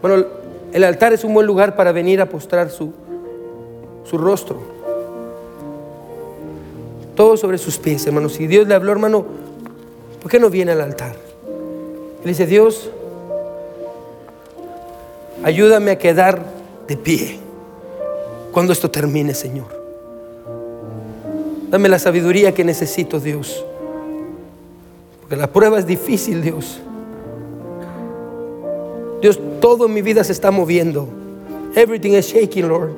Bueno, 0.00 0.26
el 0.72 0.84
altar 0.84 1.12
es 1.12 1.24
un 1.24 1.34
buen 1.34 1.46
lugar 1.46 1.76
para 1.76 1.92
venir 1.92 2.20
a 2.20 2.26
postrar 2.26 2.70
su, 2.70 2.92
su 4.04 4.16
rostro. 4.16 4.58
Todos 7.14 7.40
sobre 7.40 7.58
sus 7.58 7.78
pies, 7.78 8.06
hermano. 8.06 8.28
Si 8.28 8.46
Dios 8.46 8.66
le 8.68 8.74
habló, 8.74 8.92
hermano, 8.92 9.26
¿por 10.20 10.30
qué 10.30 10.38
no 10.38 10.50
viene 10.50 10.72
al 10.72 10.80
altar? 10.80 11.16
Él 12.22 12.28
dice, 12.28 12.46
Dios, 12.46 12.90
ayúdame 15.42 15.90
a 15.90 15.98
quedar 15.98 16.42
de 16.88 16.96
pie 16.96 17.38
cuando 18.52 18.72
esto 18.72 18.90
termine, 18.90 19.34
Señor. 19.34 19.66
Dame 21.68 21.88
la 21.88 21.98
sabiduría 21.98 22.54
que 22.54 22.64
necesito, 22.64 23.20
Dios. 23.20 23.64
Porque 25.20 25.36
la 25.36 25.48
prueba 25.52 25.78
es 25.78 25.86
difícil, 25.86 26.40
Dios. 26.40 26.80
Dios, 29.20 29.40
todo 29.60 29.86
en 29.86 29.94
mi 29.94 30.02
vida 30.02 30.22
se 30.22 30.32
está 30.32 30.50
moviendo. 30.50 31.08
Everything 31.74 32.12
is 32.12 32.26
shaking, 32.26 32.68
Lord. 32.68 32.92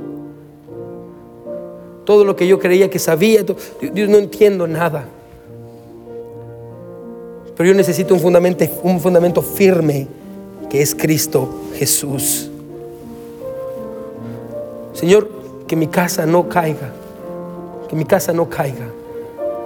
Todo 2.05 2.25
lo 2.25 2.37
que 2.37 2.47
yo 2.47 2.59
creía 2.59 2.89
que 2.91 2.99
sabía, 2.99 3.43
Dios, 3.43 4.09
no 4.09 4.19
entiendo 4.19 4.67
nada. 4.67 5.07
Pero 7.57 7.71
yo 7.71 7.75
necesito 7.75 8.15
un 8.15 8.21
fundamento, 8.21 8.65
un 8.83 9.01
fundamento 9.01 9.43
firme 9.43 10.07
que 10.71 10.83
es 10.83 10.95
Cristo 10.95 11.49
Jesús. 11.75 12.51
Señor, 14.93 15.29
que 15.67 15.77
mi 15.77 15.87
casa 15.87 16.27
no 16.27 16.49
caiga, 16.49 16.93
que 17.89 17.97
mi 17.97 18.05
casa 18.05 18.33
no 18.33 18.49
caiga. 18.49 18.87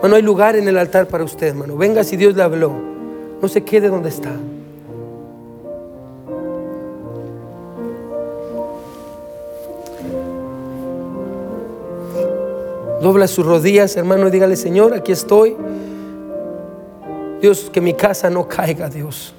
No 0.02 0.16
hay 0.16 0.22
lugar 0.22 0.56
en 0.56 0.66
el 0.66 0.76
altar 0.76 1.06
para 1.06 1.22
usted, 1.22 1.48
hermano. 1.48 1.76
Venga 1.76 2.02
si 2.02 2.16
Dios 2.16 2.34
le 2.34 2.42
habló. 2.42 2.72
No 3.40 3.48
se 3.48 3.62
quede 3.62 3.88
donde 3.88 4.08
está. 4.08 4.30
Dobla 13.00 13.26
sus 13.26 13.44
rodillas, 13.46 13.96
hermano, 13.96 14.28
y 14.28 14.30
dígale, 14.30 14.56
Señor, 14.56 14.92
aquí 14.94 15.12
estoy. 15.12 15.56
Dios, 17.40 17.70
que 17.72 17.80
mi 17.80 17.94
casa 17.94 18.28
no 18.28 18.46
caiga, 18.46 18.88
Dios. 18.88 19.34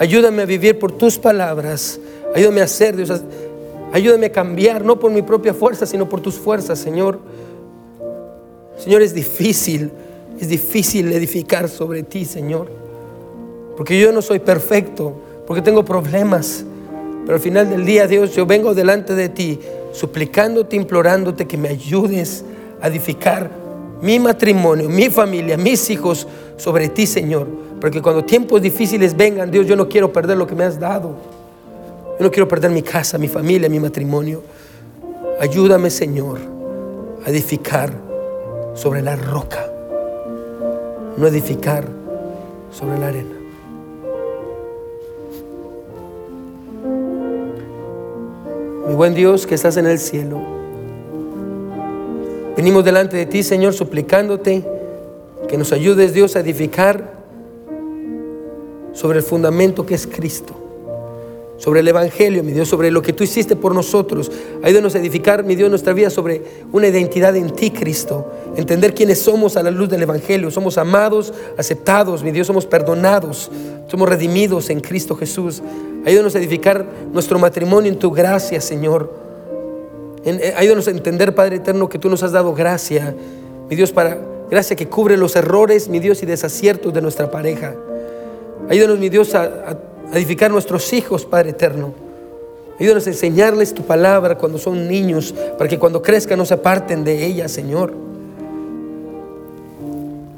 Ayúdame 0.00 0.40
a 0.40 0.46
vivir 0.46 0.78
por 0.78 0.92
tus 0.92 1.18
palabras. 1.18 2.00
Ayúdame 2.34 2.62
a 2.62 2.64
hacer, 2.64 2.96
Dios. 2.96 3.12
Ayúdame 3.92 4.26
a 4.26 4.32
cambiar, 4.32 4.82
no 4.82 4.98
por 4.98 5.10
mi 5.10 5.20
propia 5.20 5.52
fuerza, 5.52 5.84
sino 5.84 6.08
por 6.08 6.22
tus 6.22 6.36
fuerzas, 6.36 6.78
Señor. 6.78 7.20
Señor, 8.78 9.02
es 9.02 9.12
difícil, 9.12 9.90
es 10.40 10.48
difícil 10.48 11.12
edificar 11.12 11.68
sobre 11.68 12.02
ti, 12.02 12.24
Señor. 12.24 12.68
Porque 13.76 14.00
yo 14.00 14.10
no 14.10 14.22
soy 14.22 14.38
perfecto, 14.38 15.12
porque 15.46 15.60
tengo 15.60 15.84
problemas. 15.84 16.64
Pero 17.26 17.34
al 17.34 17.40
final 17.40 17.68
del 17.68 17.84
día, 17.84 18.06
Dios, 18.06 18.34
yo 18.34 18.46
vengo 18.46 18.72
delante 18.72 19.14
de 19.14 19.28
ti, 19.28 19.60
suplicándote, 19.92 20.76
implorándote 20.76 21.46
que 21.46 21.58
me 21.58 21.68
ayudes 21.68 22.42
a 22.80 22.88
edificar 22.88 23.50
mi 24.02 24.18
matrimonio, 24.18 24.88
mi 24.88 25.10
familia, 25.10 25.56
mis 25.56 25.90
hijos 25.90 26.26
sobre 26.56 26.88
ti, 26.88 27.06
Señor. 27.06 27.46
Porque 27.80 28.02
cuando 28.02 28.24
tiempos 28.24 28.60
difíciles 28.60 29.16
vengan, 29.16 29.50
Dios, 29.50 29.66
yo 29.66 29.76
no 29.76 29.88
quiero 29.88 30.12
perder 30.12 30.36
lo 30.36 30.46
que 30.46 30.54
me 30.54 30.64
has 30.64 30.78
dado. 30.78 31.14
Yo 32.18 32.24
no 32.24 32.30
quiero 32.30 32.46
perder 32.46 32.70
mi 32.70 32.82
casa, 32.82 33.16
mi 33.16 33.28
familia, 33.28 33.68
mi 33.68 33.80
matrimonio. 33.80 34.42
Ayúdame, 35.40 35.88
Señor, 35.88 36.38
a 37.24 37.30
edificar 37.30 37.90
sobre 38.74 39.00
la 39.00 39.16
roca, 39.16 39.66
no 41.16 41.26
edificar 41.26 41.84
sobre 42.70 42.98
la 42.98 43.08
arena. 43.08 43.36
Mi 48.86 48.94
buen 48.94 49.14
Dios 49.14 49.46
que 49.46 49.54
estás 49.54 49.76
en 49.76 49.86
el 49.86 49.98
cielo, 49.98 50.59
venimos 52.60 52.84
delante 52.84 53.16
de 53.16 53.24
ti, 53.24 53.42
Señor, 53.42 53.72
suplicándote 53.72 54.62
que 55.48 55.56
nos 55.56 55.72
ayudes, 55.72 56.12
Dios, 56.12 56.36
a 56.36 56.40
edificar 56.40 57.14
sobre 58.92 59.20
el 59.20 59.24
fundamento 59.24 59.86
que 59.86 59.94
es 59.94 60.06
Cristo 60.06 60.54
sobre 61.56 61.80
el 61.80 61.88
Evangelio, 61.88 62.42
mi 62.42 62.52
Dios, 62.52 62.68
sobre 62.68 62.90
lo 62.90 63.02
que 63.02 63.12
tú 63.12 63.22
hiciste 63.22 63.54
por 63.54 63.74
nosotros. 63.74 64.32
Ayúdanos 64.62 64.94
a 64.94 64.98
edificar, 64.98 65.44
mi 65.44 65.56
Dios, 65.56 65.68
nuestra 65.68 65.92
vida 65.92 66.08
sobre 66.08 66.42
una 66.72 66.88
identidad 66.88 67.36
en 67.36 67.50
ti, 67.50 67.70
Cristo. 67.70 68.32
Entender 68.56 68.94
quiénes 68.94 69.20
somos 69.20 69.58
a 69.58 69.62
la 69.62 69.70
luz 69.70 69.90
del 69.90 70.02
Evangelio. 70.02 70.50
Somos 70.50 70.78
amados, 70.78 71.34
aceptados, 71.58 72.22
mi 72.22 72.30
Dios, 72.30 72.46
somos 72.46 72.64
perdonados, 72.64 73.50
somos 73.88 74.08
redimidos 74.08 74.70
en 74.70 74.80
Cristo 74.80 75.14
Jesús. 75.16 75.62
Ayúdanos 76.06 76.34
a 76.34 76.38
edificar 76.38 76.86
nuestro 77.12 77.38
matrimonio 77.38 77.92
en 77.92 77.98
tu 77.98 78.10
gracia, 78.10 78.58
Señor. 78.62 79.29
Eh, 80.24 80.54
ayúdanos 80.56 80.86
a 80.88 80.90
entender, 80.90 81.34
Padre 81.34 81.56
eterno, 81.56 81.88
que 81.88 81.98
tú 81.98 82.10
nos 82.10 82.22
has 82.22 82.32
dado 82.32 82.54
gracia, 82.54 83.14
mi 83.68 83.76
Dios, 83.76 83.92
para 83.92 84.18
gracia 84.50 84.76
que 84.76 84.88
cubre 84.88 85.16
los 85.16 85.36
errores, 85.36 85.88
mi 85.88 85.98
Dios, 85.98 86.22
y 86.22 86.26
desaciertos 86.26 86.92
de 86.92 87.00
nuestra 87.00 87.30
pareja. 87.30 87.74
Ayúdanos, 88.68 88.98
mi 88.98 89.08
Dios, 89.08 89.34
a 89.34 89.78
edificar 90.12 90.50
nuestros 90.50 90.92
hijos, 90.92 91.24
Padre 91.24 91.50
eterno. 91.50 91.94
Ayúdanos 92.78 93.06
a 93.06 93.10
enseñarles 93.10 93.74
tu 93.74 93.82
palabra 93.82 94.38
cuando 94.38 94.58
son 94.58 94.88
niños, 94.88 95.34
para 95.58 95.68
que 95.68 95.78
cuando 95.78 96.00
crezcan 96.00 96.38
no 96.38 96.46
se 96.46 96.54
aparten 96.54 97.04
de 97.04 97.26
ella, 97.26 97.46
Señor. 97.48 97.92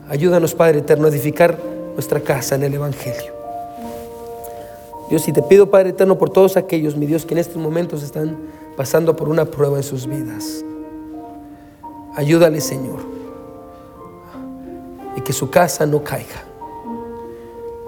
Ayúdanos, 0.08 0.54
Padre 0.54 0.80
eterno, 0.80 1.06
a 1.06 1.10
edificar 1.10 1.56
nuestra 1.94 2.20
casa 2.20 2.56
en 2.56 2.64
el 2.64 2.74
Evangelio. 2.74 3.32
Dios, 5.08 5.26
y 5.28 5.32
te 5.32 5.42
pido, 5.42 5.70
Padre 5.70 5.90
eterno, 5.90 6.18
por 6.18 6.30
todos 6.30 6.56
aquellos, 6.56 6.96
mi 6.96 7.06
Dios, 7.06 7.24
que 7.24 7.34
en 7.34 7.38
estos 7.38 7.56
momentos 7.56 8.02
están 8.02 8.36
pasando 8.76 9.16
por 9.16 9.28
una 9.28 9.44
prueba 9.44 9.76
en 9.76 9.82
sus 9.82 10.06
vidas. 10.06 10.64
Ayúdales, 12.14 12.64
Señor, 12.64 13.00
y 15.16 15.20
que 15.22 15.32
su 15.32 15.50
casa 15.50 15.86
no 15.86 16.02
caiga. 16.02 16.44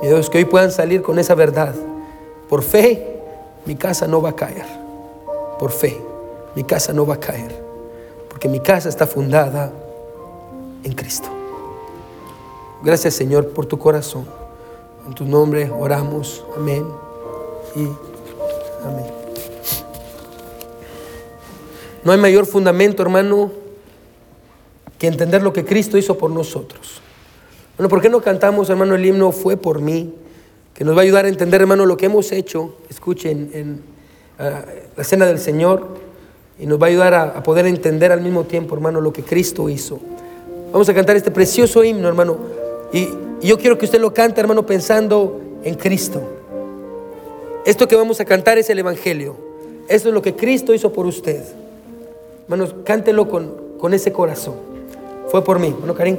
Y 0.02 0.06
Dios, 0.06 0.28
que 0.28 0.38
hoy 0.38 0.44
puedan 0.44 0.70
salir 0.70 1.02
con 1.02 1.18
esa 1.18 1.34
verdad. 1.34 1.74
Por 2.48 2.62
fe, 2.62 3.20
mi 3.64 3.76
casa 3.76 4.06
no 4.06 4.20
va 4.20 4.30
a 4.30 4.36
caer. 4.36 4.66
Por 5.58 5.70
fe, 5.70 6.00
mi 6.54 6.64
casa 6.64 6.92
no 6.92 7.06
va 7.06 7.14
a 7.14 7.20
caer. 7.20 7.62
Porque 8.28 8.48
mi 8.48 8.60
casa 8.60 8.88
está 8.88 9.06
fundada 9.06 9.72
en 10.82 10.92
Cristo. 10.92 11.28
Gracias 12.82 13.14
Señor 13.14 13.48
por 13.48 13.66
tu 13.66 13.78
corazón. 13.78 14.26
En 15.06 15.14
tu 15.14 15.24
nombre 15.24 15.70
oramos. 15.70 16.44
Amén 16.56 16.86
y 17.74 17.88
amén. 18.86 19.23
No 22.04 22.12
hay 22.12 22.18
mayor 22.18 22.44
fundamento, 22.44 23.02
hermano, 23.02 23.50
que 24.98 25.06
entender 25.06 25.42
lo 25.42 25.52
que 25.52 25.64
Cristo 25.64 25.96
hizo 25.96 26.18
por 26.18 26.30
nosotros. 26.30 27.00
Bueno, 27.78 27.88
¿por 27.88 28.00
qué 28.00 28.08
no 28.08 28.20
cantamos, 28.20 28.68
hermano, 28.70 28.94
el 28.94 29.04
himno 29.04 29.32
Fue 29.32 29.56
por 29.56 29.80
mí? 29.80 30.14
Que 30.74 30.84
nos 30.84 30.94
va 30.94 31.00
a 31.00 31.02
ayudar 31.04 31.24
a 31.24 31.28
entender, 31.28 31.62
hermano, 31.62 31.86
lo 31.86 31.96
que 31.96 32.06
hemos 32.06 32.30
hecho. 32.30 32.76
Escuchen, 32.90 33.50
en 33.54 33.82
ah, 34.38 34.64
la 34.96 35.04
cena 35.04 35.26
del 35.26 35.38
Señor. 35.38 35.88
Y 36.58 36.66
nos 36.66 36.80
va 36.80 36.86
a 36.86 36.90
ayudar 36.90 37.14
a, 37.14 37.42
poder 37.42 37.66
entender 37.66 38.12
al 38.12 38.20
mismo 38.20 38.44
tiempo, 38.44 38.74
hermano, 38.74 39.00
lo 39.00 39.12
que 39.12 39.22
Cristo 39.22 39.68
hizo. 39.68 39.98
Vamos 40.72 40.88
a 40.88 40.94
cantar 40.94 41.16
este 41.16 41.30
precioso 41.30 41.82
himno, 41.82 42.06
hermano. 42.06 42.38
Y 42.92 43.08
yo 43.42 43.58
quiero 43.58 43.78
que 43.78 43.86
usted 43.86 44.00
lo 44.00 44.12
cante, 44.12 44.40
hermano, 44.40 44.64
pensando 44.64 45.40
en 45.64 45.74
Cristo. 45.74 46.22
Esto 47.64 47.88
que 47.88 47.96
vamos 47.96 48.20
a 48.20 48.24
cantar 48.24 48.58
es 48.58 48.70
el 48.70 48.78
Evangelio. 48.78 49.36
Esto 49.88 50.08
es 50.08 50.14
lo 50.14 50.22
que 50.22 50.36
Cristo 50.36 50.74
hizo 50.74 50.92
por 50.92 51.06
usted. 51.06 51.42
Hermanos, 52.44 52.74
cántelo 52.84 53.28
con, 53.28 53.50
con 53.78 53.94
ese 53.94 54.12
corazón. 54.12 54.54
Fue 55.28 55.42
por 55.42 55.58
mí. 55.58 55.74
Bueno, 55.78 55.94
Karim. 55.94 56.18